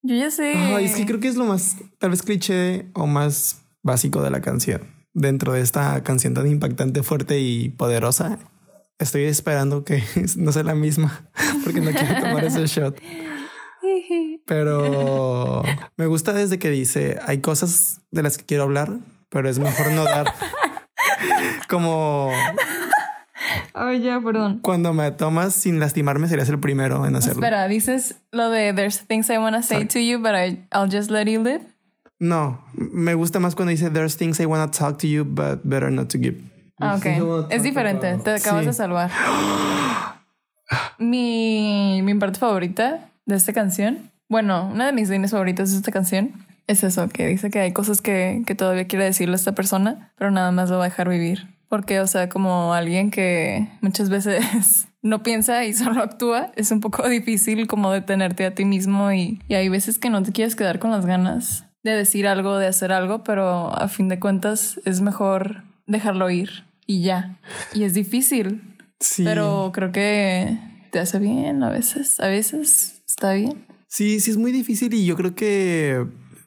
Yo 0.03 0.17
ya 0.17 0.31
sé. 0.31 0.55
Ay, 0.55 0.87
es 0.87 0.97
que 0.97 1.07
creo 1.07 1.21
que 1.21 1.29
es 1.29 1.37
lo 1.37 1.45
más, 1.45 1.77
tal 1.99 2.11
vez 2.11 2.23
cliché 2.23 2.91
o 2.95 3.07
más 3.07 3.63
básico 3.83 4.23
de 4.23 4.31
la 4.31 4.41
canción. 4.41 4.83
Dentro 5.15 5.53
de 5.53 5.61
esta 5.61 6.03
canción 6.03 6.35
tan 6.35 6.47
impactante, 6.47 7.03
fuerte 7.03 7.39
y 7.41 7.71
poderosa, 7.71 8.39
estoy 8.99 9.25
esperando 9.25 9.85
que 9.85 10.03
no 10.37 10.53
sea 10.53 10.65
la 10.65 10.75
misma, 10.75 11.31
porque 11.65 11.81
no 11.81 11.91
quiero 11.93 12.21
tomar 12.21 12.45
ese 12.45 12.67
shot. 12.67 13.01
Pero 14.47 15.63
me 15.97 16.07
gusta 16.07 16.33
desde 16.33 16.59
que 16.59 16.71
dice, 16.71 17.19
hay 17.27 17.41
cosas 17.41 18.01
de 18.11 18.23
las 18.23 18.37
que 18.37 18.45
quiero 18.45 18.65
hablar, 18.65 18.99
pero 19.31 19.49
es 19.49 19.59
mejor 19.59 19.93
no 19.93 20.05
dar. 20.05 20.35
Como 21.69 22.31
Ay, 23.77 24.01
ya, 24.03 24.21
perdón. 24.21 24.61
cuando 24.63 24.93
me 24.93 25.11
tomas 25.11 25.53
sin 25.55 25.81
lastimarme, 25.81 26.29
serías 26.29 26.49
el 26.49 26.61
primero 26.61 27.07
en 27.07 27.17
hacerlo. 27.17 27.41
Espera, 27.43 27.67
dices 27.67 28.15
lo 28.31 28.49
de 28.51 28.73
There's 28.73 29.01
things 29.07 29.29
I 29.31 29.39
want 29.39 29.57
to 29.57 29.63
say 29.63 29.85
to 29.85 29.99
you, 29.99 30.19
but 30.19 30.35
I, 30.35 30.65
I'll 30.73 30.89
just 30.91 31.11
let 31.11 31.27
you 31.27 31.43
live. 31.43 31.61
No, 32.21 32.65
me 32.75 33.15
gusta 33.15 33.41
más 33.41 33.55
cuando 33.57 33.71
dice, 33.73 33.91
there's 33.91 34.17
things 34.17 34.39
I 34.41 34.47
want 34.47 34.73
to 34.73 34.79
talk 34.79 34.99
to 35.01 35.07
you, 35.09 35.25
but 35.25 35.61
better 35.65 35.91
not 35.91 36.09
to 36.11 36.19
give. 36.19 36.39
Ah, 36.81 36.97
ok. 36.97 37.51
Es 37.51 37.63
diferente. 37.65 38.17
Te 38.19 38.31
acabas 38.35 38.61
Sí. 38.63 38.67
de 38.67 38.73
salvar. 38.73 39.11
mi, 40.99 42.01
mi 42.03 42.15
parte 42.15 42.39
favorita 42.39 43.09
de 43.27 43.37
esta 43.37 43.53
canción, 43.53 44.11
bueno, 44.29 44.71
una 44.73 44.87
de 44.87 44.93
mis 44.93 45.09
líneas 45.09 45.33
favoritas 45.33 45.71
de 45.73 45.77
esta 45.79 45.93
canción 45.93 46.33
es 46.67 46.83
eso, 46.85 47.09
que 47.09 47.27
dice 47.27 47.51
que 47.51 47.61
hay 47.61 47.73
cosas 47.73 48.01
que, 48.01 48.43
que 48.47 48.55
todavía 48.55 48.87
quiere 48.87 49.05
decirle 49.05 49.35
a 49.35 49.37
esta 49.37 49.53
persona, 49.53 50.13
pero 50.17 50.31
nada 50.31 50.51
más 50.53 50.71
lo 50.71 50.79
va 50.79 50.85
a 50.85 50.89
dejar 50.89 51.09
vivir. 51.09 51.54
Porque, 51.75 51.99
o 51.99 52.07
sea, 52.07 52.29
como 52.29 52.73
alguien 52.73 53.11
que 53.11 53.67
muchas 53.81 54.09
veces 54.09 54.87
no 55.03 55.25
piensa 55.25 55.65
y 55.65 55.73
solo 55.75 56.05
actúa, 56.05 56.53
es 56.55 56.71
un 56.71 56.79
poco 56.79 57.09
difícil 57.09 57.67
como 57.67 57.91
detenerte 57.91 58.47
a 58.47 58.55
ti 58.55 58.65
mismo 58.65 59.11
y, 59.13 59.41
y 59.49 59.55
hay 59.55 59.69
veces 59.69 59.99
que 59.99 60.09
no 60.09 60.23
te 60.23 60.31
quieres 60.31 60.55
quedar 60.55 60.79
con 60.79 60.93
las 60.93 61.05
ganas 61.05 61.65
de 61.83 61.91
decir 61.91 62.29
algo, 62.29 62.59
de 62.59 62.69
hacer 62.69 62.93
algo, 62.93 63.25
pero 63.25 63.77
a 63.77 63.89
fin 63.89 64.09
de 64.09 64.21
cuentas 64.21 64.81
es 64.85 65.01
mejor 65.01 65.65
dejarlo 65.89 66.31
ir 66.31 66.65
y 66.87 67.03
ya. 67.03 67.41
Y 67.75 67.83
es 67.83 67.93
difícil, 67.93 68.63
Sí. 69.01 69.25
pero 69.25 69.73
creo 69.75 69.91
que 69.91 70.57
te 70.93 71.01
hace 71.01 71.19
bien 71.19 71.61
a 71.65 71.71
veces, 71.71 72.21
a 72.21 72.29
veces 72.29 73.03
está 73.05 73.33
bien. 73.33 73.67
Sí, 73.89 74.21
sí 74.21 74.31
es 74.31 74.37
muy 74.37 74.53
difícil 74.53 74.95
y 74.95 75.05
yo 75.07 75.17
creo 75.17 75.35
que 75.35 76.07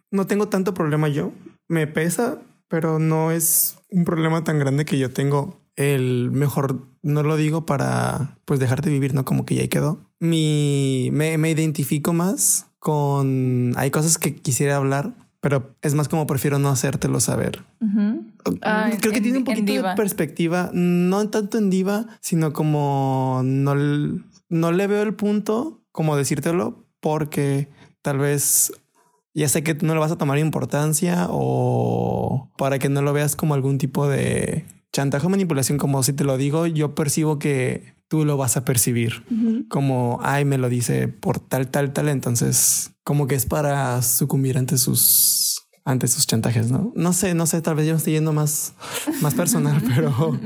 no 0.09 0.25
tengo 0.25 0.47
tanto 0.47 0.73
problema 0.73 1.09
yo. 1.09 1.33
Me 1.67 1.85
pesa, 1.85 2.37
pero 2.69 2.97
no 2.97 3.31
es 3.31 3.76
un 3.89 4.03
problema 4.05 4.43
tan 4.43 4.59
grande 4.59 4.85
que 4.85 4.97
yo 4.97 5.11
tengo. 5.11 5.59
El 5.75 6.31
mejor 6.31 6.87
no 7.03 7.21
lo 7.23 7.37
digo 7.37 7.65
para 7.65 8.37
pues 8.45 8.59
dejarte 8.59 8.89
vivir, 8.89 9.13
no 9.13 9.25
como 9.25 9.45
que 9.45 9.55
ya 9.55 9.67
quedó. 9.67 9.99
Mi 10.19 11.09
me, 11.13 11.37
me 11.37 11.51
identifico 11.51 12.13
más 12.13 12.67
con 12.79 13.73
hay 13.75 13.91
cosas 13.91 14.17
que 14.17 14.35
quisiera 14.35 14.77
hablar, 14.77 15.13
pero 15.39 15.75
es 15.81 15.93
más 15.93 16.07
como 16.09 16.25
prefiero 16.25 16.57
no 16.57 16.69
hacértelo 16.69 17.19
saber. 17.19 17.63
Ujú. 17.79 18.25
Ah, 18.63 18.89
Creo 18.99 19.11
que 19.11 19.17
en- 19.19 19.23
tiene 19.23 19.37
un 19.39 19.43
poquito 19.43 19.71
de 19.73 19.95
perspectiva, 19.95 20.71
no 20.73 21.29
tanto 21.29 21.57
en 21.59 21.69
diva, 21.69 22.07
sino 22.21 22.53
como 22.53 23.41
no, 23.43 23.75
no 24.49 24.71
le 24.71 24.87
veo 24.87 25.03
el 25.03 25.13
punto 25.13 25.81
como 25.91 26.15
decírtelo 26.15 26.85
porque 26.99 27.67
tal 28.01 28.17
vez 28.17 28.71
ya 29.37 29.47
sé 29.47 29.61
que 29.61 29.75
tú 29.75 29.85
no 29.85 29.93
le 29.93 29.99
vas 29.99 30.11
a 30.11 30.17
tomar 30.17 30.39
importancia 30.39 31.27
o 31.29 32.49
para 32.57 32.79
que 32.79 32.89
no 32.89 33.03
lo 33.03 33.13
veas 33.13 33.35
como 33.35 33.53
algún 33.53 33.77
tipo 33.77 34.07
de 34.07 34.65
chantaje 34.91 35.27
o 35.27 35.29
manipulación, 35.29 35.77
como 35.77 36.01
si 36.01 36.13
te 36.13 36.23
lo 36.23 36.37
digo, 36.37 36.65
yo 36.65 36.95
percibo 36.95 37.37
que 37.37 37.93
tú 38.07 38.25
lo 38.25 38.35
vas 38.35 38.57
a 38.57 38.65
percibir 38.65 39.23
como, 39.69 40.19
ay, 40.23 40.43
me 40.43 40.57
lo 40.57 40.69
dice 40.69 41.07
por 41.07 41.39
tal, 41.39 41.67
tal, 41.67 41.93
tal, 41.93 42.09
entonces 42.09 42.93
como 43.03 43.27
que 43.27 43.35
es 43.35 43.45
para 43.45 44.01
sucumbir 44.01 44.57
ante 44.57 44.79
sus 44.79 45.67
ante 45.85 46.07
sus 46.07 46.27
chantajes, 46.27 46.69
¿no? 46.69 46.91
No 46.95 47.13
sé, 47.13 47.33
no 47.33 47.45
sé, 47.45 47.61
tal 47.61 47.75
vez 47.75 47.85
yo 47.85 47.93
me 47.93 47.97
estoy 47.97 48.13
yendo 48.13 48.33
más, 48.33 48.73
más 49.21 49.35
personal, 49.35 49.81
pero, 49.95 50.37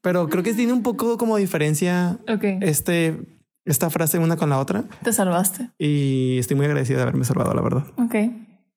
pero 0.00 0.28
creo 0.28 0.42
que 0.42 0.54
tiene 0.54 0.72
un 0.72 0.82
poco 0.82 1.18
como 1.18 1.36
diferencia 1.36 2.20
este, 2.60 3.20
esta 3.64 3.90
frase 3.90 4.18
una 4.18 4.36
con 4.36 4.50
la 4.50 4.58
otra 4.58 4.84
te 5.02 5.12
salvaste. 5.12 5.70
y 5.78 6.38
estoy 6.38 6.56
muy 6.56 6.66
agradecido 6.66 6.98
de 6.98 7.02
haberme 7.04 7.24
salvado, 7.24 7.54
la 7.54 7.62
verdad. 7.62 7.84
Ok. 7.98 8.14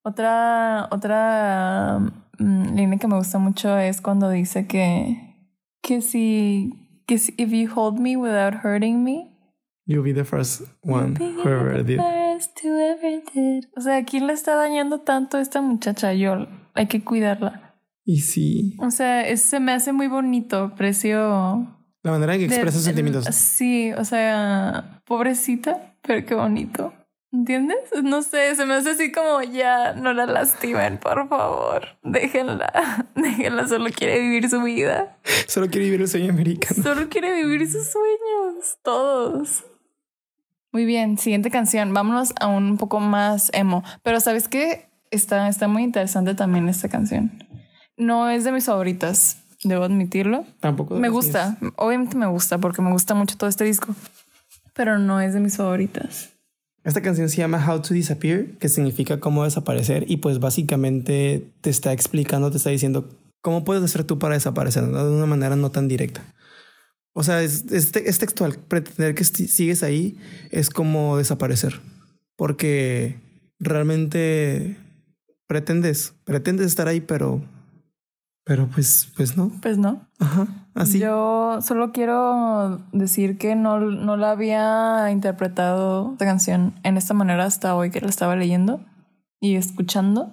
Otra, 0.04 0.88
otra 0.92 2.00
mm, 2.38 2.76
línea 2.76 3.00
que 3.00 3.08
me 3.08 3.16
gusta 3.16 3.40
mucho 3.40 3.78
es 3.78 4.02
cuando 4.02 4.30
dice 4.30 4.68
que, 4.68 5.36
que 5.82 6.02
si, 6.02 7.02
que 7.08 7.18
si, 7.18 7.34
if 7.38 7.50
you 7.52 7.68
hold 7.76 8.00
me 8.00 8.16
without 8.16 8.54
hurting 8.64 9.04
me, 9.04 9.32
You'll 9.88 10.04
be 10.04 10.14
the 10.16 10.24
first 10.26 10.62
one, 10.84 11.14
did. 11.14 12.00
first 12.00 12.60
to 12.62 12.68
ever 12.70 13.22
did. 13.36 13.66
O 13.78 13.82
sea, 13.82 14.04
¿quién 14.04 14.26
le 14.26 14.34
está 14.34 14.56
dañando 14.56 15.02
tanto 15.02 15.38
a 15.38 15.42
esta 15.42 15.62
muchacha? 15.62 16.12
Yo, 16.14 16.48
hay 16.74 16.88
que 16.88 17.04
cuidarla. 17.04 17.76
Y 18.04 18.22
sí, 18.22 18.76
O 18.80 18.90
sea, 18.92 19.28
es- 19.28 19.42
se 19.42 19.60
me 19.60 19.72
hace 19.74 19.92
muy 19.94 20.08
bonito, 20.08 20.74
precio 20.76 21.68
La 22.06 22.12
manera 22.12 22.36
en 22.36 22.42
que 22.42 22.46
expresa 22.46 22.78
sus 22.78 22.86
sentimientos. 22.86 23.26
Sí, 23.36 23.92
o 23.94 24.06
sea, 24.06 25.02
pobrecita, 25.06 25.96
pero 26.04 26.24
qué 26.24 26.36
bonito. 26.36 26.94
¿Entiendes? 27.34 27.80
No 28.04 28.22
sé, 28.22 28.54
se 28.54 28.68
me 28.68 28.76
hace 28.76 28.92
así 28.92 29.12
como 29.12 29.42
ya 29.42 29.94
no 29.94 30.14
la 30.14 30.28
lastimen, 30.28 31.00
por 31.00 31.28
favor. 31.28 31.98
Déjenla. 32.04 33.08
Déjenla, 33.16 33.68
solo 33.68 33.90
quiere 33.90 34.20
vivir 34.20 34.48
su 34.52 34.62
vida. 34.62 35.18
Solo 35.48 35.68
quiere 35.68 35.86
vivir 35.86 36.02
el 36.02 36.08
sueño 36.08 36.30
americano. 36.30 36.84
Solo 36.84 37.10
quiere 37.10 37.34
vivir 37.44 37.68
sus 37.68 37.88
sueños. 37.88 38.78
Todos. 38.84 39.64
Muy 40.72 40.86
bien, 40.86 41.18
siguiente 41.18 41.50
canción. 41.50 41.92
Vámonos 41.92 42.34
a 42.40 42.46
un 42.46 42.78
poco 42.78 43.00
más 43.00 43.50
emo. 43.56 43.84
Pero 44.04 44.20
¿sabes 44.20 44.48
qué? 44.48 44.90
Está, 45.10 45.48
está 45.48 45.68
muy 45.68 45.82
interesante 45.82 46.36
también 46.36 46.70
esta 46.70 46.88
canción. 46.88 47.44
No 47.98 48.30
es 48.30 48.44
de 48.44 48.52
mis 48.52 48.66
favoritas, 48.66 49.42
debo 49.68 49.84
admitirlo. 49.84 50.46
Tampoco. 50.60 50.96
Me 50.96 51.10
gusta, 51.10 51.58
obviamente 51.76 52.16
me 52.16 52.28
gusta 52.28 52.58
porque 52.58 52.82
me 52.82 52.92
gusta 52.92 53.14
mucho 53.16 53.38
todo 53.38 53.50
este 53.50 53.64
disco, 53.64 53.96
pero 54.74 55.00
no 55.00 55.22
es 55.22 55.34
de 55.34 55.40
mis 55.40 55.58
favoritas. 55.58 56.30
Esta 56.84 57.02
canción 57.02 57.30
se 57.30 57.38
llama 57.38 57.66
How 57.68 57.82
to 57.82 57.96
Disappear, 57.96 58.46
que 58.60 58.70
significa 58.70 59.20
cómo 59.20 59.44
desaparecer, 59.44 60.06
y 60.08 60.18
pues 60.18 60.40
básicamente 60.40 61.52
te 61.62 61.72
está 61.72 61.92
explicando, 61.94 62.52
te 62.52 62.58
está 62.58 62.70
diciendo 62.70 63.10
cómo 63.42 63.64
puedes 63.64 63.84
hacer 63.84 64.04
tú 64.04 64.20
para 64.20 64.36
desaparecer, 64.36 64.84
¿no? 64.84 65.04
de 65.04 65.16
una 65.16 65.26
manera 65.26 65.56
no 65.56 65.72
tan 65.72 65.88
directa. 65.88 66.22
O 67.14 67.24
sea, 67.24 67.42
es, 67.42 67.66
es, 67.72 67.96
es 67.96 68.18
textual. 68.20 68.58
Pretender 68.68 69.16
que 69.16 69.24
sigues 69.24 69.82
ahí 69.82 70.18
es 70.52 70.70
como 70.70 71.18
desaparecer, 71.18 71.80
porque 72.36 73.20
realmente 73.60 74.78
pretendes, 75.48 76.14
pretendes 76.24 76.68
estar 76.68 76.88
ahí, 76.88 77.02
pero, 77.02 77.42
pero 78.46 78.68
pues, 78.68 79.12
pues 79.18 79.36
no. 79.36 79.52
Pues 79.62 79.80
no. 79.80 80.08
Ajá, 80.20 80.48
así. 80.76 81.00
Yo 81.00 81.60
solo 81.62 81.92
quiero 81.92 82.78
decir 82.94 83.40
que 83.40 83.56
no, 83.56 83.80
no 83.80 84.18
la 84.18 84.32
había 84.32 85.10
interpretado 85.12 86.12
esta 86.12 86.26
canción 86.26 86.76
en 86.84 86.96
esta 86.96 87.16
manera 87.16 87.46
hasta 87.46 87.76
hoy 87.76 87.90
que 87.90 88.02
la 88.02 88.08
estaba 88.08 88.36
leyendo 88.36 88.86
y 89.42 89.56
escuchando. 89.56 90.32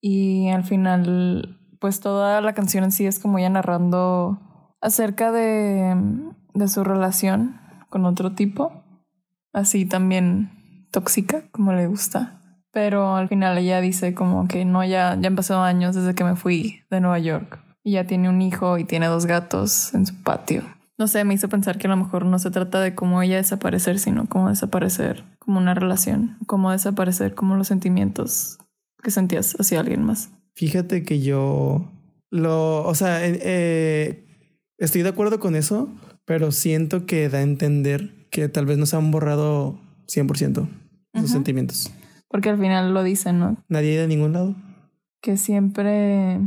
Y 0.00 0.48
al 0.48 0.64
final, 0.64 1.60
pues 1.80 2.00
toda 2.00 2.40
la 2.40 2.52
canción 2.52 2.82
en 2.82 2.90
sí 2.90 3.06
es 3.06 3.20
como 3.20 3.38
ya 3.38 3.48
narrando 3.48 4.40
acerca 4.80 5.30
de, 5.30 5.94
de 6.54 6.68
su 6.68 6.82
relación 6.82 7.60
con 7.88 8.06
otro 8.06 8.32
tipo. 8.34 8.82
Así 9.52 9.86
también 9.86 10.88
tóxica, 10.90 11.44
como 11.52 11.72
le 11.72 11.86
gusta. 11.86 12.41
Pero 12.72 13.16
al 13.16 13.28
final 13.28 13.58
ella 13.58 13.80
dice 13.80 14.14
como 14.14 14.48
que 14.48 14.64
no, 14.64 14.82
ya, 14.84 15.16
ya 15.20 15.28
han 15.28 15.36
pasado 15.36 15.62
años 15.62 15.94
desde 15.94 16.14
que 16.14 16.24
me 16.24 16.36
fui 16.36 16.80
de 16.90 17.00
Nueva 17.00 17.18
York. 17.18 17.58
Y 17.84 17.92
ya 17.92 18.06
tiene 18.06 18.28
un 18.28 18.40
hijo 18.40 18.78
y 18.78 18.84
tiene 18.84 19.06
dos 19.06 19.26
gatos 19.26 19.92
en 19.94 20.06
su 20.06 20.14
patio. 20.22 20.62
No 20.98 21.08
sé, 21.08 21.24
me 21.24 21.34
hizo 21.34 21.48
pensar 21.48 21.78
que 21.78 21.86
a 21.86 21.90
lo 21.90 21.96
mejor 21.96 22.24
no 22.24 22.38
se 22.38 22.50
trata 22.50 22.80
de 22.80 22.94
cómo 22.94 23.22
ella 23.22 23.36
desaparecer, 23.36 23.98
sino 23.98 24.26
cómo 24.26 24.48
desaparecer 24.48 25.24
como 25.38 25.58
una 25.58 25.74
relación, 25.74 26.36
cómo 26.46 26.70
desaparecer 26.70 27.34
como 27.34 27.56
los 27.56 27.66
sentimientos 27.68 28.58
que 29.02 29.10
sentías 29.10 29.56
hacia 29.58 29.80
alguien 29.80 30.04
más. 30.04 30.30
Fíjate 30.54 31.02
que 31.02 31.20
yo 31.20 31.90
lo, 32.30 32.84
o 32.86 32.94
sea, 32.94 33.26
eh, 33.26 33.38
eh, 33.42 34.24
estoy 34.78 35.02
de 35.02 35.08
acuerdo 35.08 35.40
con 35.40 35.56
eso, 35.56 35.88
pero 36.24 36.52
siento 36.52 37.04
que 37.04 37.28
da 37.28 37.38
a 37.38 37.42
entender 37.42 38.28
que 38.30 38.48
tal 38.48 38.66
vez 38.66 38.78
no 38.78 38.86
se 38.86 38.96
han 38.96 39.10
borrado 39.10 39.78
100% 40.06 40.68
sus 41.14 41.22
Ujú. 41.24 41.26
sentimientos. 41.26 41.92
Porque 42.32 42.48
al 42.48 42.58
final 42.58 42.94
lo 42.94 43.02
dicen, 43.02 43.38
¿no? 43.38 43.62
Nadie 43.68 44.00
de 44.00 44.08
ningún 44.08 44.32
lado. 44.32 44.56
Que 45.20 45.36
siempre, 45.36 46.40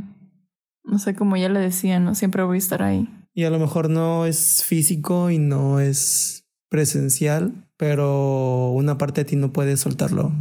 no 0.83 0.97
sé, 0.97 1.15
como 1.15 1.35
ella 1.35 1.47
le 1.47 1.59
decía, 1.59 1.99
¿no? 1.99 2.15
Siempre 2.15 2.43
voy 2.43 2.55
a 2.55 2.57
estar 2.57 2.81
ahí. 2.81 3.07
Y 3.35 3.43
a 3.43 3.51
lo 3.51 3.59
mejor 3.59 3.89
no 3.89 4.25
es 4.25 4.63
físico 4.65 5.29
y 5.29 5.37
no 5.37 5.79
es 5.79 6.47
presencial, 6.69 7.69
pero 7.77 8.71
una 8.71 8.97
parte 8.97 9.21
de 9.21 9.25
ti 9.25 9.35
no 9.35 9.53
puede 9.53 9.77
soltarlo. 9.77 10.31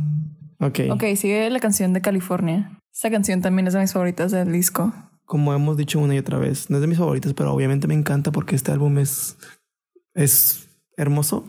Ok. 0.60 0.80
Ok, 0.90 1.04
sigue 1.14 1.50
la 1.50 1.60
canción 1.60 1.92
de 1.92 2.00
California. 2.00 2.80
Esta 2.90 3.10
canción 3.10 3.42
también 3.42 3.66
es 3.66 3.74
de 3.74 3.80
mis 3.80 3.92
favoritas 3.92 4.32
del 4.32 4.50
disco. 4.50 4.94
Como 5.26 5.52
hemos 5.52 5.76
dicho 5.76 6.00
una 6.00 6.14
y 6.14 6.18
otra 6.18 6.38
vez, 6.38 6.70
no 6.70 6.78
es 6.78 6.80
de 6.80 6.86
mis 6.86 6.98
favoritas, 6.98 7.34
pero 7.34 7.52
obviamente 7.52 7.86
me 7.86 7.94
encanta 7.94 8.32
porque 8.32 8.56
este 8.56 8.72
álbum 8.72 8.98
es, 8.98 9.36
es 10.14 10.68
hermoso. 10.96 11.44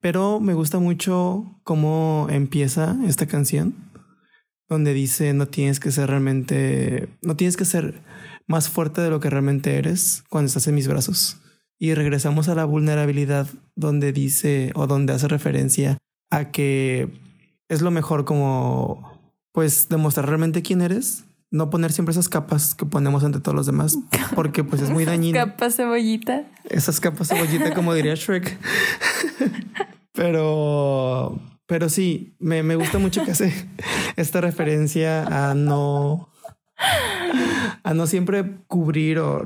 Pero 0.00 0.40
me 0.40 0.54
gusta 0.54 0.78
mucho 0.78 1.60
cómo 1.64 2.26
empieza 2.30 2.96
esta 3.06 3.26
canción, 3.26 3.74
donde 4.68 4.94
dice 4.94 5.32
no 5.34 5.46
tienes 5.46 5.80
que 5.80 5.90
ser 5.90 6.10
realmente, 6.10 7.08
no 7.22 7.36
tienes 7.36 7.56
que 7.56 7.64
ser 7.64 8.02
más 8.46 8.68
fuerte 8.68 9.00
de 9.00 9.10
lo 9.10 9.20
que 9.20 9.30
realmente 9.30 9.76
eres 9.76 10.24
cuando 10.28 10.46
estás 10.46 10.66
en 10.66 10.74
mis 10.74 10.88
brazos. 10.88 11.40
Y 11.78 11.94
regresamos 11.94 12.48
a 12.48 12.54
la 12.54 12.64
vulnerabilidad 12.64 13.46
donde 13.76 14.12
dice 14.12 14.72
o 14.74 14.86
donde 14.86 15.12
hace 15.12 15.28
referencia 15.28 15.98
a 16.30 16.50
que 16.50 17.08
es 17.68 17.82
lo 17.82 17.90
mejor 17.90 18.24
como 18.24 19.32
pues 19.52 19.88
demostrar 19.88 20.26
realmente 20.26 20.62
quién 20.62 20.80
eres, 20.80 21.24
no 21.50 21.70
poner 21.70 21.92
siempre 21.92 22.12
esas 22.12 22.28
capas 22.28 22.74
que 22.74 22.84
ponemos 22.86 23.24
ante 23.24 23.40
todos 23.40 23.54
los 23.54 23.66
demás, 23.66 23.98
porque 24.34 24.64
pues 24.64 24.82
es 24.82 24.90
muy 24.90 25.04
dañino. 25.04 25.38
Capa 25.38 25.70
cebollita. 25.70 26.44
Esas 26.68 27.00
capas 27.00 27.28
cebollita, 27.28 27.74
como 27.74 27.94
diría 27.94 28.14
Shrek. 28.16 28.58
pero, 30.12 31.40
pero 31.66 31.88
sí, 31.88 32.34
me, 32.38 32.62
me 32.62 32.76
gusta 32.76 32.98
mucho 32.98 33.24
que 33.24 33.32
hace 33.32 33.52
esta 34.16 34.40
referencia 34.40 35.50
a 35.50 35.54
no, 35.54 36.28
a 37.82 37.94
no 37.94 38.06
siempre 38.06 38.58
cubrir 38.66 39.18
o 39.18 39.42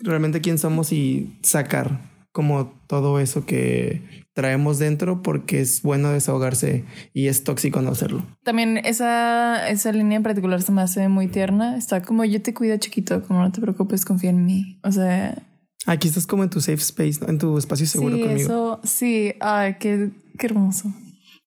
realmente 0.00 0.40
quién 0.40 0.58
somos 0.58 0.92
y 0.92 1.38
sacar 1.42 2.13
como 2.34 2.72
todo 2.88 3.20
eso 3.20 3.46
que 3.46 4.02
traemos 4.32 4.80
dentro 4.80 5.22
porque 5.22 5.60
es 5.60 5.82
bueno 5.82 6.10
desahogarse 6.10 6.84
y 7.12 7.28
es 7.28 7.44
tóxico 7.44 7.80
no 7.80 7.92
hacerlo. 7.92 8.26
También 8.42 8.76
esa, 8.78 9.68
esa 9.68 9.92
línea 9.92 10.16
en 10.16 10.24
particular 10.24 10.60
se 10.60 10.72
me 10.72 10.82
hace 10.82 11.06
muy 11.08 11.28
tierna. 11.28 11.76
Está 11.76 12.02
como 12.02 12.24
yo 12.24 12.42
te 12.42 12.52
cuido 12.52 12.76
chiquito, 12.76 13.22
como 13.22 13.40
no 13.40 13.52
te 13.52 13.60
preocupes, 13.60 14.04
confía 14.04 14.30
en 14.30 14.44
mí. 14.44 14.80
O 14.82 14.90
sea, 14.90 15.40
Aquí 15.86 16.08
estás 16.08 16.26
como 16.26 16.42
en 16.42 16.50
tu 16.50 16.60
safe 16.60 16.82
space, 16.82 17.20
¿no? 17.20 17.28
en 17.28 17.38
tu 17.38 17.56
espacio 17.56 17.86
seguro 17.86 18.16
sí, 18.16 18.22
conmigo. 18.22 18.40
eso, 18.40 18.80
sí, 18.82 19.34
ay, 19.38 19.76
qué, 19.78 20.10
qué 20.36 20.46
hermoso. 20.46 20.92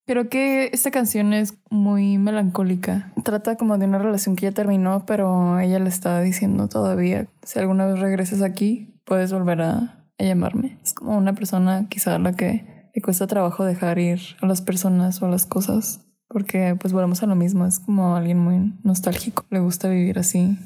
Creo 0.05 0.29
que 0.29 0.69
esta 0.71 0.89
canción 0.89 1.33
es 1.33 1.55
muy 1.69 2.17
melancólica. 2.17 3.11
Trata 3.25 3.57
como 3.57 3.77
de 3.77 3.87
una 3.87 3.97
relación 3.97 4.37
que 4.37 4.43
ya 4.43 4.51
terminó, 4.53 5.05
pero 5.05 5.59
ella 5.59 5.79
le 5.79 5.89
está 5.89 6.21
diciendo 6.21 6.69
todavía, 6.69 7.27
si 7.43 7.59
alguna 7.59 7.87
vez 7.87 7.99
regresas 7.99 8.41
aquí, 8.41 8.93
puedes 9.03 9.33
volver 9.33 9.61
a, 9.63 9.96
a 10.19 10.23
llamarme. 10.23 10.79
Es 10.83 10.93
como 10.93 11.17
una 11.17 11.33
persona 11.33 11.87
quizá 11.89 12.15
a 12.15 12.19
la 12.19 12.33
que 12.33 12.89
le 12.93 13.01
cuesta 13.01 13.27
trabajo 13.27 13.63
dejar 13.63 13.99
ir 13.99 14.19
a 14.41 14.47
las 14.47 14.61
personas 14.61 15.21
o 15.21 15.25
a 15.25 15.29
las 15.29 15.45
cosas, 15.45 16.01
porque 16.27 16.75
pues 16.79 16.93
volvemos 16.93 17.21
a 17.23 17.27
lo 17.27 17.35
mismo. 17.35 17.65
Es 17.65 17.79
como 17.79 18.15
alguien 18.15 18.39
muy 18.39 18.73
nostálgico. 18.83 19.45
Le 19.49 19.59
gusta 19.59 19.89
vivir 19.89 20.19
así, 20.19 20.57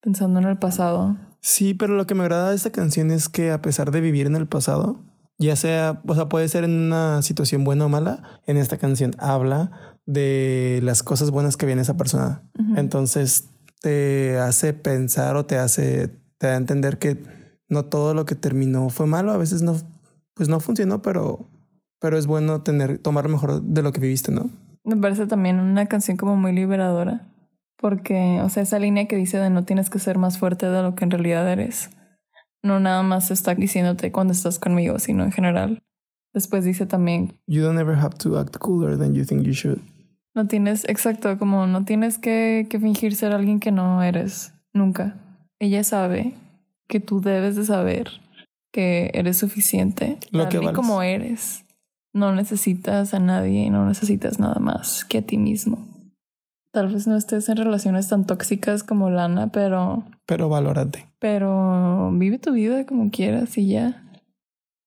pensando 0.00 0.40
en 0.40 0.46
el 0.46 0.58
pasado. 0.58 1.16
Sí, 1.40 1.74
pero 1.74 1.96
lo 1.96 2.06
que 2.06 2.14
me 2.14 2.22
agrada 2.22 2.50
de 2.50 2.56
esta 2.56 2.70
canción 2.70 3.10
es 3.10 3.28
que 3.28 3.50
a 3.50 3.62
pesar 3.62 3.90
de 3.90 4.00
vivir 4.00 4.26
en 4.26 4.36
el 4.36 4.46
pasado, 4.46 5.02
ya 5.38 5.56
sea, 5.56 6.00
o 6.06 6.14
sea, 6.14 6.28
puede 6.28 6.48
ser 6.48 6.64
en 6.64 6.70
una 6.72 7.20
situación 7.22 7.64
buena 7.64 7.86
o 7.86 7.88
mala, 7.88 8.40
en 8.46 8.56
esta 8.56 8.76
canción 8.76 9.12
habla 9.18 9.96
de 10.06 10.80
las 10.82 11.02
cosas 11.02 11.30
buenas 11.30 11.56
que 11.56 11.66
viene 11.66 11.82
esa 11.82 11.96
persona. 11.96 12.42
Entonces 12.76 13.48
te 13.80 14.38
hace 14.38 14.72
pensar 14.72 15.36
o 15.36 15.46
te 15.46 15.58
hace, 15.58 16.08
te 16.38 16.46
da 16.46 16.54
a 16.54 16.56
entender 16.56 16.98
que 16.98 17.41
no 17.72 17.84
todo 17.86 18.14
lo 18.14 18.26
que 18.26 18.34
terminó 18.34 18.90
fue 18.90 19.06
malo, 19.06 19.32
a 19.32 19.38
veces 19.38 19.62
no, 19.62 19.74
pues 20.34 20.48
no 20.48 20.60
funcionó, 20.60 21.02
pero, 21.02 21.48
pero 22.00 22.18
es 22.18 22.26
bueno 22.26 22.62
tener, 22.62 22.98
tomar 22.98 23.28
mejor 23.28 23.62
de 23.62 23.82
lo 23.82 23.92
que 23.92 24.00
viviste, 24.00 24.30
¿no? 24.30 24.50
Me 24.84 24.96
parece 24.96 25.26
también 25.26 25.58
una 25.58 25.86
canción 25.86 26.16
como 26.16 26.36
muy 26.36 26.52
liberadora. 26.52 27.28
Porque, 27.78 28.40
o 28.42 28.48
sea, 28.48 28.62
esa 28.62 28.78
línea 28.78 29.08
que 29.08 29.16
dice 29.16 29.38
de 29.38 29.50
no 29.50 29.64
tienes 29.64 29.90
que 29.90 29.98
ser 29.98 30.18
más 30.18 30.38
fuerte 30.38 30.68
de 30.68 30.82
lo 30.82 30.94
que 30.94 31.04
en 31.04 31.10
realidad 31.10 31.50
eres. 31.50 31.90
No 32.62 32.78
nada 32.78 33.02
más 33.02 33.32
está 33.32 33.56
diciéndote 33.56 34.12
cuando 34.12 34.32
estás 34.32 34.60
conmigo, 34.60 35.00
sino 35.00 35.24
en 35.24 35.32
general. 35.32 35.82
Después 36.32 36.64
dice 36.64 36.86
también, 36.86 37.32
You 37.46 37.62
don't 37.62 37.80
ever 37.80 37.96
have 37.96 38.16
to 38.18 38.38
act 38.38 38.56
cooler 38.58 38.96
than 38.96 39.14
you 39.14 39.24
think 39.24 39.42
you 39.42 39.52
should. 39.52 39.80
no 40.34 40.46
tienes, 40.46 40.84
exacto, 40.88 41.38
como 41.38 41.66
no 41.66 41.84
tienes 41.84 42.18
que, 42.18 42.66
que 42.70 42.78
fingir 42.78 43.16
ser 43.16 43.32
alguien 43.32 43.58
que 43.58 43.72
no 43.72 44.02
eres. 44.02 44.54
Nunca. 44.72 45.16
Ella 45.58 45.82
sabe 45.82 46.34
que 46.88 47.00
tú 47.00 47.20
debes 47.20 47.56
de 47.56 47.64
saber 47.64 48.08
que 48.72 49.10
eres 49.14 49.36
suficiente. 49.38 50.18
Lo 50.30 50.48
que 50.48 50.58
vales. 50.58 50.72
como 50.74 51.02
eres. 51.02 51.64
No 52.14 52.34
necesitas 52.34 53.14
a 53.14 53.18
nadie 53.18 53.64
y 53.64 53.70
no 53.70 53.86
necesitas 53.86 54.38
nada 54.38 54.60
más 54.60 55.04
que 55.04 55.18
a 55.18 55.22
ti 55.22 55.38
mismo. 55.38 55.86
Tal 56.72 56.88
vez 56.92 57.06
no 57.06 57.16
estés 57.16 57.48
en 57.50 57.58
relaciones 57.58 58.08
tan 58.08 58.26
tóxicas 58.26 58.82
como 58.82 59.10
Lana, 59.10 59.48
pero, 59.52 60.04
Pero 60.26 60.48
valórate. 60.48 61.06
pero 61.18 62.10
vive 62.12 62.38
tu 62.38 62.52
vida 62.52 62.86
como 62.86 63.10
quieras 63.10 63.56
y 63.58 63.68
ya. 63.68 63.98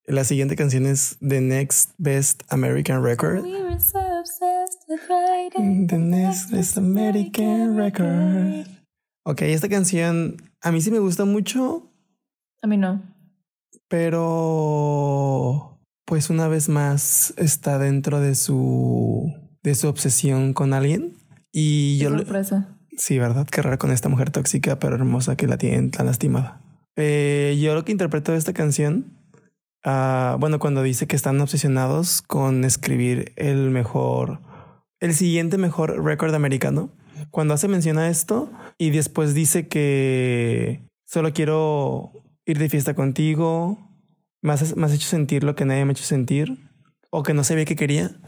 La 0.08 0.24
siguiente 0.24 0.56
canción 0.56 0.86
es 0.86 1.18
The 1.20 1.41
Next 1.41 1.91
Best 1.98 2.43
American 2.50 3.04
Record. 3.04 3.43
The 5.88 5.98
Next 5.98 6.52
Best 6.52 6.78
American 6.78 7.76
Record. 7.78 8.68
Ok, 9.28 9.42
esta 9.42 9.70
canción 9.70 10.38
a 10.62 10.72
mí 10.72 10.82
sí 10.82 10.92
me 10.92 11.00
gusta 11.00 11.26
mucho. 11.26 11.92
A 12.62 12.68
mí 12.68 12.78
no. 12.78 13.02
pero 13.88 15.80
pues 16.06 16.30
una 16.30 16.48
vez 16.48 16.70
más 16.70 17.34
está 17.38 17.80
dentro 17.80 18.20
de 18.20 18.36
su 18.36 19.34
de 19.64 19.74
su 19.74 19.88
obsesión 19.88 20.54
con 20.54 20.74
alguien 20.74 21.18
y 21.52 21.98
Qué 21.98 22.04
yo 22.04 22.12
sorpresa. 22.12 22.78
Sí, 22.98 23.18
¿verdad? 23.18 23.48
Qué 23.52 23.64
raro 23.64 23.80
con 23.80 23.92
esta 23.92 24.10
mujer 24.10 24.30
tóxica 24.30 24.78
pero 24.78 24.96
hermosa 24.96 25.36
que 25.36 25.48
la 25.48 25.58
tienen 25.58 25.90
tan 25.90 26.06
lastimada. 26.06 26.62
Eh, 26.96 27.60
yo 27.60 27.74
lo 27.74 27.84
que 27.84 27.92
interpreto 27.92 28.32
de 28.32 28.38
esta 28.38 28.54
canción, 28.54 29.18
ah, 29.84 30.38
bueno, 30.40 30.60
cuando 30.60 30.84
dice 30.84 31.08
que 31.08 31.16
están 31.16 31.42
obsesionados 31.42 32.22
con 32.22 32.64
escribir 32.64 33.34
el 33.38 33.72
mejor, 33.72 34.40
el 35.00 35.16
siguiente 35.16 35.58
mejor 35.58 36.04
récord 36.04 36.34
americano, 36.36 36.92
cuando 37.32 37.54
hace 37.54 37.68
mención 37.68 37.98
a 37.98 38.10
esto 38.10 38.52
y 38.78 38.90
después 38.90 39.34
dice 39.34 39.68
que 39.68 40.88
solo 41.06 41.34
quiero 41.34 42.12
ir 42.46 42.60
de 42.60 42.70
fiesta 42.70 42.94
contigo, 42.94 43.78
me 44.42 44.54
has, 44.54 44.76
me 44.76 44.94
hecho 44.94 45.08
sentir 45.08 45.44
lo 45.44 45.56
que 45.56 45.66
nadie 45.66 45.86
me 45.86 45.92
ha 45.92 45.94
hecho 45.94 46.04
sentir 46.04 46.58
o 47.10 47.24
que 47.24 47.34
no 47.34 47.44
sabía 47.44 47.66
que 47.66 47.76
quería, 47.76 48.20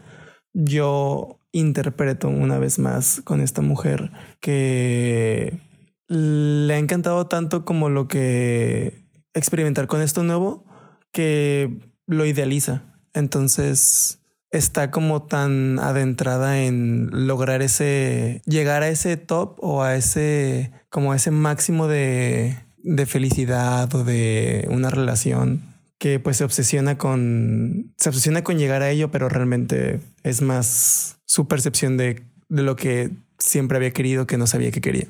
yo 0.54 1.40
interpreto 1.52 2.30
una 2.30 2.58
vez 2.58 2.80
más 2.80 3.22
con 3.24 3.42
esta 3.42 3.62
mujer 3.62 4.12
que 4.40 5.60
le 6.08 6.74
ha 6.74 6.78
encantado 6.78 7.28
tanto 7.28 7.66
como 7.66 7.90
lo 7.90 8.08
que 8.08 9.06
experimentar 9.34 9.88
con 9.88 10.02
esto 10.02 10.24
nuevo 10.24 10.66
que 11.12 11.94
lo 12.06 12.26
idealiza. 12.26 12.84
Entonces 13.14 14.22
está 14.52 14.92
como 14.92 15.24
tan 15.24 15.80
adentrada 15.80 16.62
en 16.64 17.10
lograr 17.28 17.62
ese, 17.62 18.42
llegar 18.46 18.84
a 18.84 18.90
ese 18.90 19.18
top 19.18 19.58
o 19.60 19.84
a 19.84 19.96
ese, 19.96 20.72
como 20.90 21.12
a 21.12 21.16
ese 21.16 21.32
máximo 21.32 21.88
de, 21.88 22.58
de 22.78 23.06
felicidad 23.06 23.94
o 23.94 24.04
de 24.04 24.68
una 24.72 24.90
relación 24.90 25.62
que 26.00 26.20
pues 26.20 26.38
se 26.38 26.44
obsesiona 26.44 26.98
con, 26.98 27.94
se 27.98 28.10
obsesiona 28.10 28.44
con 28.44 28.58
llegar 28.58 28.82
a 28.82 28.90
ello, 28.90 29.12
pero 29.12 29.30
realmente 29.30 30.00
es 30.24 30.42
más 30.42 31.20
su 31.26 31.48
percepción 31.48 31.98
de, 31.98 32.24
de 32.50 32.64
lo 32.64 32.76
que 32.76 33.12
siempre 33.40 33.78
había 33.78 33.92
querido 33.92 34.28
que 34.28 34.38
no 34.38 34.48
sabía 34.48 34.72
que 34.72 34.82
quería. 34.82 35.08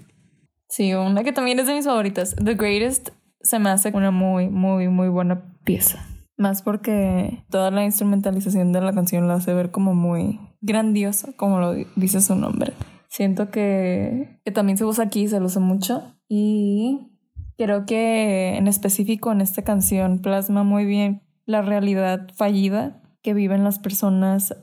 Sí, 0.69 0.93
una 0.93 1.23
que 1.23 1.31
también 1.31 1.59
es 1.59 1.67
de 1.67 1.73
mis 1.73 1.85
favoritas. 1.85 2.35
The 2.35 2.55
Greatest 2.55 3.09
se 3.41 3.59
me 3.59 3.69
hace 3.69 3.89
una 3.93 4.11
muy, 4.11 4.49
muy, 4.49 4.89
muy 4.89 5.09
buena 5.09 5.43
pieza. 5.63 6.05
Más 6.37 6.61
porque 6.61 7.43
toda 7.49 7.71
la 7.71 7.83
instrumentalización 7.83 8.71
de 8.71 8.81
la 8.81 8.93
canción 8.93 9.27
la 9.27 9.35
hace 9.35 9.53
ver 9.53 9.71
como 9.71 9.95
muy 9.95 10.39
grandiosa, 10.61 11.33
como 11.35 11.59
lo 11.59 11.73
di- 11.73 11.87
dice 11.95 12.21
su 12.21 12.35
nombre. 12.35 12.73
Siento 13.09 13.49
que, 13.49 14.39
que 14.45 14.51
también 14.51 14.77
se 14.77 14.85
usa 14.85 15.05
aquí, 15.05 15.27
se 15.27 15.39
lo 15.39 15.47
usa 15.47 15.61
mucho. 15.61 16.03
Y 16.29 17.09
creo 17.57 17.85
que 17.85 18.55
en 18.57 18.67
específico 18.67 19.31
en 19.31 19.41
esta 19.41 19.63
canción 19.63 20.19
plasma 20.19 20.63
muy 20.63 20.85
bien 20.85 21.23
la 21.45 21.61
realidad 21.63 22.27
fallida 22.35 23.01
que 23.23 23.33
viven 23.33 23.63
las 23.63 23.79
personas 23.79 24.55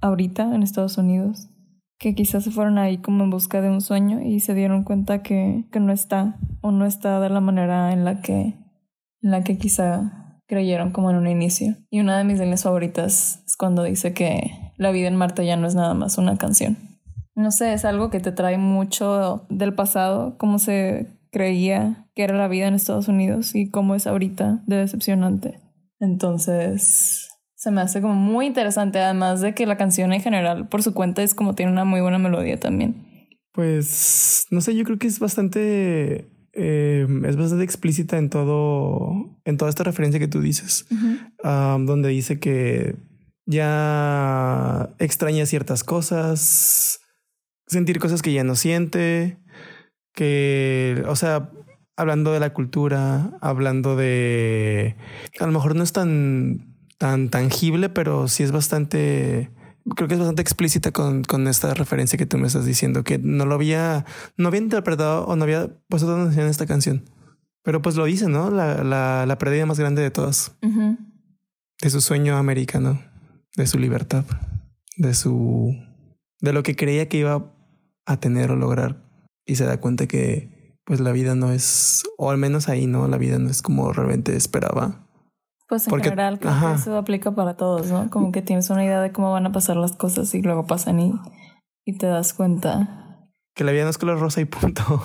ahorita 0.00 0.54
en 0.54 0.62
Estados 0.62 0.98
Unidos 0.98 1.48
que 1.98 2.14
quizás 2.14 2.44
se 2.44 2.50
fueron 2.50 2.76
ahí 2.76 2.98
como 2.98 3.24
en 3.24 3.30
busca 3.30 3.62
de 3.62 3.70
un 3.70 3.80
sueño 3.80 4.20
y 4.20 4.40
se 4.40 4.52
dieron 4.54 4.84
cuenta 4.84 5.22
que, 5.22 5.64
que 5.72 5.80
no 5.80 5.92
está 5.92 6.36
o 6.60 6.70
no 6.70 6.84
está 6.84 7.18
de 7.20 7.30
la 7.30 7.40
manera 7.40 7.90
en 7.94 8.04
la 8.04 8.20
que 8.20 8.54
en 9.22 9.30
la 9.30 9.42
que 9.42 9.56
quizá 9.56 10.25
creyeron 10.46 10.90
como 10.90 11.10
en 11.10 11.16
un 11.16 11.26
inicio. 11.26 11.76
Y 11.90 12.00
una 12.00 12.18
de 12.18 12.24
mis 12.24 12.38
líneas 12.38 12.62
favoritas 12.62 13.42
es 13.46 13.56
cuando 13.56 13.82
dice 13.82 14.12
que 14.12 14.72
la 14.76 14.90
vida 14.90 15.08
en 15.08 15.16
Marte 15.16 15.44
ya 15.44 15.56
no 15.56 15.66
es 15.66 15.74
nada 15.74 15.94
más 15.94 16.18
una 16.18 16.36
canción. 16.36 16.76
No 17.34 17.50
sé, 17.50 17.72
es 17.72 17.84
algo 17.84 18.10
que 18.10 18.20
te 18.20 18.32
trae 18.32 18.56
mucho 18.56 19.46
del 19.50 19.74
pasado, 19.74 20.36
cómo 20.38 20.58
se 20.58 21.06
creía 21.30 22.08
que 22.14 22.22
era 22.22 22.34
la 22.34 22.48
vida 22.48 22.66
en 22.66 22.74
Estados 22.74 23.08
Unidos 23.08 23.54
y 23.54 23.70
cómo 23.70 23.94
es 23.94 24.06
ahorita 24.06 24.62
de 24.66 24.76
decepcionante. 24.76 25.60
Entonces, 26.00 27.28
se 27.54 27.70
me 27.70 27.82
hace 27.82 28.00
como 28.00 28.14
muy 28.14 28.46
interesante, 28.46 29.00
además 29.00 29.40
de 29.40 29.54
que 29.54 29.66
la 29.66 29.76
canción 29.76 30.12
en 30.12 30.20
general, 30.20 30.68
por 30.68 30.82
su 30.82 30.94
cuenta, 30.94 31.22
es 31.22 31.34
como 31.34 31.54
tiene 31.54 31.72
una 31.72 31.84
muy 31.84 32.00
buena 32.00 32.18
melodía 32.18 32.58
también. 32.58 33.28
Pues 33.52 34.46
no 34.50 34.60
sé, 34.60 34.74
yo 34.74 34.84
creo 34.84 34.98
que 34.98 35.06
es 35.06 35.18
bastante, 35.18 36.30
eh, 36.56 37.06
es 37.26 37.36
bastante 37.36 37.64
explícita 37.64 38.16
en 38.16 38.30
todo, 38.30 39.38
en 39.44 39.56
toda 39.58 39.68
esta 39.68 39.84
referencia 39.84 40.18
que 40.18 40.28
tú 40.28 40.40
dices, 40.40 40.86
donde 41.42 42.08
dice 42.08 42.40
que 42.40 42.96
ya 43.44 44.90
extraña 44.98 45.46
ciertas 45.46 45.84
cosas, 45.84 47.00
sentir 47.66 47.98
cosas 47.98 48.22
que 48.22 48.32
ya 48.32 48.42
no 48.42 48.56
siente, 48.56 49.38
que, 50.14 51.04
o 51.06 51.14
sea, 51.14 51.50
hablando 51.96 52.32
de 52.32 52.40
la 52.40 52.52
cultura, 52.52 53.32
hablando 53.40 53.94
de, 53.94 54.96
a 55.38 55.46
lo 55.46 55.52
mejor 55.52 55.76
no 55.76 55.82
es 55.82 55.92
tan, 55.92 56.76
tan 56.98 57.28
tangible, 57.28 57.88
pero 57.88 58.28
sí 58.28 58.42
es 58.42 58.52
bastante, 58.52 59.50
creo 59.94 60.08
que 60.08 60.14
es 60.14 60.20
bastante 60.20 60.42
explícita 60.42 60.90
con, 60.90 61.22
con 61.24 61.46
esta 61.46 61.74
referencia 61.74 62.18
que 62.18 62.26
tú 62.26 62.38
me 62.38 62.46
estás 62.46 62.64
diciendo, 62.64 63.04
que 63.04 63.18
no 63.18 63.46
lo 63.46 63.54
había, 63.54 64.04
no 64.36 64.48
había 64.48 64.60
interpretado 64.60 65.26
o 65.26 65.36
no 65.36 65.44
había 65.44 65.68
puesto 65.88 66.12
atención 66.12 66.44
en 66.44 66.50
esta 66.50 66.66
canción. 66.66 67.04
Pero 67.62 67.82
pues 67.82 67.96
lo 67.96 68.04
dice, 68.04 68.28
¿no? 68.28 68.50
La, 68.50 68.84
la, 68.84 69.26
la 69.26 69.38
pérdida 69.38 69.66
más 69.66 69.78
grande 69.78 70.02
de 70.02 70.10
todas, 70.10 70.56
de 70.62 71.90
su 71.90 72.00
sueño 72.00 72.36
americano, 72.36 73.02
de 73.56 73.66
su 73.66 73.78
libertad, 73.78 74.24
de 74.96 75.14
su, 75.14 75.74
de 76.40 76.52
lo 76.52 76.62
que 76.62 76.76
creía 76.76 77.08
que 77.08 77.18
iba 77.18 77.52
a 78.06 78.20
tener 78.20 78.50
o 78.50 78.56
lograr 78.56 79.02
y 79.44 79.56
se 79.56 79.64
da 79.64 79.80
cuenta 79.80 80.06
que 80.06 80.78
pues 80.84 81.00
la 81.00 81.10
vida 81.10 81.34
no 81.34 81.50
es, 81.50 82.04
o 82.16 82.30
al 82.30 82.38
menos 82.38 82.68
ahí, 82.68 82.86
¿no? 82.86 83.08
La 83.08 83.18
vida 83.18 83.38
no 83.38 83.50
es 83.50 83.60
como 83.62 83.92
realmente 83.92 84.36
esperaba. 84.36 85.05
Pues 85.68 85.86
en 85.86 85.90
Porque- 85.90 86.04
general 86.10 86.38
creo 86.38 86.52
que 86.60 86.74
eso 86.80 86.96
aplica 86.96 87.34
para 87.34 87.56
todos, 87.56 87.86
¿no? 87.88 88.08
Como 88.10 88.30
que 88.32 88.40
tienes 88.42 88.70
una 88.70 88.84
idea 88.84 89.00
de 89.00 89.10
cómo 89.12 89.32
van 89.32 89.46
a 89.46 89.52
pasar 89.52 89.76
las 89.76 89.92
cosas 89.92 90.32
y 90.34 90.42
luego 90.42 90.66
pasan 90.66 91.00
y, 91.00 91.12
y 91.84 91.98
te 91.98 92.06
das 92.06 92.34
cuenta. 92.34 93.28
Que 93.54 93.64
la 93.64 93.72
vida 93.72 93.84
no 93.84 93.90
es 93.90 93.98
color 93.98 94.20
rosa 94.20 94.40
y 94.40 94.44
punto. 94.44 95.02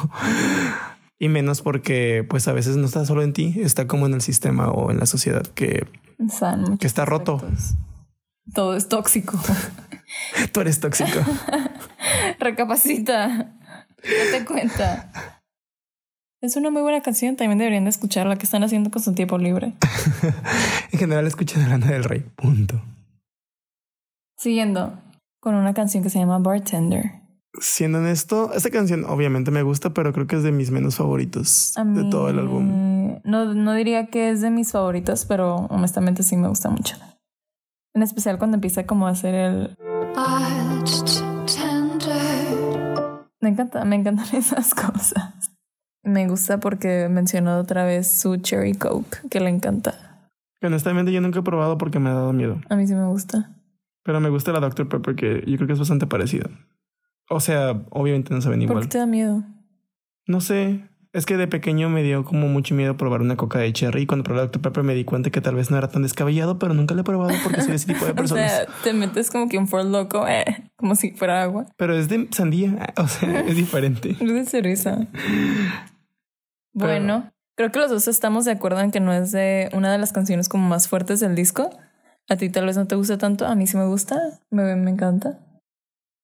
y 1.19 1.29
menos 1.29 1.61
porque 1.61 2.25
pues 2.29 2.47
a 2.47 2.53
veces 2.53 2.77
no 2.77 2.85
está 2.85 3.05
solo 3.05 3.23
en 3.23 3.33
ti, 3.33 3.55
está 3.57 3.87
como 3.87 4.05
en 4.05 4.13
el 4.13 4.21
sistema 4.21 4.69
o 4.69 4.91
en 4.91 4.99
la 4.99 5.05
sociedad 5.07 5.43
que 5.47 5.87
Que 6.79 6.87
está 6.87 7.05
roto. 7.05 7.35
aspectos. 7.37 7.75
Todo 8.53 8.75
es 8.75 8.87
tóxico. 8.89 9.39
tú 10.51 10.61
eres 10.61 10.79
tóxico. 10.79 11.19
Recapacita. 12.39 13.53
Date 14.03 14.45
cuenta. 14.45 15.40
Es 16.41 16.55
una 16.55 16.71
muy 16.71 16.81
buena 16.81 17.01
canción. 17.01 17.35
También 17.35 17.59
deberían 17.59 17.83
de 17.83 17.91
escucharla. 17.91 18.35
que 18.35 18.45
están 18.45 18.63
haciendo 18.63 18.89
con 18.89 19.01
su 19.01 19.13
tiempo 19.13 19.37
libre? 19.37 19.73
en 20.91 20.99
general 20.99 21.27
escuchen 21.27 21.69
Lana 21.69 21.85
del 21.85 22.03
Rey, 22.03 22.21
punto. 22.35 22.81
Siguiendo 24.37 24.99
con 25.39 25.53
una 25.53 25.75
canción 25.75 26.01
que 26.01 26.09
se 26.09 26.17
llama 26.17 26.39
Bartender. 26.39 27.21
Siendo 27.59 27.99
honesto, 27.99 28.53
esta 28.53 28.71
canción 28.71 29.05
obviamente 29.05 29.51
me 29.51 29.61
gusta, 29.61 29.93
pero 29.93 30.13
creo 30.13 30.25
que 30.25 30.37
es 30.37 30.43
de 30.43 30.51
mis 30.51 30.71
menos 30.71 30.95
favoritos 30.95 31.77
A 31.77 31.83
de 31.83 32.03
mí, 32.03 32.09
todo 32.09 32.29
el 32.29 32.39
álbum. 32.39 33.19
No, 33.23 33.53
no 33.53 33.73
diría 33.73 34.07
que 34.07 34.29
es 34.29 34.41
de 34.41 34.49
mis 34.49 34.71
favoritos, 34.71 35.25
pero 35.25 35.67
honestamente 35.69 36.23
sí 36.23 36.37
me 36.37 36.47
gusta 36.47 36.69
mucho. 36.69 36.95
En 37.93 38.01
especial 38.01 38.39
cuando 38.39 38.55
empieza 38.55 38.87
como 38.87 39.05
a 39.05 39.11
hacer 39.11 39.35
el... 39.35 39.75
Me 43.41 43.49
encanta, 43.49 43.83
me 43.85 43.95
encantan 43.95 44.25
esas 44.35 44.73
cosas. 44.73 45.50
Me 46.03 46.27
gusta 46.27 46.59
porque 46.59 47.07
mencionó 47.09 47.57
otra 47.59 47.85
vez 47.85 48.11
su 48.11 48.37
Cherry 48.37 48.73
Coke, 48.73 49.19
que 49.29 49.39
le 49.39 49.49
encanta. 49.49 50.29
Honestamente 50.63 51.11
yo 51.11 51.21
nunca 51.21 51.39
he 51.39 51.43
probado 51.43 51.77
porque 51.77 51.99
me 51.99 52.09
ha 52.09 52.13
dado 52.13 52.33
miedo. 52.33 52.59
A 52.69 52.75
mí 52.75 52.87
sí 52.87 52.93
me 52.95 53.05
gusta. 53.07 53.51
Pero 54.03 54.19
me 54.19 54.29
gusta 54.29 54.51
la 54.51 54.59
Dr. 54.59 54.87
Pepper 54.89 55.15
que 55.15 55.43
yo 55.45 55.57
creo 55.57 55.67
que 55.67 55.73
es 55.73 55.79
bastante 55.79 56.07
parecida. 56.07 56.49
O 57.29 57.39
sea, 57.39 57.81
obviamente 57.91 58.33
no 58.33 58.41
saben 58.41 58.59
¿Por 58.61 58.69
igual. 58.69 58.83
qué 58.83 58.89
te 58.89 58.97
da 58.97 59.05
miedo? 59.05 59.43
No 60.27 60.41
sé. 60.41 60.87
Es 61.13 61.25
que 61.25 61.35
de 61.35 61.45
pequeño 61.47 61.89
me 61.89 62.03
dio 62.03 62.23
como 62.23 62.47
mucho 62.47 62.73
miedo 62.73 62.95
probar 62.95 63.19
una 63.19 63.35
coca 63.35 63.59
de 63.59 63.73
cherry 63.73 64.03
y 64.03 64.05
cuando 64.05 64.23
probé 64.23 64.37
la 64.39 64.45
Dr. 64.45 64.61
Pepper 64.61 64.83
me 64.83 64.93
di 64.95 65.03
cuenta 65.03 65.29
que 65.29 65.41
tal 65.41 65.55
vez 65.55 65.69
no 65.69 65.77
era 65.77 65.89
tan 65.89 66.03
descabellado, 66.03 66.57
pero 66.57 66.73
nunca 66.73 66.95
la 66.95 67.01
he 67.01 67.03
probado 67.03 67.33
porque 67.43 67.61
soy 67.61 67.75
ese 67.75 67.87
tipo 67.87 68.05
de 68.05 68.11
O 68.11 68.15
personas. 68.15 68.51
sea, 68.51 68.65
te 68.81 68.93
metes 68.93 69.29
como 69.29 69.49
que 69.49 69.57
un 69.57 69.67
Ford 69.67 69.87
loco, 69.87 70.25
eh, 70.25 70.45
como 70.77 70.95
si 70.95 71.11
fuera 71.11 71.43
agua. 71.43 71.65
Pero 71.75 71.97
es 71.97 72.07
de 72.07 72.29
sandía, 72.31 72.93
o 72.97 73.07
sea, 73.07 73.41
es 73.41 73.57
diferente. 73.57 74.11
Es 74.21 74.33
de 74.33 74.45
cerveza. 74.45 74.99
Bueno, 76.73 77.29
creo 77.55 77.71
que 77.71 77.79
los 77.79 77.91
dos 77.91 78.07
estamos 78.07 78.45
de 78.45 78.51
acuerdo 78.51 78.79
en 78.79 78.91
que 78.91 79.01
no 79.01 79.11
es 79.11 79.33
de 79.33 79.69
una 79.73 79.91
de 79.91 79.97
las 79.97 80.13
canciones 80.13 80.47
como 80.47 80.67
más 80.69 80.87
fuertes 80.87 81.19
del 81.19 81.35
disco. 81.35 81.69
A 82.29 82.37
ti 82.37 82.49
tal 82.49 82.65
vez 82.67 82.77
no 82.77 82.87
te 82.87 82.95
gusta 82.95 83.17
tanto, 83.17 83.45
a 83.45 83.55
mí 83.55 83.67
sí 83.67 83.75
me 83.75 83.85
gusta, 83.85 84.17
me, 84.49 84.75
me 84.77 84.91
encanta. 84.91 85.39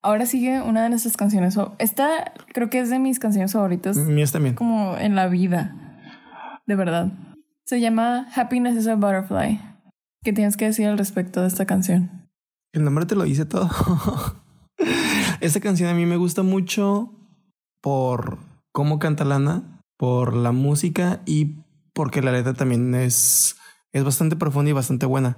Ahora 0.01 0.25
sigue 0.25 0.61
una 0.61 0.83
de 0.83 0.89
nuestras 0.89 1.17
canciones. 1.17 1.57
Esta 1.79 2.33
creo 2.53 2.69
que 2.69 2.79
es 2.79 2.89
de 2.89 2.99
mis 2.99 3.19
canciones 3.19 3.53
favoritas 3.53 3.97
Mías 3.97 4.31
también. 4.31 4.55
como 4.55 4.95
en 4.97 5.15
la 5.15 5.27
vida. 5.27 5.75
De 6.65 6.75
verdad. 6.75 7.11
Se 7.65 7.81
llama 7.81 8.27
Happiness 8.35 8.77
is 8.77 8.87
a 8.87 8.95
Butterfly. 8.95 9.59
¿Qué 10.23 10.33
tienes 10.33 10.57
que 10.57 10.65
decir 10.65 10.87
al 10.87 10.97
respecto 10.97 11.41
de 11.41 11.47
esta 11.47 11.65
canción? 11.65 12.29
El 12.73 12.83
nombre 12.83 13.05
te 13.05 13.15
lo 13.15 13.23
dice 13.23 13.45
todo. 13.45 13.69
Esta 15.41 15.59
canción 15.59 15.89
a 15.89 15.93
mí 15.93 16.05
me 16.05 16.17
gusta 16.17 16.43
mucho 16.43 17.11
por 17.81 18.37
cómo 18.71 18.99
canta 18.99 19.25
Lana, 19.25 19.81
por 19.97 20.35
la 20.35 20.51
música 20.51 21.21
y 21.25 21.55
porque 21.93 22.21
la 22.21 22.31
letra 22.31 22.53
también 22.53 22.93
es, 22.95 23.55
es 23.91 24.03
bastante 24.03 24.35
profunda 24.35 24.69
y 24.69 24.73
bastante 24.73 25.05
buena. 25.05 25.37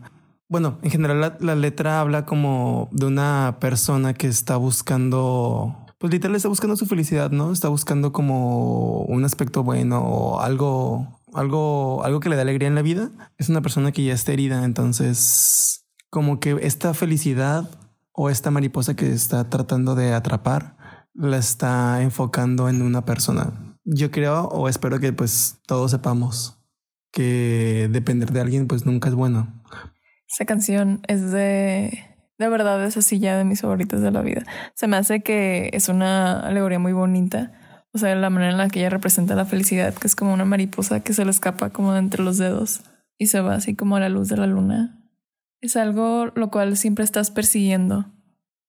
Bueno, 0.50 0.80
en 0.82 0.90
general 0.90 1.38
la, 1.40 1.56
letra 1.56 2.02
habla 2.02 2.26
como 2.26 2.90
de 2.92 3.06
una 3.06 3.58
persona 3.62 4.16
que 4.16 4.26
está 4.26 4.58
buscando, 4.58 5.86
pues 6.00 6.12
literal 6.12 6.36
está 6.36 6.50
buscando 6.50 6.76
su 6.76 6.88
felicidad, 6.88 7.30
¿no? 7.30 7.52
Está 7.52 7.70
buscando 7.70 8.12
como 8.12 9.04
un 9.04 9.24
aspecto 9.26 9.64
bueno 9.64 10.02
o 10.02 10.42
algo, 10.42 11.22
algo, 11.34 12.04
algo 12.04 12.20
que 12.20 12.30
le 12.30 12.36
da 12.36 12.42
alegría 12.42 12.68
en 12.68 12.74
la 12.74 12.82
vida. 12.82 13.12
Es 13.38 13.50
una 13.50 13.62
persona 13.62 13.92
que 13.92 14.04
ya 14.04 14.14
está 14.14 14.34
herida, 14.34 14.66
entonces 14.66 15.86
como 16.10 16.40
que 16.40 16.58
esta 16.64 16.96
felicidad 16.96 17.70
o 18.12 18.32
esta 18.32 18.50
mariposa 18.50 18.96
que 18.96 19.12
está 19.12 19.48
tratando 19.52 19.94
de 19.94 20.14
atrapar 20.14 20.78
la 21.14 21.38
está 21.38 22.02
enfocando 22.02 22.70
en 22.70 22.82
una 22.82 23.06
persona. 23.06 23.78
Yo 23.84 24.10
creo 24.10 24.46
o 24.46 24.68
espero 24.68 25.00
que 25.00 25.14
pues 25.14 25.60
todos 25.68 25.92
sepamos 25.92 26.58
que 27.12 27.88
depender 27.92 28.32
de 28.32 28.42
alguien 28.42 28.68
pues 28.68 28.88
nunca 28.88 29.10
es 29.10 29.16
bueno. 29.16 29.59
Esa 30.30 30.46
canción 30.46 31.02
es 31.08 31.32
de. 31.32 32.06
De 32.38 32.48
verdad, 32.48 32.84
es 32.86 32.96
así 32.96 33.20
ya 33.20 33.38
de 33.38 33.44
mis 33.44 33.62
favoritas 33.62 34.02
de 34.02 34.12
la 34.12 34.22
vida. 34.22 34.44
Se 34.74 34.88
me 34.88 34.96
hace 34.96 35.22
que 35.22 35.70
es 35.74 35.90
una 35.90 36.40
alegoría 36.40 36.80
muy 36.80 36.94
bonita. 36.94 37.52
O 37.92 37.98
sea, 37.98 38.16
la 38.16 38.30
manera 38.30 38.52
en 38.52 38.58
la 38.58 38.70
que 38.70 38.80
ella 38.80 38.90
representa 38.90 39.36
la 39.36 39.46
felicidad, 39.46 39.94
que 39.94 40.08
es 40.08 40.16
como 40.16 40.34
una 40.34 40.46
mariposa 40.46 41.02
que 41.02 41.14
se 41.14 41.26
le 41.26 41.32
escapa 41.32 41.72
como 41.72 41.92
de 41.92 42.00
entre 42.00 42.24
los 42.24 42.38
dedos 42.38 42.82
y 43.18 43.28
se 43.28 43.42
va 43.42 43.56
así 43.56 43.76
como 43.76 43.98
a 43.98 44.00
la 44.00 44.10
luz 44.10 44.30
de 44.30 44.38
la 44.38 44.48
luna. 44.48 45.04
Es 45.60 45.76
algo 45.76 46.28
lo 46.34 46.50
cual 46.50 46.78
siempre 46.78 47.04
estás 47.04 47.32
persiguiendo. 47.32 48.06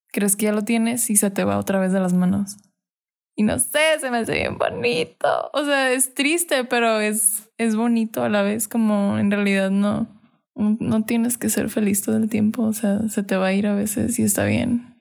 Crees 0.09 0.35
que 0.35 0.47
ya 0.47 0.53
lo 0.53 0.63
tienes 0.63 1.09
y 1.11 1.17
se 1.17 1.31
te 1.31 1.45
va 1.45 1.59
otra 1.59 1.79
vez 1.79 1.93
de 1.93 2.01
las 2.01 2.13
manos. 2.13 2.57
Y 3.37 3.45
no 3.45 3.59
sé, 3.61 4.01
se 4.01 4.11
me 4.11 4.19
hace 4.19 4.33
bien 4.33 4.59
bonito. 4.59 5.51
O 5.53 5.65
sea, 5.65 5.93
es 5.93 6.15
triste, 6.15 6.65
pero 6.65 6.99
es, 6.99 7.49
es 7.59 7.77
bonito 7.77 8.25
a 8.25 8.29
la 8.29 8.43
vez, 8.43 8.67
como 8.67 9.19
en 9.19 9.31
realidad 9.31 9.71
no, 9.71 10.20
no 10.61 11.05
tienes 11.05 11.39
que 11.39 11.49
ser 11.49 11.71
feliz 11.71 12.03
todo 12.03 12.17
el 12.17 12.29
tiempo. 12.29 12.63
O 12.63 12.73
sea, 12.73 13.09
se 13.09 13.23
te 13.23 13.37
va 13.37 13.47
a 13.47 13.53
ir 13.53 13.67
a 13.67 13.75
veces 13.75 14.19
y 14.19 14.23
está 14.23 14.45
bien. 14.45 14.97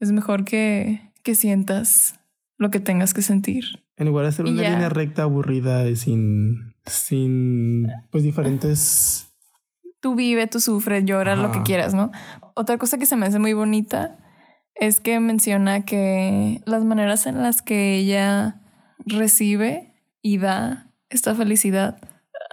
Es 0.00 0.12
mejor 0.12 0.44
que, 0.44 1.12
que 1.22 1.34
sientas 1.34 2.20
lo 2.58 2.70
que 2.70 2.80
tengas 2.80 3.14
que 3.14 3.22
sentir. 3.22 3.64
En 3.96 4.06
lugar 4.06 4.24
de 4.24 4.28
hacer 4.30 4.46
una 4.46 4.62
línea 4.62 4.88
recta 4.88 5.24
aburrida 5.24 5.88
y 5.88 5.96
sin, 5.96 6.74
sin 6.86 7.88
pues 8.10 8.24
diferentes... 8.24 9.28
Tú 10.00 10.14
vive, 10.16 10.46
tú 10.48 10.58
sufre, 10.58 11.04
llora, 11.04 11.36
lo 11.36 11.52
que 11.52 11.62
quieras, 11.62 11.94
¿no? 11.94 12.10
Otra 12.54 12.76
cosa 12.78 12.98
que 12.98 13.06
se 13.06 13.14
me 13.14 13.26
hace 13.26 13.38
muy 13.38 13.52
bonita 13.52 14.18
es 14.74 14.98
que 14.98 15.20
menciona 15.20 15.84
que 15.84 16.60
las 16.66 16.84
maneras 16.84 17.26
en 17.26 17.40
las 17.40 17.62
que 17.62 17.96
ella 17.96 18.60
recibe 19.06 19.94
y 20.20 20.38
da 20.38 20.90
esta 21.08 21.34
felicidad, 21.34 22.00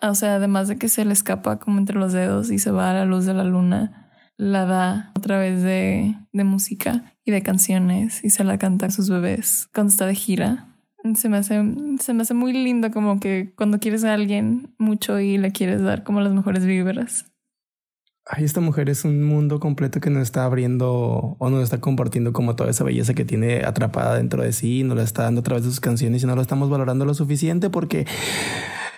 o 0.01 0.15
sea, 0.15 0.35
además 0.35 0.67
de 0.67 0.77
que 0.77 0.89
se 0.89 1.05
le 1.05 1.13
escapa 1.13 1.59
como 1.59 1.77
entre 1.77 1.97
los 1.97 2.13
dedos 2.13 2.51
y 2.51 2.59
se 2.59 2.71
va 2.71 2.91
a 2.91 2.93
la 2.93 3.05
luz 3.05 3.25
de 3.25 3.33
la 3.33 3.43
luna, 3.43 4.11
la 4.37 4.65
da 4.65 5.11
a 5.15 5.19
través 5.19 5.61
de, 5.63 6.15
de 6.31 6.43
música 6.43 7.13
y 7.25 7.31
de 7.31 7.43
canciones 7.43 8.23
y 8.23 8.29
se 8.29 8.43
la 8.43 8.57
canta 8.57 8.85
a 8.85 8.91
sus 8.91 9.09
bebés 9.09 9.69
cuando 9.73 9.91
está 9.91 10.05
de 10.05 10.15
gira. 10.15 10.65
Se 11.15 11.29
me, 11.29 11.37
hace, 11.37 11.61
se 11.99 12.13
me 12.13 12.23
hace 12.23 12.33
muy 12.33 12.51
lindo 12.51 12.91
como 12.91 13.19
que 13.19 13.53
cuando 13.55 13.79
quieres 13.79 14.03
a 14.03 14.13
alguien 14.13 14.73
mucho 14.77 15.19
y 15.19 15.37
le 15.37 15.51
quieres 15.51 15.81
dar 15.81 16.03
como 16.03 16.19
las 16.21 16.33
mejores 16.33 16.65
vibras. 16.65 17.25
Ay, 18.25 18.43
esta 18.43 18.61
mujer 18.61 18.89
es 18.89 19.05
un 19.05 19.23
mundo 19.23 19.59
completo 19.59 19.99
que 20.01 20.09
nos 20.09 20.23
está 20.23 20.45
abriendo 20.45 21.35
o 21.39 21.49
nos 21.49 21.63
está 21.63 21.79
compartiendo 21.79 22.31
como 22.31 22.55
toda 22.55 22.69
esa 22.69 22.83
belleza 22.83 23.13
que 23.13 23.25
tiene 23.25 23.63
atrapada 23.65 24.17
dentro 24.17 24.43
de 24.43 24.53
sí, 24.53 24.83
nos 24.83 24.97
la 24.97 25.03
está 25.03 25.23
dando 25.23 25.39
a 25.39 25.43
través 25.43 25.63
de 25.63 25.69
sus 25.69 25.79
canciones 25.79 26.21
y 26.21 26.27
no 26.27 26.35
lo 26.35 26.41
estamos 26.41 26.69
valorando 26.69 27.05
lo 27.05 27.13
suficiente 27.13 27.69
porque 27.69 28.05